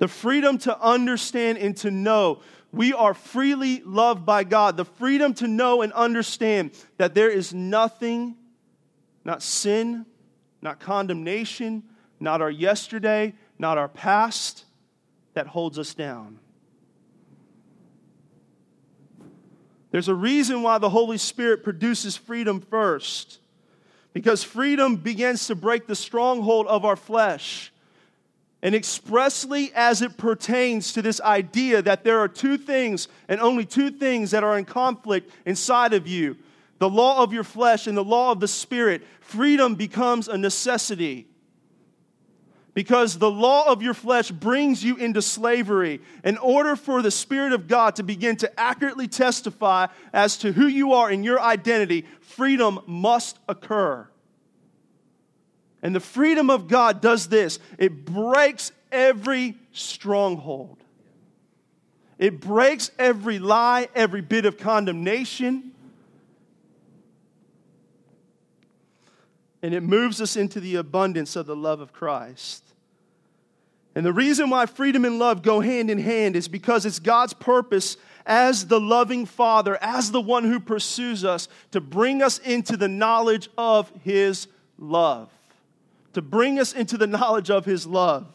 the 0.00 0.08
freedom 0.08 0.58
to 0.58 0.80
understand 0.80 1.58
and 1.58 1.76
to 1.76 1.90
know 1.90 2.40
we 2.72 2.92
are 2.92 3.14
freely 3.14 3.82
loved 3.84 4.24
by 4.24 4.44
God, 4.44 4.76
the 4.76 4.84
freedom 4.84 5.34
to 5.34 5.46
know 5.46 5.82
and 5.82 5.92
understand 5.92 6.72
that 6.96 7.14
there 7.14 7.28
is 7.28 7.52
nothing, 7.52 8.34
not 9.24 9.42
sin, 9.42 10.06
not 10.62 10.80
condemnation, 10.80 11.82
not 12.18 12.42
our 12.42 12.50
yesterday, 12.50 13.34
not 13.58 13.78
our 13.78 13.88
past, 13.88 14.64
that 15.34 15.46
holds 15.46 15.78
us 15.78 15.94
down. 15.94 16.38
There's 19.90 20.08
a 20.08 20.14
reason 20.14 20.62
why 20.62 20.78
the 20.78 20.90
Holy 20.90 21.18
Spirit 21.18 21.64
produces 21.64 22.16
freedom 22.16 22.60
first. 22.60 23.38
Because 24.12 24.42
freedom 24.42 24.96
begins 24.96 25.46
to 25.46 25.54
break 25.54 25.86
the 25.86 25.94
stronghold 25.94 26.66
of 26.66 26.84
our 26.84 26.96
flesh 26.96 27.72
and 28.62 28.74
expressly 28.74 29.72
as 29.74 30.02
it 30.02 30.16
pertains 30.16 30.92
to 30.92 31.02
this 31.02 31.20
idea 31.20 31.80
that 31.80 32.04
there 32.04 32.18
are 32.18 32.28
two 32.28 32.58
things 32.58 33.08
and 33.28 33.40
only 33.40 33.64
two 33.64 33.90
things 33.90 34.32
that 34.32 34.44
are 34.44 34.58
in 34.58 34.64
conflict 34.64 35.30
inside 35.46 35.94
of 35.94 36.06
you 36.06 36.36
the 36.80 36.88
law 36.88 37.22
of 37.22 37.34
your 37.34 37.44
flesh 37.44 37.86
and 37.86 37.96
the 37.96 38.02
law 38.02 38.32
of 38.32 38.40
the 38.40 38.48
spirit, 38.48 39.02
freedom 39.20 39.74
becomes 39.74 40.28
a 40.28 40.38
necessity. 40.38 41.28
Because 42.72 43.18
the 43.18 43.30
law 43.30 43.70
of 43.70 43.82
your 43.82 43.92
flesh 43.92 44.30
brings 44.30 44.82
you 44.82 44.96
into 44.96 45.20
slavery. 45.20 46.00
In 46.24 46.38
order 46.38 46.76
for 46.76 47.02
the 47.02 47.10
Spirit 47.10 47.52
of 47.52 47.68
God 47.68 47.96
to 47.96 48.02
begin 48.02 48.36
to 48.36 48.58
accurately 48.58 49.08
testify 49.08 49.88
as 50.14 50.38
to 50.38 50.52
who 50.52 50.66
you 50.66 50.94
are 50.94 51.10
and 51.10 51.22
your 51.22 51.38
identity, 51.38 52.06
freedom 52.22 52.80
must 52.86 53.38
occur. 53.46 54.08
And 55.82 55.94
the 55.94 56.00
freedom 56.00 56.48
of 56.48 56.66
God 56.66 57.02
does 57.02 57.28
this 57.28 57.58
it 57.76 58.06
breaks 58.06 58.72
every 58.90 59.58
stronghold. 59.72 60.78
It 62.18 62.40
breaks 62.40 62.90
every 62.98 63.38
lie, 63.38 63.88
every 63.94 64.22
bit 64.22 64.46
of 64.46 64.56
condemnation. 64.56 65.72
And 69.62 69.74
it 69.74 69.82
moves 69.82 70.20
us 70.20 70.36
into 70.36 70.60
the 70.60 70.76
abundance 70.76 71.36
of 71.36 71.46
the 71.46 71.56
love 71.56 71.80
of 71.80 71.92
Christ. 71.92 72.64
And 73.94 74.06
the 74.06 74.12
reason 74.12 74.50
why 74.50 74.66
freedom 74.66 75.04
and 75.04 75.18
love 75.18 75.42
go 75.42 75.60
hand 75.60 75.90
in 75.90 75.98
hand 75.98 76.36
is 76.36 76.48
because 76.48 76.86
it's 76.86 76.98
God's 76.98 77.34
purpose 77.34 77.96
as 78.24 78.66
the 78.66 78.80
loving 78.80 79.26
Father, 79.26 79.76
as 79.82 80.12
the 80.12 80.20
one 80.20 80.44
who 80.44 80.60
pursues 80.60 81.24
us, 81.24 81.48
to 81.72 81.80
bring 81.80 82.22
us 82.22 82.38
into 82.38 82.76
the 82.76 82.88
knowledge 82.88 83.48
of 83.58 83.90
His 84.04 84.46
love 84.78 85.30
to 86.12 86.22
bring 86.22 86.58
us 86.58 86.72
into 86.72 86.96
the 86.96 87.06
knowledge 87.06 87.50
of 87.50 87.64
his 87.64 87.86
love. 87.86 88.26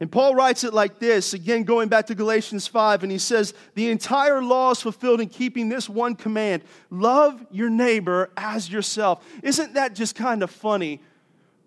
And 0.00 0.12
Paul 0.12 0.34
writes 0.34 0.62
it 0.62 0.72
like 0.72 1.00
this, 1.00 1.34
again, 1.34 1.64
going 1.64 1.88
back 1.88 2.06
to 2.06 2.14
Galatians 2.14 2.68
5, 2.68 3.02
and 3.02 3.10
he 3.10 3.18
says, 3.18 3.52
The 3.74 3.90
entire 3.90 4.42
law 4.42 4.70
is 4.70 4.80
fulfilled 4.80 5.20
in 5.20 5.28
keeping 5.28 5.68
this 5.68 5.88
one 5.88 6.14
command 6.14 6.62
love 6.90 7.44
your 7.50 7.68
neighbor 7.68 8.30
as 8.36 8.70
yourself. 8.70 9.24
Isn't 9.42 9.74
that 9.74 9.94
just 9.94 10.14
kind 10.14 10.42
of 10.42 10.50
funny? 10.50 11.00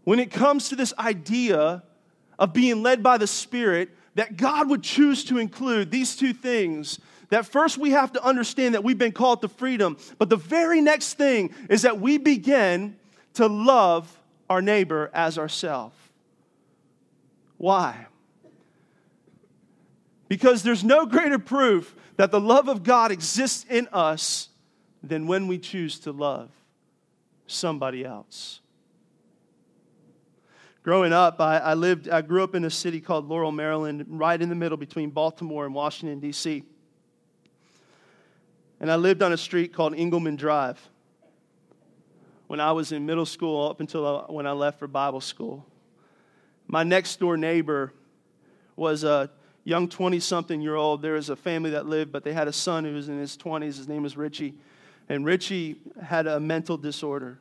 When 0.06 0.20
it 0.20 0.32
comes 0.32 0.70
to 0.70 0.76
this 0.76 0.94
idea 0.98 1.84
of 2.40 2.54
being 2.54 2.82
led 2.82 3.04
by 3.04 3.18
the 3.18 3.28
Spirit, 3.28 3.90
that 4.16 4.38
God 4.38 4.70
would 4.70 4.84
choose 4.84 5.26
to 5.26 5.38
include 5.38 5.92
these 5.92 6.16
two 6.16 6.34
things. 6.34 7.00
That 7.30 7.46
first 7.46 7.78
we 7.78 7.92
have 7.92 8.14
to 8.14 8.24
understand 8.24 8.76
that 8.76 8.84
we've 8.84 8.98
been 8.98 9.12
called 9.12 9.42
to 9.42 9.48
freedom, 9.48 9.98
but 10.18 10.30
the 10.30 10.38
very 10.38 10.82
next 10.82 11.14
thing 11.14 11.54
is 11.70 11.84
that 11.84 12.00
we 12.00 12.18
begin 12.18 12.98
to 13.36 13.48
love 13.48 14.18
our 14.50 14.62
neighbor 14.62 15.10
as 15.14 15.38
ourselves. 15.38 15.96
Why? 17.58 18.08
Because 20.32 20.64
there's 20.64 20.82
no 20.82 21.06
greater 21.06 21.38
proof 21.38 21.94
that 22.16 22.32
the 22.32 22.40
love 22.40 22.70
of 22.70 22.84
God 22.84 23.12
exists 23.12 23.66
in 23.70 23.90
us 23.92 24.48
than 25.04 25.28
when 25.28 25.46
we 25.46 25.58
choose 25.58 26.00
to 26.00 26.14
love 26.14 26.50
somebody 27.48 28.06
else. 28.06 28.62
Growing 30.84 31.12
up, 31.12 31.42
I, 31.42 31.58
I, 31.58 31.74
lived, 31.74 32.08
I 32.08 32.22
grew 32.22 32.46
up 32.46 32.56
in 32.56 32.64
a 32.64 32.70
city 32.70 33.02
called 33.02 33.28
Laurel, 33.28 33.52
Maryland, 33.52 34.06
right 34.08 34.42
in 34.42 34.48
the 34.48 34.56
middle 34.56 34.78
between 34.78 35.10
Baltimore 35.10 35.66
and 35.66 35.76
Washington, 35.76 36.22
D.C. 36.22 36.64
And 38.80 38.90
I 38.90 38.96
lived 38.96 39.22
on 39.22 39.34
a 39.34 39.38
street 39.38 39.74
called 39.74 39.94
Engelman 39.96 40.38
Drive 40.38 40.80
when 42.48 42.62
I 42.62 42.72
was 42.72 42.94
in 42.94 43.06
middle 43.06 43.26
school 43.26 43.68
up 43.68 43.82
until 43.82 44.28
when 44.30 44.48
I 44.48 44.54
left 44.54 44.80
for 44.80 44.88
Bible 44.88 45.20
school. 45.20 45.66
My 46.68 46.84
next 46.84 47.20
door 47.20 47.36
neighbor 47.36 47.92
was 48.78 49.04
a 49.04 49.30
young 49.64 49.88
20 49.88 50.20
something 50.20 50.62
year 50.62 50.76
old. 50.76 51.02
There 51.02 51.14
was 51.14 51.30
a 51.30 51.36
family 51.36 51.72
that 51.72 51.86
lived, 51.86 52.12
but 52.12 52.24
they 52.24 52.34
had 52.34 52.48
a 52.48 52.54
son 52.54 52.86
who 52.86 52.94
was 52.94 53.10
in 53.10 53.20
his 53.20 53.38
20s. 53.38 53.78
His 53.78 53.88
name 53.88 54.04
was 54.04 54.18
Richie. 54.18 54.56
And 55.10 55.26
Richie 55.26 55.78
had 56.02 56.28
a 56.28 56.40
mental 56.40 56.78
disorder. 56.78 57.40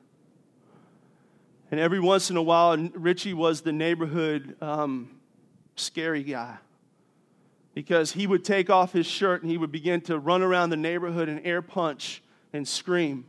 And 1.70 1.78
every 1.78 2.00
once 2.00 2.30
in 2.30 2.36
a 2.36 2.42
while, 2.42 2.76
Richie 2.94 3.34
was 3.34 3.60
the 3.60 3.72
neighborhood 3.72 4.56
um, 4.60 5.20
scary 5.76 6.24
guy 6.24 6.58
because 7.74 8.12
he 8.12 8.26
would 8.26 8.44
take 8.44 8.68
off 8.68 8.92
his 8.92 9.06
shirt 9.06 9.42
and 9.42 9.50
he 9.50 9.56
would 9.56 9.70
begin 9.70 10.00
to 10.02 10.18
run 10.18 10.42
around 10.42 10.70
the 10.70 10.76
neighborhood 10.76 11.28
and 11.28 11.40
air 11.46 11.62
punch 11.62 12.22
and 12.52 12.66
scream 12.66 13.24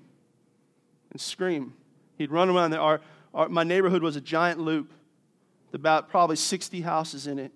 and 1.12 1.21
scream. 1.21 1.73
He'd 2.17 2.32
run 2.32 2.49
around 2.49 2.71
there. 2.71 2.82
Our, 2.82 3.01
our, 3.34 3.47
my 3.49 3.63
neighborhood 3.63 4.01
was 4.01 4.15
a 4.15 4.21
giant 4.21 4.60
loop, 4.60 4.91
about 5.73 6.10
probably 6.10 6.36
60 6.36 6.82
houses 6.82 7.27
in 7.27 7.39
it. 7.39 7.51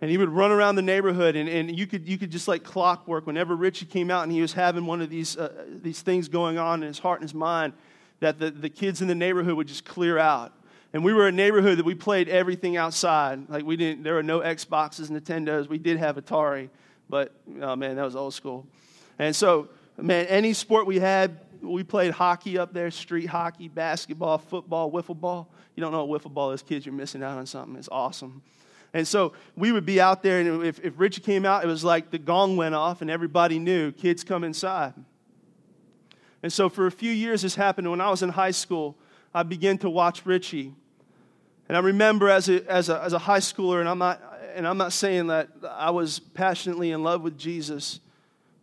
And 0.00 0.10
he 0.10 0.16
would 0.16 0.30
run 0.30 0.50
around 0.50 0.76
the 0.76 0.82
neighborhood, 0.82 1.36
and, 1.36 1.46
and 1.48 1.78
you, 1.78 1.86
could, 1.86 2.08
you 2.08 2.16
could 2.16 2.30
just 2.30 2.48
like 2.48 2.64
clockwork. 2.64 3.26
Whenever 3.26 3.54
Richie 3.54 3.84
came 3.84 4.10
out 4.10 4.22
and 4.22 4.32
he 4.32 4.40
was 4.40 4.54
having 4.54 4.86
one 4.86 5.02
of 5.02 5.10
these, 5.10 5.36
uh, 5.36 5.52
these 5.82 6.00
things 6.00 6.28
going 6.28 6.56
on 6.56 6.82
in 6.82 6.88
his 6.88 6.98
heart 6.98 7.20
and 7.20 7.28
his 7.28 7.34
mind, 7.34 7.74
that 8.20 8.38
the, 8.38 8.50
the 8.50 8.70
kids 8.70 9.02
in 9.02 9.08
the 9.08 9.14
neighborhood 9.14 9.54
would 9.54 9.68
just 9.68 9.84
clear 9.84 10.16
out. 10.16 10.52
And 10.92 11.04
we 11.04 11.12
were 11.12 11.28
a 11.28 11.32
neighborhood 11.32 11.78
that 11.78 11.84
we 11.84 11.94
played 11.94 12.28
everything 12.28 12.76
outside. 12.76 13.48
Like 13.48 13.64
we 13.64 13.76
didn't, 13.76 14.02
there 14.02 14.14
were 14.14 14.22
no 14.22 14.40
Xboxes, 14.40 15.10
Nintendos. 15.10 15.68
We 15.68 15.78
did 15.78 15.98
have 15.98 16.16
Atari, 16.16 16.70
but 17.08 17.32
oh 17.60 17.76
man, 17.76 17.96
that 17.96 18.04
was 18.04 18.16
old 18.16 18.34
school. 18.34 18.66
And 19.18 19.36
so, 19.36 19.68
man, 19.98 20.26
any 20.26 20.52
sport 20.52 20.86
we 20.86 20.98
had, 20.98 21.38
we 21.60 21.84
played 21.84 22.12
hockey 22.12 22.58
up 22.58 22.72
there, 22.72 22.90
street 22.90 23.26
hockey, 23.26 23.68
basketball, 23.68 24.38
football, 24.38 24.90
wiffle 24.90 25.18
ball. 25.18 25.48
You 25.76 25.82
don't 25.82 25.92
know 25.92 26.04
what 26.04 26.22
wiffle 26.22 26.32
ball 26.32 26.52
is, 26.52 26.62
kids, 26.62 26.86
you're 26.86 26.94
missing 26.94 27.22
out 27.22 27.38
on 27.38 27.46
something. 27.46 27.76
It's 27.76 27.88
awesome. 27.92 28.42
And 28.92 29.06
so 29.06 29.34
we 29.56 29.70
would 29.70 29.86
be 29.86 30.00
out 30.00 30.22
there, 30.22 30.40
and 30.40 30.64
if, 30.64 30.80
if 30.84 30.94
Richie 30.96 31.20
came 31.20 31.46
out, 31.46 31.62
it 31.62 31.68
was 31.68 31.84
like 31.84 32.10
the 32.10 32.18
gong 32.18 32.56
went 32.56 32.74
off, 32.74 33.02
and 33.02 33.10
everybody 33.10 33.58
knew 33.58 33.92
kids 33.92 34.24
come 34.24 34.42
inside. 34.42 34.94
And 36.42 36.52
so 36.52 36.68
for 36.68 36.86
a 36.86 36.90
few 36.90 37.12
years, 37.12 37.42
this 37.42 37.54
happened. 37.54 37.90
When 37.90 38.00
I 38.00 38.10
was 38.10 38.22
in 38.22 38.30
high 38.30 38.50
school, 38.50 38.96
I 39.32 39.42
began 39.42 39.78
to 39.78 39.90
watch 39.90 40.26
Richie. 40.26 40.74
And 41.68 41.76
I 41.76 41.80
remember 41.80 42.28
as 42.28 42.48
a, 42.48 42.68
as 42.68 42.88
a, 42.88 43.00
as 43.00 43.12
a 43.12 43.18
high 43.18 43.38
schooler, 43.38 43.78
and 43.78 43.88
I'm, 43.88 43.98
not, 43.98 44.20
and 44.54 44.66
I'm 44.66 44.78
not 44.78 44.92
saying 44.92 45.28
that 45.28 45.48
I 45.70 45.90
was 45.90 46.18
passionately 46.18 46.90
in 46.90 47.04
love 47.04 47.22
with 47.22 47.38
Jesus, 47.38 48.00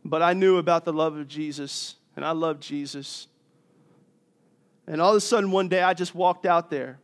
but 0.04 0.22
I 0.22 0.34
knew 0.34 0.58
about 0.58 0.84
the 0.84 0.92
love 0.92 1.16
of 1.16 1.30
Jesus, 1.30 1.96
and 2.18 2.26
I 2.26 2.32
loved 2.32 2.62
Jesus. 2.62 3.28
And 4.88 5.02
all 5.02 5.12
of 5.12 5.18
a 5.18 5.22
sudden, 5.22 5.52
one 5.52 5.70
day, 5.70 5.84
I 5.84 5.94
just 5.94 6.16
walked 6.16 6.46
out 6.46 6.70
there. 6.70 7.00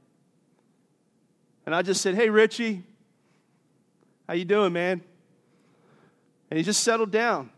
And 1.66 1.74
I 1.74 1.82
just 1.82 2.02
said, 2.02 2.16
Hey, 2.16 2.30
Richie, 2.30 2.84
how 4.34 4.38
you 4.38 4.46
doing, 4.46 4.74
man? 4.74 5.00
And 6.50 6.58
he 6.58 6.64
just 6.64 6.84
settled 6.84 7.12
down. 7.12 7.52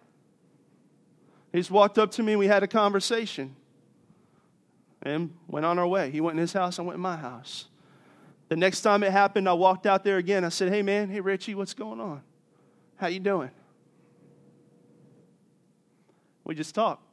He 1.53 1.59
just 1.59 1.71
walked 1.71 1.97
up 1.97 2.11
to 2.11 2.21
me 2.21 2.33
and 2.33 2.39
we 2.39 2.47
had 2.47 2.63
a 2.63 2.67
conversation 2.67 3.55
and 5.01 5.33
went 5.47 5.65
on 5.65 5.79
our 5.79 5.87
way. 5.87 6.11
He 6.11 6.19
went 6.19 6.35
in 6.35 6.41
his 6.41 6.51
house, 6.51 6.77
I 6.77 6.81
went 6.81 6.95
in 6.95 7.01
my 7.01 7.15
house. 7.15 7.67
The 8.49 8.57
next 8.57 8.81
time 8.81 9.03
it 9.03 9.13
happened, 9.13 9.47
I 9.47 9.53
walked 9.53 9.85
out 9.85 10.03
there 10.03 10.17
again. 10.17 10.43
I 10.43 10.49
said, 10.49 10.67
"Hey 10.67 10.81
man, 10.81 11.09
hey 11.09 11.21
Richie, 11.21 11.55
what's 11.55 11.73
going 11.73 12.01
on? 12.01 12.21
How 12.97 13.07
you 13.07 13.21
doing?" 13.21 13.51
We 16.43 16.55
just 16.55 16.75
talked. 16.75 17.03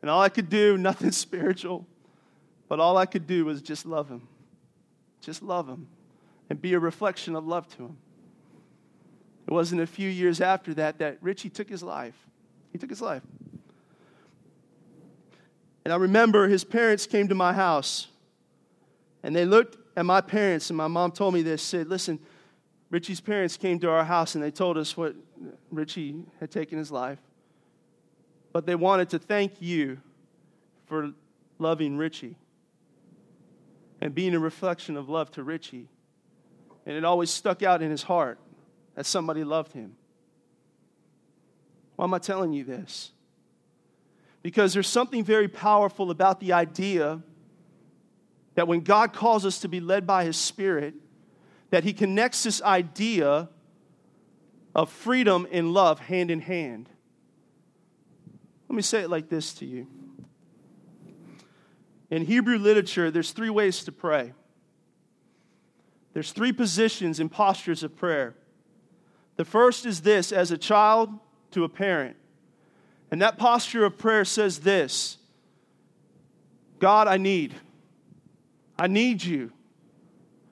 And 0.00 0.10
all 0.10 0.22
I 0.22 0.30
could 0.30 0.48
do, 0.48 0.78
nothing 0.78 1.12
spiritual, 1.12 1.86
but 2.66 2.80
all 2.80 2.96
I 2.96 3.04
could 3.04 3.26
do 3.26 3.44
was 3.44 3.60
just 3.60 3.84
love 3.84 4.08
him. 4.08 4.26
Just 5.20 5.42
love 5.42 5.68
him 5.68 5.86
and 6.54 6.62
be 6.62 6.72
a 6.74 6.78
reflection 6.78 7.34
of 7.34 7.48
love 7.48 7.66
to 7.66 7.78
him. 7.78 7.96
It 9.48 9.52
wasn't 9.52 9.80
a 9.80 9.88
few 9.88 10.08
years 10.08 10.40
after 10.40 10.72
that 10.74 10.98
that 10.98 11.18
Richie 11.20 11.50
took 11.50 11.68
his 11.68 11.82
life. 11.82 12.14
He 12.70 12.78
took 12.78 12.90
his 12.90 13.02
life. 13.02 13.22
And 15.84 15.92
I 15.92 15.96
remember 15.96 16.46
his 16.46 16.62
parents 16.62 17.08
came 17.08 17.26
to 17.26 17.34
my 17.34 17.52
house 17.52 18.06
and 19.24 19.34
they 19.34 19.44
looked 19.44 19.78
at 19.96 20.06
my 20.06 20.20
parents, 20.20 20.70
and 20.70 20.76
my 20.76 20.86
mom 20.86 21.10
told 21.10 21.34
me 21.34 21.42
this 21.42 21.60
said, 21.60 21.88
Listen, 21.88 22.20
Richie's 22.88 23.20
parents 23.20 23.56
came 23.56 23.80
to 23.80 23.90
our 23.90 24.04
house 24.04 24.36
and 24.36 24.44
they 24.44 24.52
told 24.52 24.78
us 24.78 24.96
what 24.96 25.16
Richie 25.72 26.22
had 26.38 26.52
taken 26.52 26.78
his 26.78 26.92
life. 26.92 27.18
But 28.52 28.64
they 28.64 28.76
wanted 28.76 29.10
to 29.10 29.18
thank 29.18 29.60
you 29.60 29.98
for 30.86 31.10
loving 31.58 31.96
Richie 31.96 32.36
and 34.00 34.14
being 34.14 34.36
a 34.36 34.38
reflection 34.38 34.96
of 34.96 35.08
love 35.08 35.32
to 35.32 35.42
Richie. 35.42 35.88
And 36.86 36.96
it 36.96 37.04
always 37.04 37.30
stuck 37.30 37.62
out 37.62 37.82
in 37.82 37.90
his 37.90 38.02
heart 38.02 38.38
that 38.94 39.06
somebody 39.06 39.44
loved 39.44 39.72
him. 39.72 39.96
Why 41.96 42.04
am 42.04 42.14
I 42.14 42.18
telling 42.18 42.52
you 42.52 42.64
this? 42.64 43.12
Because 44.42 44.74
there's 44.74 44.88
something 44.88 45.24
very 45.24 45.48
powerful 45.48 46.10
about 46.10 46.40
the 46.40 46.52
idea 46.52 47.22
that 48.54 48.68
when 48.68 48.80
God 48.80 49.12
calls 49.12 49.46
us 49.46 49.60
to 49.60 49.68
be 49.68 49.80
led 49.80 50.06
by 50.06 50.24
His 50.24 50.36
Spirit, 50.36 50.94
that 51.70 51.84
He 51.84 51.92
connects 51.92 52.42
this 52.42 52.62
idea 52.62 53.48
of 54.74 54.90
freedom 54.90 55.46
and 55.50 55.72
love 55.72 55.98
hand 56.00 56.30
in 56.30 56.40
hand. 56.40 56.88
Let 58.68 58.76
me 58.76 58.82
say 58.82 59.00
it 59.00 59.10
like 59.10 59.28
this 59.28 59.54
to 59.54 59.66
you. 59.66 59.86
In 62.10 62.24
Hebrew 62.24 62.58
literature, 62.58 63.10
there's 63.10 63.32
three 63.32 63.50
ways 63.50 63.84
to 63.84 63.92
pray. 63.92 64.32
There's 66.14 66.32
three 66.32 66.52
positions 66.52 67.20
and 67.20 67.30
postures 67.30 67.82
of 67.82 67.96
prayer. 67.96 68.34
The 69.36 69.44
first 69.44 69.84
is 69.84 70.00
this 70.00 70.32
as 70.32 70.50
a 70.50 70.58
child 70.58 71.10
to 71.50 71.64
a 71.64 71.68
parent. 71.68 72.16
And 73.10 73.20
that 73.20 73.36
posture 73.36 73.84
of 73.84 73.98
prayer 73.98 74.24
says 74.24 74.60
this 74.60 75.18
God, 76.78 77.08
I 77.08 77.16
need. 77.16 77.54
I 78.78 78.86
need 78.86 79.22
you. 79.22 79.52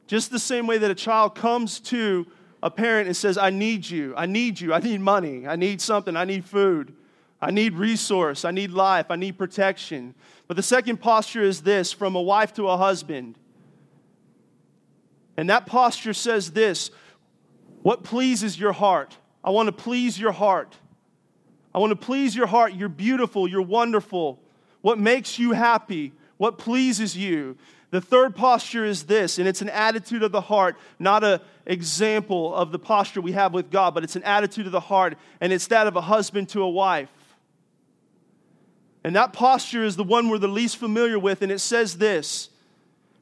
Just 0.07 0.31
the 0.31 0.39
same 0.39 0.67
way 0.67 0.79
that 0.79 0.91
a 0.91 0.95
child 0.95 1.35
comes 1.35 1.81
to 1.81 2.27
a 2.63 2.71
parent 2.71 3.07
and 3.07 3.17
says, 3.17 3.39
I 3.39 3.51
need 3.51 3.89
you. 3.89 4.15
I 4.17 4.27
need 4.27 4.61
you. 4.61 4.73
I 4.73 4.79
need 4.79 5.01
money. 5.01 5.47
I 5.47 5.57
need 5.57 5.81
something. 5.81 6.17
I 6.17 6.25
need 6.25 6.45
food. 6.45 6.95
I 7.41 7.51
need 7.51 7.75
resource. 7.75 8.45
I 8.45 8.53
need 8.53 8.71
life. 8.71 9.07
I 9.11 9.17
need 9.17 9.37
protection. 9.37 10.15
But 10.47 10.57
the 10.57 10.63
second 10.63 10.99
posture 10.99 11.43
is 11.43 11.63
this 11.63 11.93
from 11.93 12.15
a 12.15 12.23
wife 12.23 12.53
to 12.55 12.69
a 12.69 12.77
husband. 12.77 13.37
And 15.37 15.49
that 15.51 15.67
posture 15.67 16.15
says 16.15 16.53
this 16.53 16.91
What 17.83 18.03
pleases 18.05 18.59
your 18.59 18.73
heart? 18.73 19.17
I 19.45 19.51
want 19.51 19.67
to 19.67 19.73
please 19.73 20.19
your 20.19 20.33
heart. 20.33 20.77
I 21.75 21.79
want 21.79 21.91
to 21.91 21.97
please 21.97 22.37
your 22.37 22.47
heart. 22.47 22.75
You're 22.75 22.89
beautiful. 22.89 23.49
You're 23.49 23.63
wonderful. 23.63 24.41
What 24.83 24.99
makes 24.99 25.39
you 25.39 25.53
happy? 25.53 26.13
What 26.37 26.59
pleases 26.59 27.17
you? 27.17 27.57
The 27.91 28.01
third 28.01 28.35
posture 28.35 28.87
is 28.87 29.05
this, 29.05 29.39
and 29.39 29.47
it's 29.47 29.61
an 29.61 29.69
attitude 29.69 30.23
of 30.23 30.33
the 30.33 30.41
heart, 30.41 30.77
not 30.99 31.23
an 31.23 31.41
example 31.67 32.55
of 32.55 32.73
the 32.73 32.79
posture 32.79 33.21
we 33.21 33.33
have 33.33 33.53
with 33.53 33.71
God, 33.71 33.93
but 33.93 34.03
it's 34.03 34.17
an 34.17 34.23
attitude 34.23 34.65
of 34.65 34.73
the 34.73 34.81
heart, 34.81 35.19
and 35.43 35.53
it's 35.53 35.67
that 35.67 35.87
of 35.87 35.95
a 35.95 36.01
husband 36.01 36.49
to 36.51 36.63
a 36.63 36.71
wife. 36.71 37.11
And 39.05 39.15
that 39.15 39.35
posture 39.35 39.85
is 39.85 39.97
the 39.97 40.05
one 40.05 40.31
we're 40.31 40.39
the 40.39 40.49
least 40.49 40.79
familiar 40.79 41.19
with, 41.19 41.43
and 41.43 41.53
it 41.53 41.59
says 41.59 41.99
this 41.99 42.49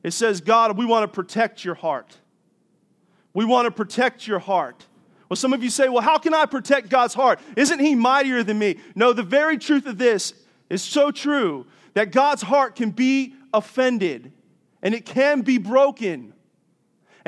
it 0.02 0.12
says, 0.12 0.40
God, 0.40 0.76
we 0.76 0.86
want 0.86 1.04
to 1.04 1.08
protect 1.08 1.64
your 1.64 1.74
heart. 1.74 2.16
We 3.34 3.44
want 3.44 3.66
to 3.66 3.70
protect 3.70 4.26
your 4.26 4.38
heart. 4.38 4.86
Well, 5.28 5.36
some 5.36 5.52
of 5.52 5.62
you 5.62 5.70
say, 5.70 5.88
well, 5.88 6.02
how 6.02 6.18
can 6.18 6.34
I 6.34 6.46
protect 6.46 6.88
God's 6.88 7.14
heart? 7.14 7.38
Isn't 7.56 7.78
He 7.78 7.94
mightier 7.94 8.42
than 8.42 8.58
me? 8.58 8.78
No, 8.94 9.12
the 9.12 9.22
very 9.22 9.58
truth 9.58 9.86
of 9.86 9.98
this 9.98 10.34
is 10.68 10.82
so 10.82 11.10
true 11.10 11.66
that 11.94 12.12
God's 12.12 12.42
heart 12.42 12.74
can 12.74 12.90
be 12.90 13.34
offended 13.52 14.32
and 14.82 14.94
it 14.94 15.04
can 15.04 15.42
be 15.42 15.58
broken. 15.58 16.32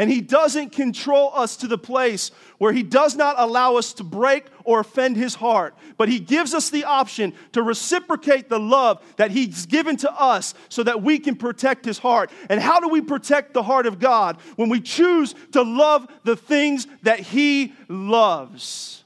And 0.02 0.10
he 0.10 0.20
doesn't 0.20 0.70
control 0.72 1.30
us 1.32 1.54
to 1.58 1.68
the 1.68 1.78
place 1.78 2.32
where 2.58 2.72
he 2.72 2.82
does 2.82 3.14
not 3.14 3.36
allow 3.38 3.76
us 3.76 3.92
to 3.92 4.02
break 4.02 4.46
or 4.64 4.80
offend 4.80 5.16
his 5.16 5.36
heart, 5.36 5.76
but 5.96 6.08
he 6.08 6.18
gives 6.18 6.54
us 6.54 6.70
the 6.70 6.82
option 6.82 7.32
to 7.52 7.62
reciprocate 7.62 8.48
the 8.48 8.58
love 8.58 9.00
that 9.14 9.30
he's 9.30 9.64
given 9.64 9.96
to 9.98 10.10
us 10.20 10.54
so 10.68 10.82
that 10.82 11.04
we 11.04 11.20
can 11.20 11.36
protect 11.36 11.84
his 11.84 11.98
heart. 11.98 12.32
And 12.50 12.60
how 12.60 12.80
do 12.80 12.88
we 12.88 13.00
protect 13.00 13.54
the 13.54 13.62
heart 13.62 13.86
of 13.86 14.00
God? 14.00 14.38
When 14.56 14.68
we 14.68 14.80
choose 14.80 15.36
to 15.52 15.62
love 15.62 16.08
the 16.24 16.34
things 16.34 16.88
that 17.04 17.20
he 17.20 17.72
loves. 17.86 19.04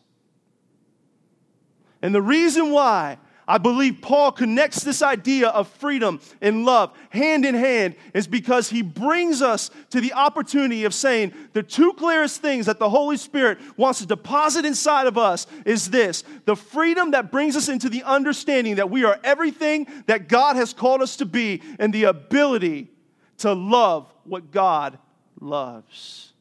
And 2.01 2.15
the 2.15 2.23
reason 2.23 2.71
why 2.71 3.19
I 3.49 3.59
believe 3.59 3.99
Paul 4.03 4.33
connects 4.33 4.83
this 4.83 5.03
idea 5.03 5.49
of 5.49 5.69
freedom 5.69 6.21
and 6.41 6.65
love 6.65 6.93
hand 7.11 7.45
in 7.45 7.55
hand 7.55 7.95
is 8.13 8.27
because 8.27 8.69
he 8.69 8.83
brings 8.83 9.41
us 9.41 9.71
to 9.91 10.01
the 10.01 10.15
opportunity 10.15 10.85
of 10.85 10.93
saying 10.93 11.33
the 11.53 11.63
two 11.63 11.93
clearest 11.93 12.43
things 12.43 12.67
that 12.67 12.81
the 12.81 12.91
Holy 12.91 13.17
Spirit 13.17 13.59
wants 13.77 14.01
to 14.01 14.07
deposit 14.07 14.65
inside 14.65 15.07
of 15.07 15.17
us 15.17 15.47
is 15.65 15.91
this 15.91 16.25
the 16.45 16.57
freedom 16.57 17.13
that 17.13 17.31
brings 17.31 17.57
us 17.57 17.69
into 17.69 17.89
the 17.89 18.03
understanding 18.03 18.77
that 18.77 18.91
we 18.91 19.05
are 19.05 19.21
everything 19.23 19.87
that 20.07 20.29
God 20.29 20.57
has 20.57 20.73
called 20.73 21.01
us 21.01 21.17
to 21.17 21.27
be, 21.27 21.63
and 21.79 21.93
the 21.93 22.05
ability 22.05 22.91
to 23.39 23.53
love 23.53 24.13
what 24.25 24.51
God 24.51 24.99
loves. 25.41 26.33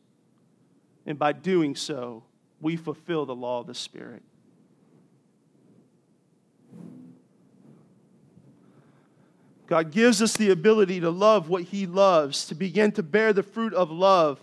And 1.05 1.19
by 1.19 1.33
doing 1.33 1.75
so, 1.75 2.23
we 2.61 2.77
fulfill 2.77 3.25
the 3.25 3.35
law 3.35 3.59
of 3.59 3.67
the 3.67 3.75
Spirit. 3.75 4.23
God 9.67 9.91
gives 9.91 10.21
us 10.21 10.37
the 10.37 10.51
ability 10.51 10.99
to 10.99 11.09
love 11.09 11.49
what 11.49 11.63
He 11.63 11.85
loves, 11.85 12.45
to 12.47 12.55
begin 12.55 12.91
to 12.93 13.03
bear 13.03 13.33
the 13.33 13.43
fruit 13.43 13.73
of 13.73 13.91
love 13.91 14.39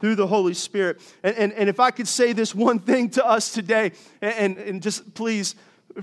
through 0.00 0.14
the 0.14 0.26
Holy 0.26 0.54
Spirit. 0.54 1.00
And, 1.22 1.36
and, 1.36 1.52
and 1.52 1.68
if 1.68 1.78
I 1.78 1.90
could 1.90 2.08
say 2.08 2.32
this 2.32 2.54
one 2.54 2.78
thing 2.78 3.10
to 3.10 3.26
us 3.26 3.52
today, 3.52 3.92
and, 4.20 4.56
and 4.58 4.82
just 4.82 5.14
please 5.14 5.54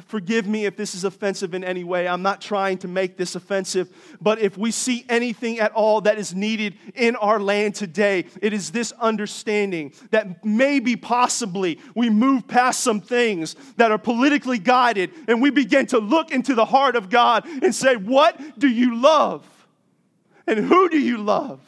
forgive 0.08 0.48
me 0.48 0.66
if 0.66 0.76
this 0.76 0.96
is 0.96 1.04
offensive 1.04 1.54
in 1.54 1.64
any 1.64 1.84
way. 1.84 2.08
I'm 2.08 2.22
not 2.22 2.42
trying 2.42 2.78
to 2.80 2.88
make 2.88 3.18
this 3.18 3.36
offensive, 3.36 3.90
but 4.22 4.40
if 4.40 4.58
we 4.58 4.72
see 4.72 5.06
anything 5.10 5.60
at 5.60 5.72
all 5.72 6.02
that 6.02 6.18
is 6.18 6.36
needed 6.36 6.76
in 6.96 7.16
our 7.16 7.40
land 7.40 7.76
today, 7.76 8.26
it 8.42 8.54
is 8.54 8.72
this 8.72 8.92
understanding 8.94 9.94
that 10.12 10.44
maybe, 10.46 10.96
possibly, 10.96 11.80
we 11.96 12.10
move 12.10 12.48
past 12.48 12.82
some 12.82 13.02
things 13.02 13.56
that 13.78 13.92
are 13.92 13.98
politically 13.98 14.60
guided 14.60 15.12
and 15.28 15.42
we 15.42 15.50
begin 15.50 15.86
to 15.88 16.00
look 16.00 16.32
into 16.32 16.56
the 16.56 16.66
heart 16.66 16.96
of 16.96 17.10
God 17.10 17.46
and 17.46 17.74
say, 17.74 17.96
What 17.96 18.60
do 18.60 18.68
you 18.68 18.96
love? 18.96 19.46
And 20.46 20.60
who 20.60 20.90
do 20.90 21.00
you 21.00 21.18
love? 21.18 21.60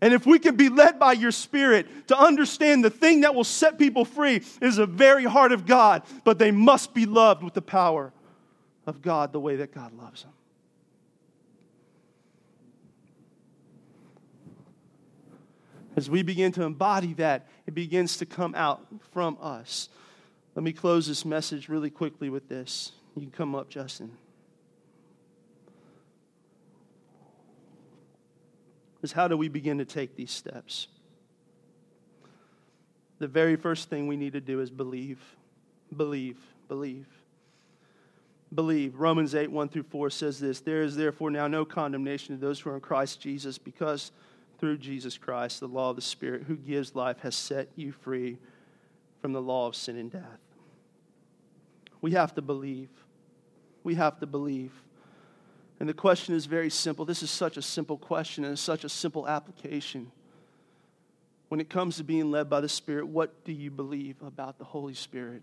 And 0.00 0.14
if 0.14 0.26
we 0.26 0.38
can 0.38 0.54
be 0.54 0.68
led 0.68 0.98
by 0.98 1.12
your 1.12 1.32
spirit 1.32 2.08
to 2.08 2.16
understand 2.16 2.84
the 2.84 2.90
thing 2.90 3.22
that 3.22 3.34
will 3.34 3.44
set 3.44 3.78
people 3.78 4.04
free 4.04 4.42
is 4.62 4.76
the 4.76 4.86
very 4.86 5.24
heart 5.24 5.50
of 5.50 5.66
God, 5.66 6.02
but 6.24 6.38
they 6.38 6.52
must 6.52 6.94
be 6.94 7.04
loved 7.04 7.42
with 7.42 7.54
the 7.54 7.62
power 7.62 8.12
of 8.86 9.02
God 9.02 9.32
the 9.32 9.40
way 9.40 9.56
that 9.56 9.74
God 9.74 9.92
loves 9.92 10.22
them. 10.22 10.32
As 15.96 16.08
we 16.08 16.22
begin 16.22 16.52
to 16.52 16.62
embody 16.62 17.14
that, 17.14 17.48
it 17.66 17.74
begins 17.74 18.18
to 18.18 18.26
come 18.26 18.54
out 18.54 18.86
from 19.10 19.36
us. 19.40 19.88
Let 20.54 20.62
me 20.62 20.72
close 20.72 21.08
this 21.08 21.24
message 21.24 21.68
really 21.68 21.90
quickly 21.90 22.30
with 22.30 22.48
this. 22.48 22.92
You 23.16 23.22
can 23.22 23.32
come 23.32 23.56
up, 23.56 23.68
Justin. 23.68 24.12
Is 29.02 29.12
how 29.12 29.28
do 29.28 29.36
we 29.36 29.48
begin 29.48 29.78
to 29.78 29.84
take 29.84 30.16
these 30.16 30.30
steps? 30.30 30.88
The 33.18 33.28
very 33.28 33.56
first 33.56 33.88
thing 33.90 34.06
we 34.06 34.16
need 34.16 34.32
to 34.32 34.40
do 34.40 34.60
is 34.60 34.70
believe. 34.70 35.20
Believe. 35.96 36.38
Believe. 36.68 37.06
Believe. 38.54 38.94
Romans 38.96 39.34
8, 39.34 39.50
1 39.50 39.68
through 39.68 39.82
4 39.84 40.10
says 40.10 40.40
this 40.40 40.60
There 40.60 40.82
is 40.82 40.96
therefore 40.96 41.30
now 41.30 41.46
no 41.48 41.64
condemnation 41.64 42.34
to 42.34 42.40
those 42.40 42.60
who 42.60 42.70
are 42.70 42.74
in 42.74 42.80
Christ 42.80 43.20
Jesus, 43.20 43.58
because 43.58 44.12
through 44.58 44.78
Jesus 44.78 45.18
Christ, 45.18 45.60
the 45.60 45.68
law 45.68 45.90
of 45.90 45.96
the 45.96 46.02
Spirit 46.02 46.44
who 46.44 46.56
gives 46.56 46.94
life 46.94 47.20
has 47.20 47.34
set 47.34 47.68
you 47.76 47.92
free 47.92 48.38
from 49.20 49.32
the 49.32 49.42
law 49.42 49.66
of 49.66 49.76
sin 49.76 49.96
and 49.96 50.10
death. 50.10 50.40
We 52.00 52.12
have 52.12 52.34
to 52.36 52.42
believe. 52.42 52.88
We 53.82 53.96
have 53.96 54.18
to 54.20 54.26
believe. 54.26 54.72
And 55.80 55.88
the 55.88 55.94
question 55.94 56.34
is 56.34 56.46
very 56.46 56.70
simple. 56.70 57.04
This 57.04 57.22
is 57.22 57.30
such 57.30 57.56
a 57.56 57.62
simple 57.62 57.96
question 57.96 58.44
and 58.44 58.58
such 58.58 58.84
a 58.84 58.88
simple 58.88 59.28
application. 59.28 60.10
When 61.48 61.60
it 61.60 61.70
comes 61.70 61.96
to 61.96 62.04
being 62.04 62.30
led 62.30 62.50
by 62.50 62.60
the 62.60 62.68
Spirit, 62.68 63.06
what 63.06 63.44
do 63.44 63.52
you 63.52 63.70
believe 63.70 64.16
about 64.22 64.58
the 64.58 64.64
Holy 64.64 64.94
Spirit? 64.94 65.42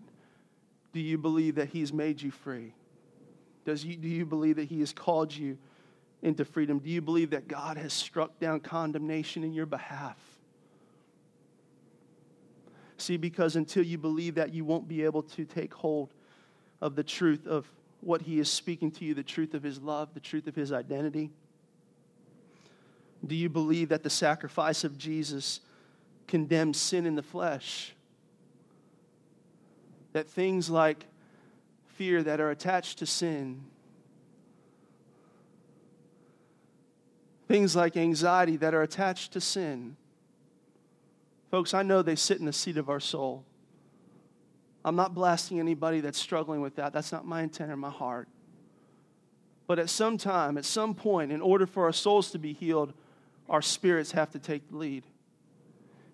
Do 0.92 1.00
you 1.00 1.18
believe 1.18 1.56
that 1.56 1.70
He's 1.70 1.92
made 1.92 2.20
you 2.20 2.30
free? 2.30 2.74
Does 3.64 3.84
you, 3.84 3.96
do 3.96 4.08
you 4.08 4.24
believe 4.24 4.56
that 4.56 4.68
He 4.68 4.80
has 4.80 4.92
called 4.92 5.34
you 5.34 5.58
into 6.22 6.44
freedom? 6.44 6.78
Do 6.78 6.90
you 6.90 7.00
believe 7.00 7.30
that 7.30 7.48
God 7.48 7.76
has 7.76 7.92
struck 7.92 8.38
down 8.38 8.60
condemnation 8.60 9.42
in 9.42 9.52
your 9.52 9.66
behalf? 9.66 10.16
See, 12.98 13.16
because 13.16 13.56
until 13.56 13.82
you 13.82 13.98
believe 13.98 14.36
that, 14.36 14.54
you 14.54 14.64
won't 14.64 14.88
be 14.88 15.02
able 15.04 15.22
to 15.22 15.44
take 15.44 15.74
hold 15.74 16.14
of 16.80 16.94
the 16.94 17.02
truth 17.02 17.46
of 17.46 17.70
what 18.00 18.22
He 18.22 18.38
is 18.38 18.50
speaking 18.50 18.90
to 18.92 19.04
you, 19.04 19.14
the 19.14 19.22
truth 19.22 19.54
of 19.54 19.62
His 19.62 19.80
love, 19.80 20.14
the 20.14 20.20
truth 20.20 20.46
of 20.46 20.54
His 20.54 20.72
identity. 20.72 21.30
Do 23.26 23.34
you 23.34 23.48
believe 23.48 23.88
that 23.88 24.02
the 24.02 24.10
sacrifice 24.10 24.84
of 24.84 24.98
Jesus 24.98 25.60
condemns 26.26 26.78
sin 26.78 27.06
in 27.06 27.14
the 27.14 27.22
flesh? 27.22 27.94
That 30.12 30.28
things 30.28 30.70
like 30.70 31.06
fear 31.88 32.22
that 32.22 32.40
are 32.40 32.50
attached 32.50 32.98
to 32.98 33.06
sin, 33.06 33.64
things 37.48 37.74
like 37.74 37.96
anxiety 37.96 38.56
that 38.56 38.74
are 38.74 38.82
attached 38.82 39.32
to 39.32 39.40
sin, 39.40 39.96
folks, 41.50 41.74
I 41.74 41.82
know 41.82 42.02
they 42.02 42.16
sit 42.16 42.38
in 42.38 42.44
the 42.44 42.52
seat 42.52 42.76
of 42.76 42.88
our 42.88 43.00
soul. 43.00 43.44
I'm 44.86 44.94
not 44.94 45.14
blasting 45.14 45.58
anybody 45.58 46.00
that's 46.00 46.16
struggling 46.16 46.60
with 46.60 46.76
that. 46.76 46.92
That's 46.92 47.10
not 47.10 47.26
my 47.26 47.42
intent 47.42 47.72
or 47.72 47.76
my 47.76 47.90
heart. 47.90 48.28
But 49.66 49.80
at 49.80 49.90
some 49.90 50.16
time, 50.16 50.56
at 50.56 50.64
some 50.64 50.94
point, 50.94 51.32
in 51.32 51.42
order 51.42 51.66
for 51.66 51.86
our 51.86 51.92
souls 51.92 52.30
to 52.30 52.38
be 52.38 52.52
healed, 52.52 52.92
our 53.48 53.62
spirits 53.62 54.12
have 54.12 54.30
to 54.30 54.38
take 54.38 54.70
the 54.70 54.76
lead. 54.76 55.02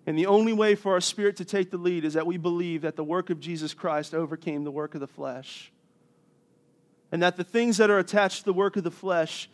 And 0.07 0.17
the 0.17 0.25
only 0.25 0.53
way 0.53 0.73
for 0.73 0.93
our 0.93 1.01
spirit 1.01 1.37
to 1.37 1.45
take 1.45 1.69
the 1.69 1.77
lead 1.77 2.03
is 2.03 2.15
that 2.15 2.25
we 2.25 2.37
believe 2.37 2.81
that 2.81 2.95
the 2.95 3.03
work 3.03 3.29
of 3.29 3.39
Jesus 3.39 3.75
Christ 3.75 4.15
overcame 4.15 4.63
the 4.63 4.71
work 4.71 4.95
of 4.95 5.01
the 5.01 5.07
flesh. 5.07 5.71
And 7.11 7.21
that 7.21 7.37
the 7.37 7.43
things 7.43 7.77
that 7.77 7.91
are 7.91 7.99
attached 7.99 8.39
to 8.39 8.45
the 8.45 8.53
work 8.53 8.75
of 8.75 8.83
the 8.83 8.89
flesh 8.89 9.51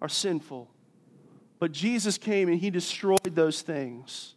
are 0.00 0.08
sinful. 0.08 0.70
But 1.58 1.72
Jesus 1.72 2.18
came 2.18 2.48
and 2.48 2.60
he 2.60 2.70
destroyed 2.70 3.34
those 3.34 3.62
things. 3.62 4.36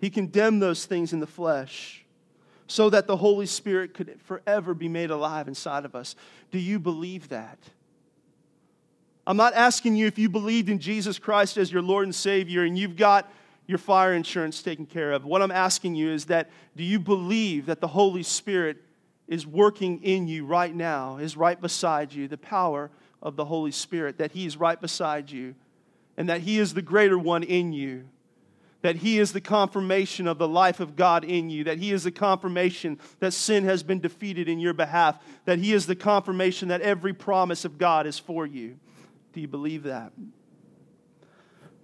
He 0.00 0.10
condemned 0.10 0.60
those 0.60 0.84
things 0.84 1.12
in 1.12 1.20
the 1.20 1.28
flesh 1.28 2.04
so 2.68 2.90
that 2.90 3.06
the 3.06 3.16
Holy 3.16 3.46
Spirit 3.46 3.94
could 3.94 4.20
forever 4.22 4.74
be 4.74 4.88
made 4.88 5.10
alive 5.10 5.48
inside 5.48 5.84
of 5.84 5.96
us. 5.96 6.14
Do 6.52 6.58
you 6.58 6.78
believe 6.78 7.30
that? 7.30 7.58
I'm 9.26 9.36
not 9.36 9.54
asking 9.54 9.96
you 9.96 10.06
if 10.06 10.18
you 10.18 10.28
believed 10.28 10.68
in 10.68 10.78
Jesus 10.78 11.18
Christ 11.18 11.56
as 11.56 11.72
your 11.72 11.82
Lord 11.82 12.04
and 12.04 12.14
Savior 12.14 12.62
and 12.62 12.78
you've 12.78 12.96
got 12.96 13.30
your 13.66 13.78
fire 13.78 14.14
insurance 14.14 14.62
taken 14.62 14.86
care 14.86 15.12
of. 15.12 15.24
What 15.24 15.42
I'm 15.42 15.50
asking 15.50 15.94
you 15.94 16.10
is 16.10 16.26
that 16.26 16.50
do 16.76 16.84
you 16.84 16.98
believe 16.98 17.66
that 17.66 17.80
the 17.80 17.88
Holy 17.88 18.22
Spirit 18.22 18.78
is 19.26 19.46
working 19.46 20.02
in 20.02 20.26
you 20.26 20.46
right 20.46 20.74
now, 20.74 21.18
is 21.18 21.36
right 21.36 21.60
beside 21.60 22.12
you, 22.12 22.28
the 22.28 22.38
power 22.38 22.90
of 23.22 23.36
the 23.36 23.44
Holy 23.44 23.70
Spirit, 23.70 24.18
that 24.18 24.32
He 24.32 24.46
is 24.46 24.56
right 24.56 24.80
beside 24.80 25.30
you, 25.30 25.54
and 26.16 26.28
that 26.30 26.40
He 26.40 26.58
is 26.58 26.72
the 26.72 26.82
greater 26.82 27.18
one 27.18 27.42
in 27.42 27.72
you? 27.72 28.08
That 28.82 28.96
He 28.96 29.18
is 29.18 29.32
the 29.32 29.40
confirmation 29.40 30.26
of 30.26 30.38
the 30.38 30.48
life 30.48 30.80
of 30.80 30.96
God 30.96 31.24
in 31.24 31.50
you, 31.50 31.64
that 31.64 31.78
He 31.78 31.92
is 31.92 32.04
the 32.04 32.12
confirmation 32.12 32.98
that 33.20 33.32
sin 33.32 33.64
has 33.64 33.82
been 33.82 34.00
defeated 34.00 34.48
in 34.48 34.58
your 34.58 34.74
behalf, 34.74 35.18
that 35.44 35.58
He 35.58 35.72
is 35.72 35.86
the 35.86 35.96
confirmation 35.96 36.68
that 36.68 36.80
every 36.80 37.12
promise 37.12 37.64
of 37.64 37.78
God 37.78 38.06
is 38.06 38.18
for 38.18 38.46
you. 38.46 38.78
Do 39.32 39.40
you 39.40 39.48
believe 39.48 39.84
that? 39.84 40.12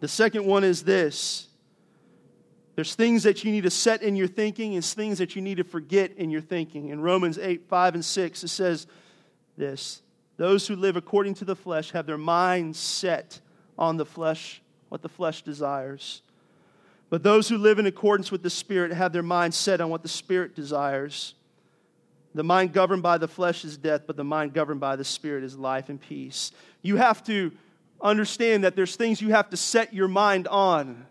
The 0.01 0.09
second 0.09 0.45
one 0.45 0.64
is 0.64 0.82
this 0.82 1.49
there's 2.74 2.95
things 2.95 3.22
that 3.22 3.45
you 3.45 3.53
need 3.53 3.62
to 3.62 3.70
set 3.70 4.03
in 4.03 4.16
your 4.16 4.26
thinking, 4.26 4.74
and 4.74 4.84
things 4.84 5.18
that 5.18 5.36
you 5.36 5.42
need 5.42 5.59
to 5.59 5.64
forget 5.64 6.12
in 6.16 6.30
your 6.30 6.40
thinking. 6.40 6.88
In 6.88 7.01
Romans 7.01 7.38
8, 7.38 7.68
5, 7.68 7.95
and 7.95 8.05
6, 8.05 8.45
it 8.45 8.49
says 8.49 8.86
this 9.57 10.03
Those 10.36 10.66
who 10.66 10.74
live 10.74 10.97
according 10.97 11.34
to 11.34 11.45
the 11.45 11.57
flesh 11.57 11.92
have 11.92 12.07
their 12.07 12.18
minds 12.18 12.78
set 12.78 13.40
on 13.78 13.97
the 13.97 14.07
flesh, 14.07 14.61
what 14.88 15.03
the 15.03 15.09
flesh 15.09 15.42
desires. 15.42 16.22
But 17.14 17.22
those 17.22 17.48
who 17.48 17.58
live 17.58 17.78
in 17.78 17.86
accordance 17.86 18.32
with 18.32 18.42
the 18.42 18.50
Spirit 18.50 18.90
have 18.90 19.12
their 19.12 19.22
mind 19.22 19.54
set 19.54 19.80
on 19.80 19.88
what 19.88 20.02
the 20.02 20.08
Spirit 20.08 20.56
desires. 20.56 21.34
The 22.34 22.42
mind 22.42 22.72
governed 22.72 23.04
by 23.04 23.18
the 23.18 23.28
flesh 23.28 23.64
is 23.64 23.76
death, 23.76 24.00
but 24.08 24.16
the 24.16 24.24
mind 24.24 24.52
governed 24.52 24.80
by 24.80 24.96
the 24.96 25.04
Spirit 25.04 25.44
is 25.44 25.56
life 25.56 25.90
and 25.90 26.00
peace. 26.00 26.50
You 26.82 26.96
have 26.96 27.22
to 27.26 27.52
understand 28.00 28.64
that 28.64 28.74
there's 28.74 28.96
things 28.96 29.22
you 29.22 29.28
have 29.28 29.48
to 29.50 29.56
set 29.56 29.94
your 29.94 30.08
mind 30.08 30.48
on. 30.48 31.06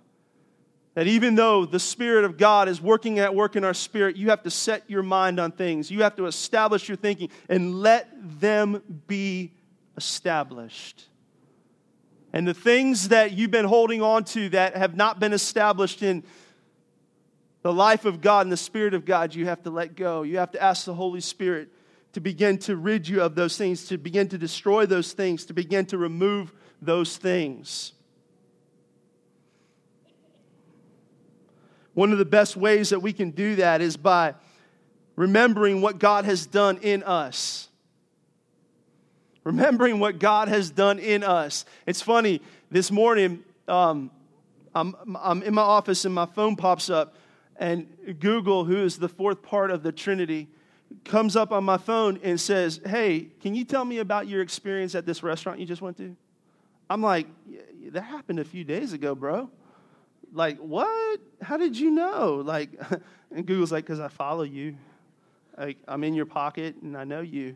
That 0.96 1.08
even 1.08 1.36
though 1.36 1.66
the 1.66 1.80
Spirit 1.80 2.26
of 2.26 2.36
God 2.36 2.68
is 2.68 2.82
working 2.82 3.20
at 3.20 3.34
work 3.34 3.56
in 3.56 3.64
our 3.64 3.74
spirit, 3.74 4.18
you 4.18 4.30
have 4.32 4.44
to 4.44 4.52
set 4.52 4.84
your 4.90 5.04
mind 5.04 5.40
on 5.40 5.54
things. 5.54 5.90
You 5.90 6.04
have 6.04 6.18
to 6.18 6.26
establish 6.26 6.90
your 6.90 6.98
thinking 6.98 7.30
and 7.48 7.80
let 7.80 8.10
them 8.42 8.82
be 9.08 9.54
established. 9.96 11.06
And 12.34 12.48
the 12.48 12.54
things 12.54 13.10
that 13.10 13.34
you've 13.34 13.52
been 13.52 13.66
holding 13.66 14.02
on 14.02 14.24
to 14.26 14.50
that 14.50 14.76
have 14.76 14.96
not 14.96 15.20
been 15.20 15.34
established 15.34 16.02
in 16.02 16.24
the 17.62 17.72
life 17.72 18.06
of 18.06 18.22
God 18.22 18.48
and 18.48 18.52
the 18.52 18.58
Spirit 18.58 18.96
of 18.96 19.06
God, 19.06 19.36
you 19.36 19.46
have 19.46 19.62
to 19.64 19.70
let 19.70 19.96
go. 19.96 20.24
You 20.24 20.40
have 20.40 20.52
to 20.52 20.62
ask 20.62 20.86
the 20.86 20.96
Holy 20.96 21.22
Spirit 21.22 21.70
to 22.14 22.20
begin 22.20 22.58
to 22.60 22.76
rid 22.76 23.08
you 23.08 23.22
of 23.22 23.36
those 23.36 23.56
things, 23.56 23.86
to 23.88 23.98
begin 23.98 24.28
to 24.30 24.38
destroy 24.38 24.86
those 24.86 25.14
things, 25.14 25.46
to 25.46 25.54
begin 25.54 25.86
to 25.88 25.98
remove 25.98 26.52
those 26.82 27.18
things. 27.18 27.94
One 31.94 32.12
of 32.12 32.18
the 32.18 32.26
best 32.26 32.58
ways 32.58 32.90
that 32.90 33.02
we 33.02 33.14
can 33.14 33.30
do 33.32 33.56
that 33.58 33.80
is 33.80 33.96
by 33.96 34.34
remembering 35.16 35.82
what 35.82 36.00
God 36.00 36.26
has 36.26 36.48
done 36.48 36.80
in 36.82 37.04
us 37.04 37.70
remembering 39.44 40.00
what 40.00 40.20
God 40.20 40.48
has 40.48 40.70
done 40.70 41.00
in 41.00 41.24
us. 41.24 41.66
It's 41.86 42.02
funny, 42.02 42.42
this 42.72 42.92
morning, 42.92 43.44
um, 43.68 44.10
I'm, 44.74 44.96
I'm 45.22 45.44
in 45.44 45.54
my 45.54 45.62
office 45.62 46.06
and 46.06 46.14
my 46.14 46.26
phone 46.26 46.56
pops 46.56 46.90
up, 46.90 47.18
and 47.58 47.88
Google, 48.20 48.66
who 48.66 48.84
is 48.84 48.98
the 48.98 49.10
fourth 49.10 49.42
part 49.44 49.70
of 49.70 49.84
the 49.84 49.92
Trinity, 49.92 50.48
comes 51.06 51.36
up 51.36 51.52
on 51.52 51.64
my 51.64 51.78
phone 51.78 52.20
and 52.24 52.40
says, 52.40 52.80
Hey, 52.86 53.28
can 53.42 53.54
you 53.56 53.64
tell 53.64 53.86
me 53.86 54.00
about 54.00 54.28
your 54.28 54.42
experience 54.42 54.96
at 54.96 55.06
this 55.06 55.24
restaurant 55.24 55.60
you 55.60 55.66
just 55.66 55.82
went 55.82 55.98
to? 55.98 56.16
I'm 56.90 57.02
like, 57.02 57.28
That 57.92 58.02
happened 58.02 58.40
a 58.40 58.46
few 58.46 58.64
days 58.64 58.94
ago, 58.94 59.14
bro. 59.14 59.50
Like, 60.32 60.58
what? 60.58 61.20
How 61.42 61.58
did 61.58 61.78
you 61.78 61.92
know? 61.92 62.42
Like, 62.46 62.70
and 63.32 63.46
Google's 63.46 63.72
like, 63.72 63.86
Because 63.86 64.00
I 64.00 64.08
follow 64.08 64.44
you. 64.44 64.76
Like, 65.58 65.78
I'm 65.88 66.04
in 66.04 66.16
your 66.16 66.26
pocket 66.26 66.76
and 66.82 66.98
I 66.98 67.04
know 67.04 67.22
you. 67.22 67.56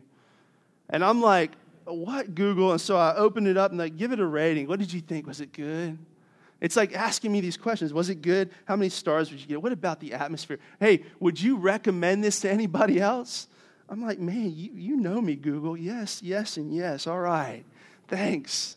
And 0.90 1.04
I'm 1.04 1.20
like, 1.20 1.52
what 1.94 2.34
Google? 2.34 2.72
And 2.72 2.80
so 2.80 2.96
I 2.96 3.14
opened 3.14 3.48
it 3.48 3.56
up 3.56 3.70
and 3.70 3.78
like, 3.78 3.96
give 3.96 4.12
it 4.12 4.20
a 4.20 4.26
rating. 4.26 4.66
What 4.66 4.78
did 4.78 4.92
you 4.92 5.00
think? 5.00 5.26
Was 5.26 5.40
it 5.40 5.52
good? 5.52 5.98
It's 6.60 6.76
like 6.76 6.94
asking 6.94 7.30
me 7.30 7.40
these 7.40 7.56
questions. 7.56 7.92
Was 7.92 8.08
it 8.08 8.20
good? 8.20 8.50
How 8.64 8.74
many 8.74 8.88
stars 8.88 9.30
would 9.30 9.40
you 9.40 9.46
get? 9.46 9.62
What 9.62 9.72
about 9.72 10.00
the 10.00 10.12
atmosphere? 10.12 10.58
Hey, 10.80 11.04
would 11.20 11.40
you 11.40 11.56
recommend 11.56 12.24
this 12.24 12.40
to 12.40 12.50
anybody 12.50 13.00
else? 13.00 13.46
I'm 13.88 14.04
like, 14.04 14.18
man, 14.18 14.52
you, 14.54 14.70
you 14.74 14.96
know 14.96 15.20
me, 15.20 15.36
Google. 15.36 15.76
Yes, 15.76 16.20
yes, 16.22 16.56
and 16.56 16.74
yes. 16.74 17.06
All 17.06 17.20
right. 17.20 17.64
Thanks. 18.08 18.76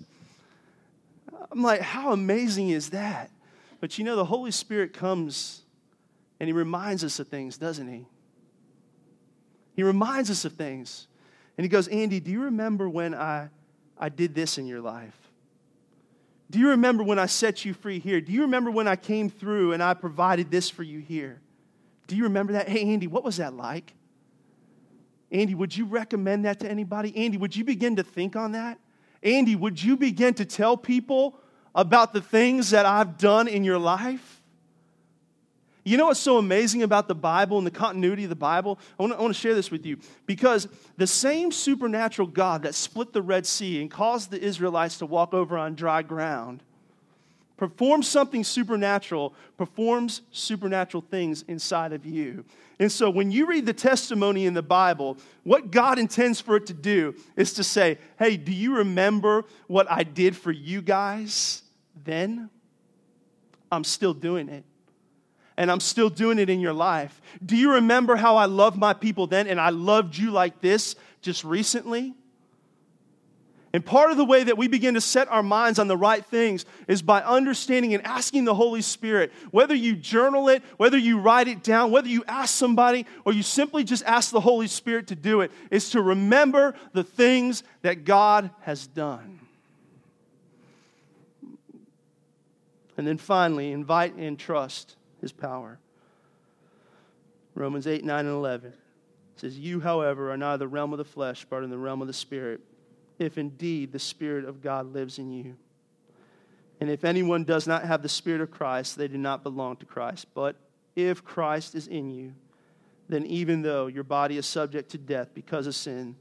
I'm 1.52 1.64
like, 1.64 1.82
how 1.82 2.14
amazing 2.14 2.70
is 2.70 2.92
that? 2.92 3.30
But 3.80 3.98
you 3.98 4.06
know, 4.06 4.16
the 4.16 4.26
Holy 4.26 4.52
Spirit 4.52 4.94
comes 4.94 5.64
and 6.40 6.48
He 6.48 6.54
reminds 6.54 7.04
us 7.04 7.20
of 7.20 7.28
things, 7.28 7.58
doesn't 7.58 7.92
He? 7.92 8.06
He 9.76 9.84
reminds 9.84 10.30
us 10.30 10.46
of 10.46 10.54
things. 10.54 11.08
And 11.62 11.66
he 11.66 11.70
goes, 11.70 11.88
Andy, 11.90 12.20
do 12.20 12.32
you 12.32 12.46
remember 12.46 12.90
when 12.90 13.14
I, 13.14 13.50
I 13.96 14.10
did 14.10 14.34
this 14.34 14.58
in 14.58 14.66
your 14.66 14.82
life? 14.82 15.16
Do 16.50 16.58
you 16.58 16.70
remember 16.70 17.04
when 17.04 17.20
I 17.20 17.28
set 17.28 17.66
you 17.66 17.76
free 17.76 18.00
here? 18.00 18.20
Do 18.20 18.32
you 18.32 18.42
remember 18.42 18.72
when 18.72 18.88
I 18.88 18.96
came 18.96 19.30
through 19.30 19.74
and 19.74 19.84
I 19.84 19.94
provided 19.94 20.50
this 20.50 20.72
for 20.72 20.82
you 20.82 20.98
here? 20.98 21.40
Do 22.08 22.16
you 22.16 22.24
remember 22.24 22.54
that? 22.54 22.68
Hey, 22.68 22.92
Andy, 22.92 23.06
what 23.06 23.24
was 23.24 23.38
that 23.38 23.54
like? 23.54 23.94
Andy, 25.32 25.54
would 25.54 25.78
you 25.78 25.86
recommend 25.86 26.46
that 26.46 26.62
to 26.62 26.68
anybody? 26.68 27.16
Andy, 27.16 27.38
would 27.38 27.56
you 27.56 27.64
begin 27.64 27.96
to 27.98 28.04
think 28.04 28.36
on 28.36 28.54
that? 28.54 28.80
Andy, 29.22 29.56
would 29.56 29.84
you 29.84 29.98
begin 29.98 30.34
to 30.34 30.46
tell 30.46 30.76
people 30.76 31.40
about 31.76 32.12
the 32.12 32.22
things 32.22 32.72
that 32.72 32.88
I've 32.88 33.20
done 33.20 33.48
in 33.48 33.64
your 33.64 33.78
life? 33.78 34.31
You 35.84 35.98
know 35.98 36.08
what's 36.08 36.20
so 36.20 36.38
amazing 36.38 36.84
about 36.84 37.08
the 37.08 37.16
Bible 37.16 37.58
and 37.58 37.66
the 37.66 37.72
continuity 37.72 38.24
of 38.24 38.30
the 38.30 38.36
Bible? 38.36 38.80
I 39.00 39.04
want, 39.04 39.14
to, 39.14 39.24
I 39.24 39.32
share 39.32 39.56
this 39.56 39.72
with 39.72 39.86
you 39.86 39.98
because 40.26 40.68
the 40.98 41.08
same 41.08 41.52
supernatural 41.52 42.28
God 42.28 42.64
that 42.64 42.76
split 42.76 43.14
the 43.14 43.22
Red 43.22 43.48
Sea 43.48 43.82
and 43.82 43.90
caused 43.90 44.30
the 44.30 44.40
Israelites 44.40 45.00
to 45.00 45.06
walk 45.06 45.34
over 45.34 45.58
on 45.58 45.74
dry 45.74 46.04
ground 46.04 46.64
performs 47.62 48.08
something 48.08 48.44
supernatural, 48.44 49.36
performs 49.56 50.24
supernatural 50.32 51.06
things 51.12 51.44
inside 51.48 51.94
of 51.94 52.08
you. 52.08 52.44
And 52.80 52.92
so 52.92 53.08
when 53.08 53.30
you 53.30 53.46
read 53.46 53.68
the 53.68 53.74
testimony 53.74 54.48
in 54.48 54.56
the 54.56 54.64
Bible, 54.64 55.16
what 55.44 55.70
God 55.70 56.00
intends 56.00 56.42
for 56.42 56.56
it 56.56 56.66
to 56.66 56.74
do 56.74 57.14
is 57.36 57.54
to 57.54 57.64
say, 57.64 58.00
hey, 58.18 58.36
do 58.36 58.52
you 58.52 58.78
remember 58.78 59.46
what 59.68 59.86
I 59.92 60.02
did 60.02 60.36
for 60.36 60.52
you 60.52 60.82
guys 60.82 61.62
then? 62.04 62.50
I'm 63.72 63.84
still 63.84 64.16
doing 64.16 64.50
it. 64.50 64.64
And 65.58 65.72
I'm 65.72 65.80
still 65.80 66.10
doing 66.10 66.40
it 66.40 66.50
in 66.50 66.60
your 66.60 66.74
life. 66.74 67.22
Do 67.46 67.56
you 67.56 67.74
remember 67.74 68.16
how 68.16 68.38
I 68.38 68.46
loved 68.46 68.78
my 68.78 68.94
people 68.94 69.28
then 69.28 69.48
and 69.48 69.60
I 69.60 69.70
loved 69.70 70.18
you 70.18 70.32
like 70.32 70.62
this 70.62 70.96
just 71.22 71.44
recently? 71.44 72.16
And 73.74 73.86
part 73.86 74.12
of 74.12 74.18
the 74.18 74.26
way 74.26 74.44
that 74.44 74.58
we 74.58 74.68
begin 74.68 74.96
to 74.96 75.02
set 75.02 75.30
our 75.30 75.44
minds 75.44 75.80
on 75.80 75.88
the 75.88 75.96
right 75.96 76.26
things 76.26 76.66
is 76.90 77.02
by 77.02 77.22
understanding 77.22 77.94
and 77.94 78.06
asking 78.06 78.44
the 78.44 78.54
Holy 78.54 78.82
Spirit, 78.82 79.32
whether 79.52 79.74
you 79.74 79.96
journal 79.96 80.50
it, 80.50 80.62
whether 80.76 80.98
you 80.98 81.20
write 81.20 81.48
it 81.48 81.64
down, 81.64 81.90
whether 81.90 82.10
you 82.10 82.24
ask 82.28 82.54
somebody, 82.54 83.06
or 83.24 83.32
you 83.32 83.44
simply 83.44 83.86
just 83.86 84.04
ask 84.04 84.32
the 84.32 84.42
Holy 84.42 84.68
Spirit 84.68 85.08
to 85.08 85.16
do 85.16 85.40
it, 85.40 85.52
is 85.70 85.92
to 85.92 86.02
remember 86.02 86.76
the 86.92 87.04
things 87.04 87.64
that 87.82 88.04
God 88.04 88.50
has 88.62 88.88
done. 88.88 89.40
And 92.98 93.08
then 93.08 93.18
finally, 93.18 93.72
invite 93.72 94.16
and 94.16 94.38
trust 94.38 94.98
his 95.22 95.32
power. 95.32 95.80
Romans 97.56 97.88
8, 97.88 98.04
9, 98.04 98.26
and 98.26 98.36
11 98.36 98.74
says, 99.36 99.58
You, 99.58 99.80
however, 99.80 100.32
are 100.32 100.38
not 100.38 100.56
in 100.56 100.60
the 100.60 100.68
realm 100.68 100.92
of 100.94 100.98
the 100.98 101.06
flesh, 101.06 101.46
but 101.50 101.64
in 101.64 101.70
the 101.70 101.78
realm 101.78 102.02
of 102.02 102.08
the 102.08 102.14
Spirit 102.14 102.62
if 103.22 103.38
indeed 103.38 103.92
the 103.92 104.00
Spirit 104.00 104.46
of 104.46 104.62
God 104.62 104.94
lives 104.94 105.20
in 105.20 105.32
you. 105.32 105.56
And 106.80 106.90
if 106.90 107.06
anyone 107.06 107.44
does 107.44 107.68
not 107.68 107.84
have 107.84 108.02
the 108.02 108.10
Spirit 108.10 108.42
of 108.42 108.50
Christ, 108.50 108.98
they 108.98 109.08
do 109.08 109.18
not 109.18 109.44
belong 109.44 109.76
to 109.78 109.86
Christ. 109.86 110.26
But 110.34 110.56
if 110.96 111.24
Christ 111.24 111.76
is 111.76 111.88
in 111.88 112.10
you, 112.10 112.34
then 113.08 113.26
even 113.28 113.62
though 113.62 113.86
your 113.88 114.04
body 114.04 114.38
is 114.38 114.48
subject 114.48 114.90
to 114.92 114.98
death 114.98 115.30
because 115.36 115.68
of 115.68 115.76
sin, 115.76 116.16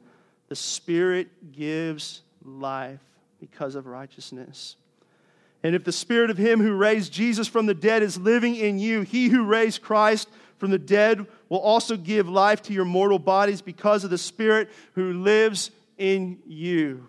the 0.49 0.57
Spirit 0.57 1.53
gives 1.53 2.21
life 2.45 3.01
because 3.41 3.75
of 3.75 3.87
righteousness. 3.87 4.77
And 5.63 5.75
if 5.75 5.85
the 5.85 5.93
Spirit 5.93 6.31
of 6.31 6.39
Him 6.39 6.61
who 6.61 6.75
raised 6.75 7.13
Jesus 7.13 7.47
from 7.47 7.67
the 7.67 7.75
dead 7.75 8.03
is 8.03 8.19
living 8.19 8.57
in 8.57 8.79
you, 8.79 9.03
He 9.03 9.29
who 9.29 9.45
raised 9.45 9.83
Christ 9.83 10.29
from 10.59 10.71
the 10.71 10.79
dead 10.79 11.27
will 11.49 11.59
also 11.59 11.97
give 11.97 12.29
life 12.29 12.63
to 12.63 12.73
your 12.73 12.85
mortal 12.85 13.19
bodies 13.19 13.61
because 13.61 14.05
of 14.05 14.11
the 14.11 14.19
Spirit 14.19 14.71
who 14.95 15.13
lives 15.13 15.71
in 15.99 16.39
you. 16.47 17.09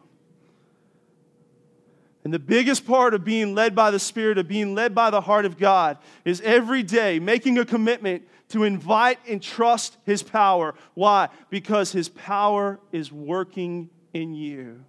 And 2.23 2.33
the 2.33 2.39
biggest 2.39 2.85
part 2.85 3.13
of 3.13 3.23
being 3.23 3.55
led 3.55 3.73
by 3.73 3.89
the 3.89 3.99
Spirit, 3.99 4.37
of 4.37 4.47
being 4.47 4.75
led 4.75 4.93
by 4.93 5.09
the 5.09 5.21
heart 5.21 5.45
of 5.45 5.57
God, 5.57 5.97
is 6.23 6.39
every 6.41 6.83
day 6.83 7.19
making 7.19 7.57
a 7.57 7.65
commitment 7.65 8.23
to 8.49 8.63
invite 8.63 9.17
and 9.27 9.41
trust 9.41 9.97
His 10.05 10.21
power. 10.21 10.75
Why? 10.93 11.29
Because 11.49 11.91
His 11.91 12.09
power 12.09 12.79
is 12.91 13.11
working 13.11 13.89
in 14.13 14.35
you. 14.35 14.83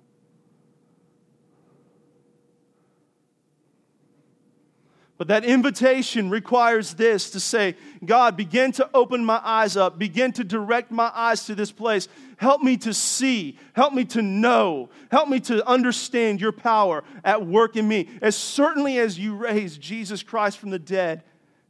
But 5.23 5.29
that 5.29 5.45
invitation 5.45 6.31
requires 6.31 6.95
this 6.95 7.31
to 7.31 7.39
say, 7.39 7.77
God, 8.05 8.37
begin 8.37 8.73
to 8.73 8.91
open 8.93 9.25
my 9.25 9.41
eyes 9.45 9.77
up, 9.77 9.97
begin 9.97 10.33
to 10.33 10.43
direct 10.43 10.91
my 10.91 11.13
eyes 11.15 11.45
to 11.45 11.55
this 11.55 11.71
place. 11.71 12.09
Help 12.39 12.61
me 12.61 12.77
to 12.79 12.93
see, 12.93 13.57
help 13.73 13.95
me 13.95 14.05
to 14.07 14.21
know, 14.21 14.91
help 15.13 15.29
me 15.29 15.39
to 15.39 15.65
understand 15.65 16.41
your 16.41 16.51
power 16.51 17.05
at 17.23 17.47
work 17.47 17.77
in 17.77 17.87
me. 17.87 18.09
As 18.21 18.35
certainly 18.35 18.99
as 18.99 19.17
you 19.17 19.37
raised 19.37 19.81
Jesus 19.81 20.25
Christ 20.25 20.59
from 20.59 20.71
the 20.71 20.79
dead, 20.81 21.23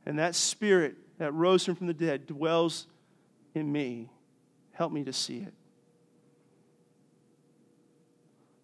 and 0.07 0.19
that 0.19 0.35
spirit 0.35 0.95
that 1.19 1.35
rose 1.35 1.69
him 1.69 1.75
from 1.75 1.89
the 1.89 1.93
dead 1.93 2.27
dwells 2.27 2.87
in 3.55 3.71
me, 3.71 4.09
help 4.73 4.93
me 4.93 5.05
to 5.05 5.13
see 5.13 5.41
it. 5.41 5.53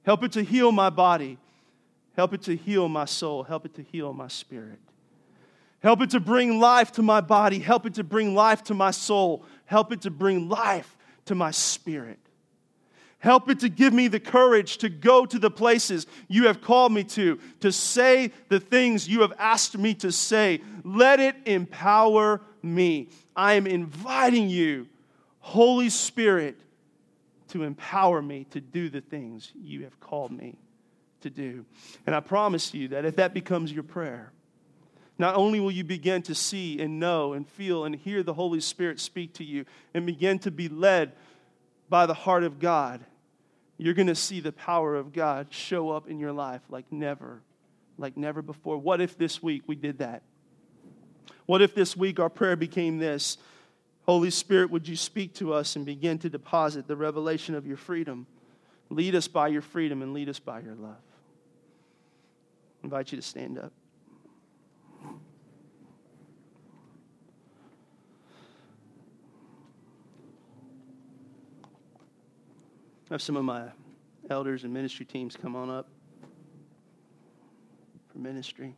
Help 0.04 0.24
it 0.24 0.32
to 0.32 0.42
heal 0.42 0.72
my 0.72 0.88
body. 0.88 1.36
Help 2.18 2.34
it 2.34 2.42
to 2.42 2.56
heal 2.56 2.88
my 2.88 3.04
soul. 3.04 3.44
Help 3.44 3.64
it 3.64 3.74
to 3.74 3.82
heal 3.92 4.12
my 4.12 4.26
spirit. 4.26 4.80
Help 5.78 6.00
it 6.00 6.10
to 6.10 6.18
bring 6.18 6.58
life 6.58 6.90
to 6.90 7.00
my 7.00 7.20
body. 7.20 7.60
Help 7.60 7.86
it 7.86 7.94
to 7.94 8.02
bring 8.02 8.34
life 8.34 8.64
to 8.64 8.74
my 8.74 8.90
soul. 8.90 9.44
Help 9.66 9.92
it 9.92 10.00
to 10.00 10.10
bring 10.10 10.48
life 10.48 10.96
to 11.26 11.36
my 11.36 11.52
spirit. 11.52 12.18
Help 13.20 13.48
it 13.48 13.60
to 13.60 13.68
give 13.68 13.92
me 13.92 14.08
the 14.08 14.18
courage 14.18 14.78
to 14.78 14.88
go 14.88 15.24
to 15.26 15.38
the 15.38 15.48
places 15.48 16.08
you 16.26 16.48
have 16.48 16.60
called 16.60 16.90
me 16.90 17.04
to, 17.04 17.38
to 17.60 17.70
say 17.70 18.32
the 18.48 18.58
things 18.58 19.08
you 19.08 19.20
have 19.20 19.32
asked 19.38 19.78
me 19.78 19.94
to 19.94 20.10
say. 20.10 20.60
Let 20.82 21.20
it 21.20 21.36
empower 21.46 22.40
me. 22.62 23.10
I 23.36 23.52
am 23.52 23.68
inviting 23.68 24.48
you, 24.48 24.88
Holy 25.38 25.88
Spirit, 25.88 26.58
to 27.50 27.62
empower 27.62 28.20
me 28.20 28.44
to 28.50 28.60
do 28.60 28.88
the 28.88 29.02
things 29.02 29.52
you 29.54 29.84
have 29.84 30.00
called 30.00 30.32
me 30.32 30.56
to 31.22 31.30
do. 31.30 31.64
And 32.06 32.14
I 32.14 32.20
promise 32.20 32.74
you 32.74 32.88
that 32.88 33.04
if 33.04 33.16
that 33.16 33.34
becomes 33.34 33.72
your 33.72 33.82
prayer, 33.82 34.32
not 35.18 35.34
only 35.34 35.58
will 35.58 35.72
you 35.72 35.84
begin 35.84 36.22
to 36.22 36.34
see 36.34 36.80
and 36.80 37.00
know 37.00 37.32
and 37.32 37.46
feel 37.46 37.84
and 37.84 37.94
hear 37.94 38.22
the 38.22 38.34
Holy 38.34 38.60
Spirit 38.60 39.00
speak 39.00 39.34
to 39.34 39.44
you 39.44 39.64
and 39.92 40.06
begin 40.06 40.38
to 40.40 40.50
be 40.50 40.68
led 40.68 41.12
by 41.88 42.06
the 42.06 42.14
heart 42.14 42.44
of 42.44 42.60
God, 42.60 43.04
you're 43.78 43.94
going 43.94 44.06
to 44.08 44.14
see 44.14 44.40
the 44.40 44.52
power 44.52 44.94
of 44.94 45.12
God 45.12 45.48
show 45.50 45.90
up 45.90 46.08
in 46.08 46.18
your 46.20 46.32
life 46.32 46.62
like 46.68 46.90
never, 46.92 47.42
like 47.96 48.16
never 48.16 48.42
before. 48.42 48.78
What 48.78 49.00
if 49.00 49.18
this 49.18 49.42
week 49.42 49.62
we 49.66 49.74
did 49.74 49.98
that? 49.98 50.22
What 51.46 51.62
if 51.62 51.74
this 51.74 51.96
week 51.96 52.20
our 52.20 52.28
prayer 52.28 52.56
became 52.56 52.98
this? 52.98 53.38
Holy 54.02 54.30
Spirit, 54.30 54.70
would 54.70 54.88
you 54.88 54.96
speak 54.96 55.34
to 55.34 55.52
us 55.52 55.76
and 55.76 55.84
begin 55.84 56.18
to 56.18 56.30
deposit 56.30 56.86
the 56.86 56.96
revelation 56.96 57.54
of 57.54 57.66
your 57.66 57.76
freedom? 57.76 58.26
Lead 58.90 59.14
us 59.14 59.28
by 59.28 59.48
your 59.48 59.62
freedom 59.62 60.00
and 60.02 60.14
lead 60.14 60.28
us 60.28 60.38
by 60.38 60.60
your 60.60 60.74
love. 60.74 60.96
I 62.82 62.86
invite 62.86 63.12
you 63.12 63.16
to 63.16 63.22
stand 63.22 63.58
up. 63.58 63.72
Have 73.10 73.22
some 73.22 73.36
of 73.36 73.44
my 73.44 73.64
elders 74.28 74.64
and 74.64 74.72
ministry 74.72 75.06
teams 75.06 75.34
come 75.34 75.56
on 75.56 75.70
up 75.70 75.88
for 78.12 78.18
ministry. 78.18 78.74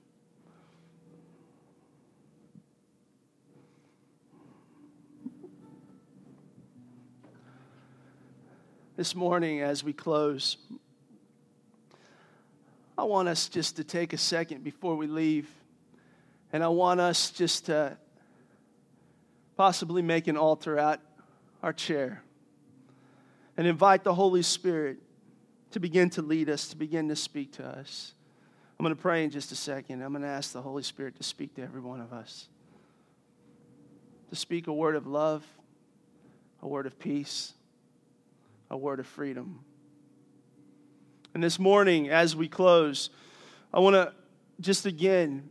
This 8.96 9.14
morning, 9.14 9.62
as 9.62 9.82
we 9.82 9.92
close, 9.92 10.58
I 13.00 13.04
want 13.04 13.28
us 13.28 13.48
just 13.48 13.76
to 13.76 13.84
take 13.84 14.12
a 14.12 14.18
second 14.18 14.62
before 14.62 14.94
we 14.94 15.06
leave, 15.06 15.48
and 16.52 16.62
I 16.62 16.68
want 16.68 17.00
us 17.00 17.30
just 17.30 17.64
to 17.64 17.96
possibly 19.56 20.02
make 20.02 20.26
an 20.26 20.36
altar 20.36 20.78
at 20.78 21.00
our 21.62 21.72
chair 21.72 22.22
and 23.56 23.66
invite 23.66 24.04
the 24.04 24.12
Holy 24.12 24.42
Spirit 24.42 24.98
to 25.70 25.80
begin 25.80 26.10
to 26.10 26.20
lead 26.20 26.50
us, 26.50 26.68
to 26.68 26.76
begin 26.76 27.08
to 27.08 27.16
speak 27.16 27.52
to 27.52 27.64
us. 27.64 28.12
I'm 28.78 28.84
going 28.84 28.94
to 28.94 29.00
pray 29.00 29.24
in 29.24 29.30
just 29.30 29.50
a 29.50 29.56
second. 29.56 30.02
I'm 30.02 30.12
going 30.12 30.20
to 30.20 30.28
ask 30.28 30.52
the 30.52 30.60
Holy 30.60 30.82
Spirit 30.82 31.16
to 31.16 31.22
speak 31.22 31.54
to 31.54 31.62
every 31.62 31.80
one 31.80 32.02
of 32.02 32.12
us, 32.12 32.48
to 34.28 34.36
speak 34.36 34.66
a 34.66 34.74
word 34.74 34.94
of 34.94 35.06
love, 35.06 35.42
a 36.60 36.68
word 36.68 36.84
of 36.84 36.98
peace, 36.98 37.54
a 38.70 38.76
word 38.76 39.00
of 39.00 39.06
freedom. 39.06 39.64
And 41.34 41.42
this 41.42 41.58
morning, 41.58 42.08
as 42.08 42.34
we 42.34 42.48
close, 42.48 43.10
I 43.72 43.78
want 43.78 43.94
to 43.94 44.12
just 44.60 44.84
again 44.84 45.48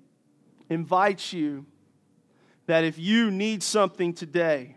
invite 0.69 1.31
you 1.31 1.65
that 2.65 2.83
if 2.83 2.99
you 2.99 3.31
need 3.31 3.63
something 3.63 4.13
today, 4.13 4.75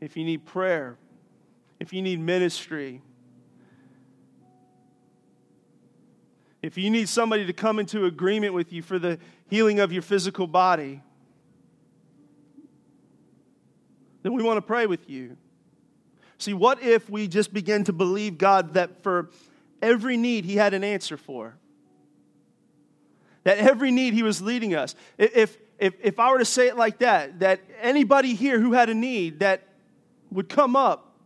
if 0.00 0.16
you 0.16 0.24
need 0.24 0.46
prayer, 0.46 0.96
if 1.80 1.92
you 1.92 2.02
need 2.02 2.20
ministry, 2.20 3.02
if 6.62 6.78
you 6.78 6.90
need 6.90 7.08
somebody 7.08 7.44
to 7.46 7.52
come 7.52 7.80
into 7.80 8.06
agreement 8.06 8.54
with 8.54 8.72
you 8.72 8.82
for 8.82 8.98
the 8.98 9.18
healing 9.50 9.80
of 9.80 9.92
your 9.92 10.02
physical 10.02 10.46
body, 10.46 11.02
then 14.22 14.32
we 14.32 14.42
want 14.42 14.56
to 14.56 14.62
pray 14.62 14.86
with 14.86 15.10
you. 15.10 15.36
See, 16.38 16.54
what 16.54 16.80
if 16.80 17.10
we 17.10 17.26
just 17.26 17.52
begin 17.52 17.84
to 17.84 17.92
believe 17.92 18.38
God 18.38 18.74
that 18.74 19.02
for 19.02 19.30
every 19.82 20.16
need 20.16 20.44
He 20.44 20.56
had 20.56 20.72
an 20.72 20.84
answer 20.84 21.16
for? 21.16 21.56
That 23.44 23.58
every 23.58 23.90
need 23.90 24.14
He 24.14 24.22
was 24.22 24.40
leading 24.40 24.74
us. 24.74 24.94
If, 25.18 25.58
if, 25.78 25.94
if 26.00 26.18
I 26.20 26.30
were 26.30 26.38
to 26.38 26.44
say 26.44 26.68
it 26.68 26.76
like 26.76 27.00
that, 27.00 27.40
that 27.40 27.60
anybody 27.80 28.34
here 28.34 28.60
who 28.60 28.72
had 28.72 28.88
a 28.88 28.94
need 28.94 29.40
that 29.40 29.66
would 30.30 30.48
come 30.48 30.76
up 30.76 31.16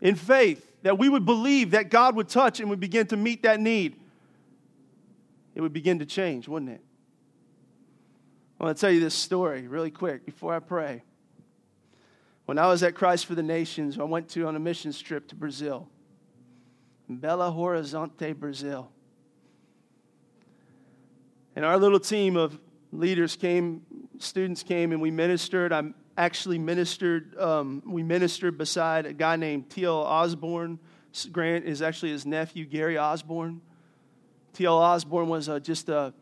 in 0.00 0.14
faith, 0.14 0.66
that 0.82 0.98
we 0.98 1.08
would 1.08 1.26
believe 1.26 1.72
that 1.72 1.90
God 1.90 2.16
would 2.16 2.28
touch 2.28 2.60
and 2.60 2.70
would 2.70 2.80
begin 2.80 3.06
to 3.08 3.16
meet 3.16 3.42
that 3.42 3.60
need, 3.60 3.96
it 5.54 5.60
would 5.60 5.72
begin 5.72 5.98
to 5.98 6.06
change, 6.06 6.48
wouldn't 6.48 6.70
it? 6.70 6.80
I 8.58 8.64
want 8.64 8.76
to 8.76 8.80
tell 8.80 8.90
you 8.90 9.00
this 9.00 9.14
story 9.14 9.66
really 9.66 9.90
quick 9.90 10.24
before 10.24 10.54
I 10.54 10.60
pray. 10.60 11.02
When 12.46 12.58
I 12.58 12.68
was 12.68 12.82
at 12.82 12.94
Christ 12.94 13.26
for 13.26 13.34
the 13.34 13.42
Nations, 13.42 13.98
I 13.98 14.04
went 14.04 14.28
to 14.30 14.46
on 14.46 14.56
a 14.56 14.60
mission 14.60 14.92
trip 14.92 15.28
to 15.28 15.34
Brazil, 15.34 15.88
Belo 17.18 17.54
Horizonte, 17.54 18.36
Brazil. 18.38 18.90
And 21.54 21.64
our 21.64 21.76
little 21.76 22.00
team 22.00 22.36
of 22.36 22.58
leaders 22.92 23.36
came, 23.36 23.82
students 24.18 24.62
came, 24.62 24.92
and 24.92 25.00
we 25.00 25.10
ministered. 25.10 25.72
I 25.72 25.92
actually 26.16 26.58
ministered. 26.58 27.36
Um, 27.38 27.82
we 27.86 28.02
ministered 28.02 28.58
beside 28.58 29.06
a 29.06 29.12
guy 29.12 29.36
named 29.36 29.70
T.L. 29.70 29.96
Osborn. 29.96 30.78
Grant 31.30 31.64
is 31.64 31.82
actually 31.82 32.12
his 32.12 32.24
nephew, 32.24 32.64
Gary 32.64 32.96
Osborn. 32.96 33.60
T.L. 34.54 34.76
Osborn 34.76 35.28
was 35.28 35.48
a, 35.48 35.60
just 35.60 35.88
a, 35.88 36.14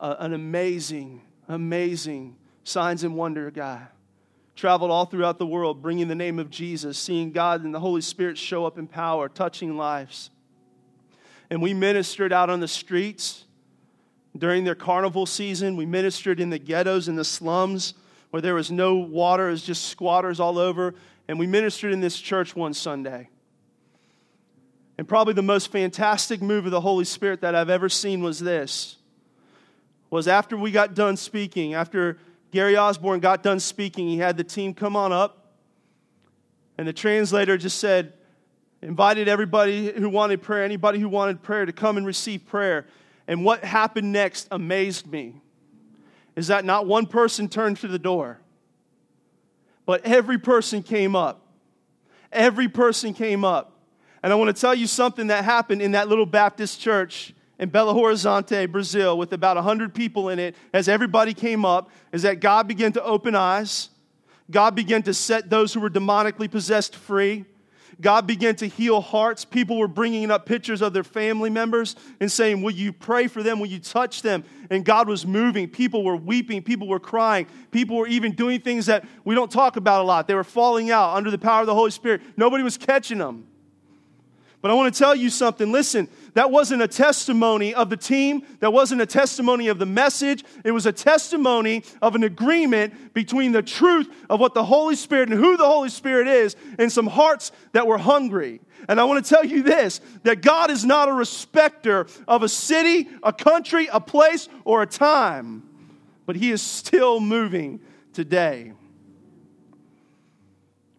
a, 0.00 0.16
an 0.20 0.32
amazing, 0.32 1.22
amazing 1.48 2.36
signs 2.64 3.04
and 3.04 3.14
wonder 3.14 3.50
guy. 3.50 3.86
Traveled 4.54 4.90
all 4.90 5.06
throughout 5.06 5.38
the 5.38 5.46
world, 5.46 5.80
bringing 5.80 6.08
the 6.08 6.14
name 6.14 6.38
of 6.38 6.50
Jesus, 6.50 6.98
seeing 6.98 7.32
God 7.32 7.64
and 7.64 7.74
the 7.74 7.80
Holy 7.80 8.02
Spirit 8.02 8.36
show 8.36 8.66
up 8.66 8.78
in 8.78 8.86
power, 8.86 9.28
touching 9.28 9.76
lives. 9.76 10.30
And 11.50 11.62
we 11.62 11.74
ministered 11.74 12.32
out 12.32 12.50
on 12.50 12.60
the 12.60 12.68
streets 12.68 13.44
during 14.36 14.64
their 14.64 14.74
carnival 14.74 15.26
season. 15.26 15.76
We 15.76 15.86
ministered 15.86 16.40
in 16.40 16.50
the 16.50 16.58
ghettos 16.58 17.08
and 17.08 17.18
the 17.18 17.24
slums 17.24 17.94
where 18.30 18.40
there 18.40 18.54
was 18.54 18.70
no 18.70 18.94
water, 18.94 19.48
it 19.48 19.52
was 19.52 19.62
just 19.62 19.86
squatters 19.86 20.40
all 20.40 20.58
over. 20.58 20.94
And 21.28 21.38
we 21.38 21.46
ministered 21.46 21.92
in 21.92 22.00
this 22.00 22.18
church 22.18 22.56
one 22.56 22.72
Sunday. 22.72 23.28
And 24.96 25.06
probably 25.06 25.34
the 25.34 25.42
most 25.42 25.70
fantastic 25.70 26.40
move 26.40 26.64
of 26.64 26.70
the 26.70 26.80
Holy 26.80 27.04
Spirit 27.04 27.42
that 27.42 27.54
I've 27.54 27.70
ever 27.70 27.88
seen 27.88 28.22
was 28.22 28.38
this. 28.38 28.96
Was 30.10 30.28
after 30.28 30.56
we 30.56 30.70
got 30.70 30.94
done 30.94 31.16
speaking, 31.16 31.74
after 31.74 32.18
Gary 32.52 32.76
Osborn 32.76 33.18
got 33.18 33.42
done 33.42 33.58
speaking, 33.58 34.08
he 34.08 34.18
had 34.18 34.36
the 34.36 34.44
team 34.44 34.74
come 34.74 34.94
on 34.94 35.10
up. 35.10 35.38
And 36.78 36.86
the 36.86 36.92
translator 36.92 37.56
just 37.58 37.78
said, 37.78 38.12
invited 38.82 39.28
everybody 39.28 39.92
who 39.92 40.08
wanted 40.08 40.42
prayer, 40.42 40.64
anybody 40.64 40.98
who 40.98 41.08
wanted 41.08 41.42
prayer 41.42 41.64
to 41.64 41.72
come 41.72 41.96
and 41.96 42.06
receive 42.06 42.46
prayer. 42.46 42.86
And 43.26 43.44
what 43.44 43.64
happened 43.64 44.12
next 44.12 44.48
amazed 44.50 45.06
me. 45.06 45.40
Is 46.34 46.46
that 46.46 46.64
not 46.64 46.86
one 46.86 47.06
person 47.06 47.48
turned 47.48 47.78
to 47.78 47.88
the 47.88 47.98
door, 47.98 48.38
but 49.84 50.04
every 50.04 50.38
person 50.38 50.82
came 50.82 51.14
up. 51.14 51.46
Every 52.32 52.68
person 52.68 53.12
came 53.12 53.44
up. 53.44 53.78
And 54.22 54.32
I 54.32 54.36
want 54.36 54.54
to 54.54 54.58
tell 54.58 54.74
you 54.74 54.86
something 54.86 55.26
that 55.26 55.44
happened 55.44 55.82
in 55.82 55.92
that 55.92 56.08
little 56.08 56.24
Baptist 56.24 56.80
church 56.80 57.34
in 57.62 57.70
Belo 57.70 57.94
Horizonte, 57.94 58.68
Brazil, 58.72 59.16
with 59.16 59.32
about 59.32 59.54
100 59.54 59.94
people 59.94 60.30
in 60.30 60.40
it, 60.40 60.56
as 60.72 60.88
everybody 60.88 61.32
came 61.32 61.64
up, 61.64 61.90
is 62.10 62.22
that 62.22 62.40
God 62.40 62.66
began 62.66 62.92
to 62.94 63.04
open 63.04 63.36
eyes. 63.36 63.88
God 64.50 64.74
began 64.74 65.04
to 65.04 65.14
set 65.14 65.48
those 65.48 65.72
who 65.72 65.78
were 65.78 65.88
demonically 65.88 66.50
possessed 66.50 66.96
free. 66.96 67.44
God 68.00 68.26
began 68.26 68.56
to 68.56 68.66
heal 68.66 69.00
hearts. 69.00 69.44
People 69.44 69.78
were 69.78 69.86
bringing 69.86 70.28
up 70.32 70.44
pictures 70.44 70.82
of 70.82 70.92
their 70.92 71.04
family 71.04 71.50
members 71.50 71.94
and 72.18 72.32
saying, 72.32 72.62
Will 72.62 72.72
you 72.72 72.92
pray 72.92 73.28
for 73.28 73.44
them? 73.44 73.60
Will 73.60 73.68
you 73.68 73.78
touch 73.78 74.22
them? 74.22 74.42
And 74.68 74.84
God 74.84 75.06
was 75.06 75.24
moving. 75.24 75.68
People 75.68 76.02
were 76.02 76.16
weeping. 76.16 76.62
People 76.62 76.88
were 76.88 76.98
crying. 76.98 77.46
People 77.70 77.96
were 77.96 78.08
even 78.08 78.32
doing 78.32 78.60
things 78.60 78.86
that 78.86 79.04
we 79.24 79.36
don't 79.36 79.52
talk 79.52 79.76
about 79.76 80.00
a 80.00 80.04
lot. 80.04 80.26
They 80.26 80.34
were 80.34 80.42
falling 80.42 80.90
out 80.90 81.14
under 81.14 81.30
the 81.30 81.38
power 81.38 81.60
of 81.60 81.68
the 81.68 81.74
Holy 81.74 81.92
Spirit. 81.92 82.22
Nobody 82.36 82.64
was 82.64 82.76
catching 82.76 83.18
them. 83.18 83.46
But 84.62 84.70
I 84.70 84.74
want 84.74 84.94
to 84.94 84.98
tell 84.98 85.14
you 85.14 85.28
something. 85.28 85.72
Listen, 85.72 86.08
that 86.34 86.50
wasn't 86.50 86.80
a 86.80 86.88
testimony 86.88 87.74
of 87.74 87.90
the 87.90 87.96
team. 87.96 88.42
That 88.60 88.72
wasn't 88.72 89.02
a 89.02 89.06
testimony 89.06 89.68
of 89.68 89.78
the 89.78 89.86
message. 89.86 90.44
It 90.64 90.70
was 90.70 90.86
a 90.86 90.92
testimony 90.92 91.84
of 92.00 92.14
an 92.14 92.24
agreement 92.24 93.12
between 93.12 93.52
the 93.52 93.62
truth 93.62 94.08
of 94.30 94.40
what 94.40 94.54
the 94.54 94.64
Holy 94.64 94.96
Spirit 94.96 95.30
and 95.30 95.38
who 95.38 95.56
the 95.56 95.66
Holy 95.66 95.90
Spirit 95.90 96.28
is 96.28 96.56
and 96.78 96.90
some 96.90 97.06
hearts 97.06 97.52
that 97.72 97.86
were 97.86 97.98
hungry. 97.98 98.60
And 98.88 98.98
I 98.98 99.04
want 99.04 99.24
to 99.24 99.28
tell 99.28 99.44
you 99.44 99.62
this 99.62 100.00
that 100.22 100.40
God 100.40 100.70
is 100.70 100.84
not 100.84 101.08
a 101.08 101.12
respecter 101.12 102.06
of 102.26 102.42
a 102.42 102.48
city, 102.48 103.08
a 103.22 103.32
country, 103.32 103.88
a 103.92 104.00
place, 104.00 104.48
or 104.64 104.82
a 104.82 104.86
time, 104.86 105.62
but 106.24 106.36
He 106.36 106.50
is 106.50 106.62
still 106.62 107.20
moving 107.20 107.80
today. 108.14 108.72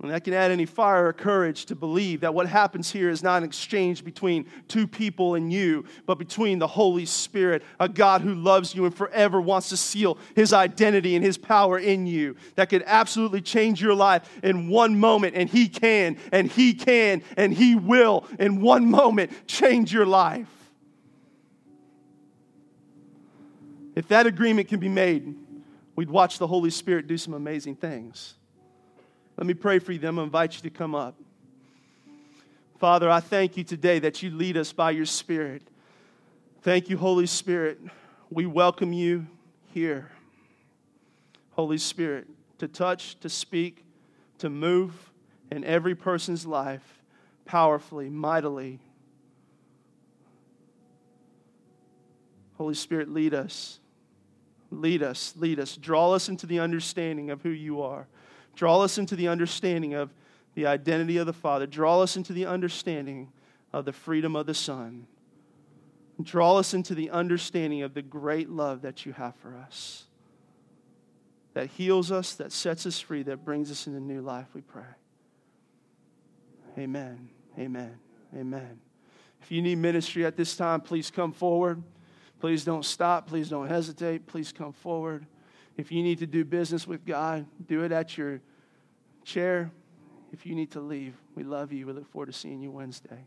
And 0.04 0.12
that 0.12 0.26
can 0.26 0.34
add 0.34 0.52
any 0.52 0.66
fire 0.66 1.08
or 1.08 1.14
courage 1.14 1.64
to 1.68 1.76
believe 1.76 2.20
that 2.22 2.34
what 2.34 2.46
happens 2.46 2.92
here 2.92 3.10
is 3.10 3.24
not 3.24 3.38
an 3.38 3.46
exchange 3.46 4.04
between 4.04 4.46
two 4.68 4.86
people 4.86 5.36
and 5.36 5.52
you, 5.52 5.86
but 6.06 6.16
between 6.16 6.60
the 6.60 6.68
Holy 6.68 7.06
Spirit, 7.06 7.64
a 7.80 7.88
God 7.88 8.20
who 8.20 8.36
loves 8.36 8.76
you 8.76 8.84
and 8.84 8.94
forever 8.94 9.40
wants 9.40 9.70
to 9.70 9.78
seal 9.78 10.18
his 10.36 10.52
identity 10.52 11.16
and 11.16 11.24
his 11.24 11.38
power 11.38 11.80
in 11.80 12.06
you. 12.06 12.36
That 12.56 12.68
could 12.68 12.84
absolutely 12.86 13.40
change 13.40 13.82
your 13.82 13.96
life 13.96 14.30
in 14.44 14.68
one 14.68 15.00
moment, 15.00 15.36
and 15.38 15.50
he 15.50 15.70
can, 15.70 16.18
and 16.34 16.52
he 16.52 16.74
can, 16.74 17.24
and 17.38 17.54
he 17.54 17.78
will 17.78 18.28
in 18.38 18.60
one 18.60 18.92
moment 18.92 19.48
change 19.48 19.94
your 19.94 20.06
life. 20.06 20.50
If 23.96 24.10
that 24.10 24.28
agreement 24.28 24.68
can 24.68 24.82
be 24.82 24.90
made, 24.90 25.34
we'd 25.96 26.10
watch 26.10 26.40
the 26.40 26.48
Holy 26.48 26.72
Spirit 26.72 27.08
do 27.08 27.18
some 27.18 27.34
amazing 27.34 27.78
things. 27.78 28.34
Let 29.38 29.48
me 29.48 29.54
pray 29.54 29.80
for 29.80 29.92
you. 29.92 30.00
Then 30.00 30.10
I'm 30.10 30.20
invite 30.20 30.56
you 30.56 30.62
to 30.62 30.70
come 30.70 30.94
up. 30.96 31.16
Father, 32.80 33.10
I 33.10 33.20
thank 33.20 33.58
you 33.58 33.64
today 33.64 34.00
that 34.00 34.22
you 34.22 34.30
lead 34.30 34.58
us 34.58 34.74
by 34.74 34.92
your 34.92 35.06
Spirit. 35.06 35.64
Thank 36.62 36.90
you, 36.90 36.98
Holy 36.98 37.26
Spirit. 37.26 37.80
We 38.30 38.46
welcome 38.46 38.94
you 38.94 39.26
here. 39.74 40.12
Holy 41.52 41.78
Spirit, 41.78 42.28
to 42.58 42.68
touch, 42.68 43.20
to 43.20 43.30
speak, 43.30 43.86
to 44.40 44.50
move 44.50 45.12
in 45.52 45.64
every 45.64 45.96
person's 45.96 46.46
life 46.46 47.02
powerfully, 47.46 48.10
mightily. 48.10 48.80
Holy 52.58 52.74
Spirit, 52.74 53.10
lead 53.10 53.34
us. 53.34 53.80
Lead 54.72 55.04
us, 55.04 55.34
lead 55.38 55.60
us. 55.60 55.76
Draw 55.76 56.14
us 56.14 56.30
into 56.30 56.46
the 56.46 56.60
understanding 56.60 57.30
of 57.30 57.42
who 57.42 57.50
you 57.50 57.82
are. 57.82 58.08
Draw 58.56 58.82
us 58.82 58.98
into 58.98 59.16
the 59.16 59.28
understanding 59.28 59.94
of 59.94 60.14
the 60.56 60.66
identity 60.66 61.18
of 61.18 61.26
the 61.26 61.34
Father. 61.34 61.66
Draw 61.66 62.02
us 62.02 62.16
into 62.16 62.34
the 62.34 62.46
understanding 62.46 63.32
of 63.72 63.86
the 63.86 63.94
freedom 63.94 64.36
of 64.36 64.46
the 64.46 64.54
Son. 64.54 65.08
Draw 66.22 66.58
us 66.58 66.74
into 66.74 66.94
the 66.94 67.10
understanding 67.10 67.82
of 67.82 67.94
the 67.94 68.04
great 68.04 68.50
love 68.50 68.84
that 68.84 69.06
you 69.06 69.14
have 69.14 69.36
for 69.38 69.56
us. 69.56 70.06
That 71.54 71.68
heals 71.68 72.12
us, 72.12 72.36
that 72.36 72.52
sets 72.52 72.86
us 72.86 73.00
free, 73.00 73.24
that 73.24 73.44
brings 73.44 73.72
us 73.72 73.88
into 73.88 74.00
new 74.00 74.22
life, 74.22 74.48
we 74.54 74.62
pray. 74.62 74.84
Amen. 76.78 77.30
Amen. 77.58 77.98
Amen. 78.36 78.80
If 79.42 79.52
you 79.52 79.62
need 79.62 79.78
ministry 79.78 80.26
at 80.26 80.38
this 80.38 80.56
time, 80.56 80.82
please 80.82 81.12
come 81.12 81.32
forward. 81.32 81.84
Please 82.40 82.64
don't 82.64 82.86
stop. 82.86 83.28
Please 83.28 83.50
don't 83.50 83.68
hesitate. 83.68 84.26
Please 84.26 84.52
come 84.52 84.74
forward. 84.74 85.26
If 85.76 85.92
you 85.92 86.04
need 86.04 86.20
to 86.20 86.28
do 86.28 86.46
business 86.46 86.88
with 86.88 87.06
God, 87.06 87.46
do 87.68 87.84
it 87.84 87.92
at 87.92 88.18
your 88.18 88.42
chair. 89.24 89.72
If 90.32 90.46
you 90.46 90.56
need 90.56 90.72
to 90.72 90.82
leave, 90.82 91.16
we 91.36 91.44
love 91.44 91.72
you. 91.72 91.88
We 91.88 91.94
look 91.94 92.12
forward 92.12 92.28
to 92.28 92.34
seeing 92.34 92.62
you 92.62 92.72
Wednesday. 92.72 93.26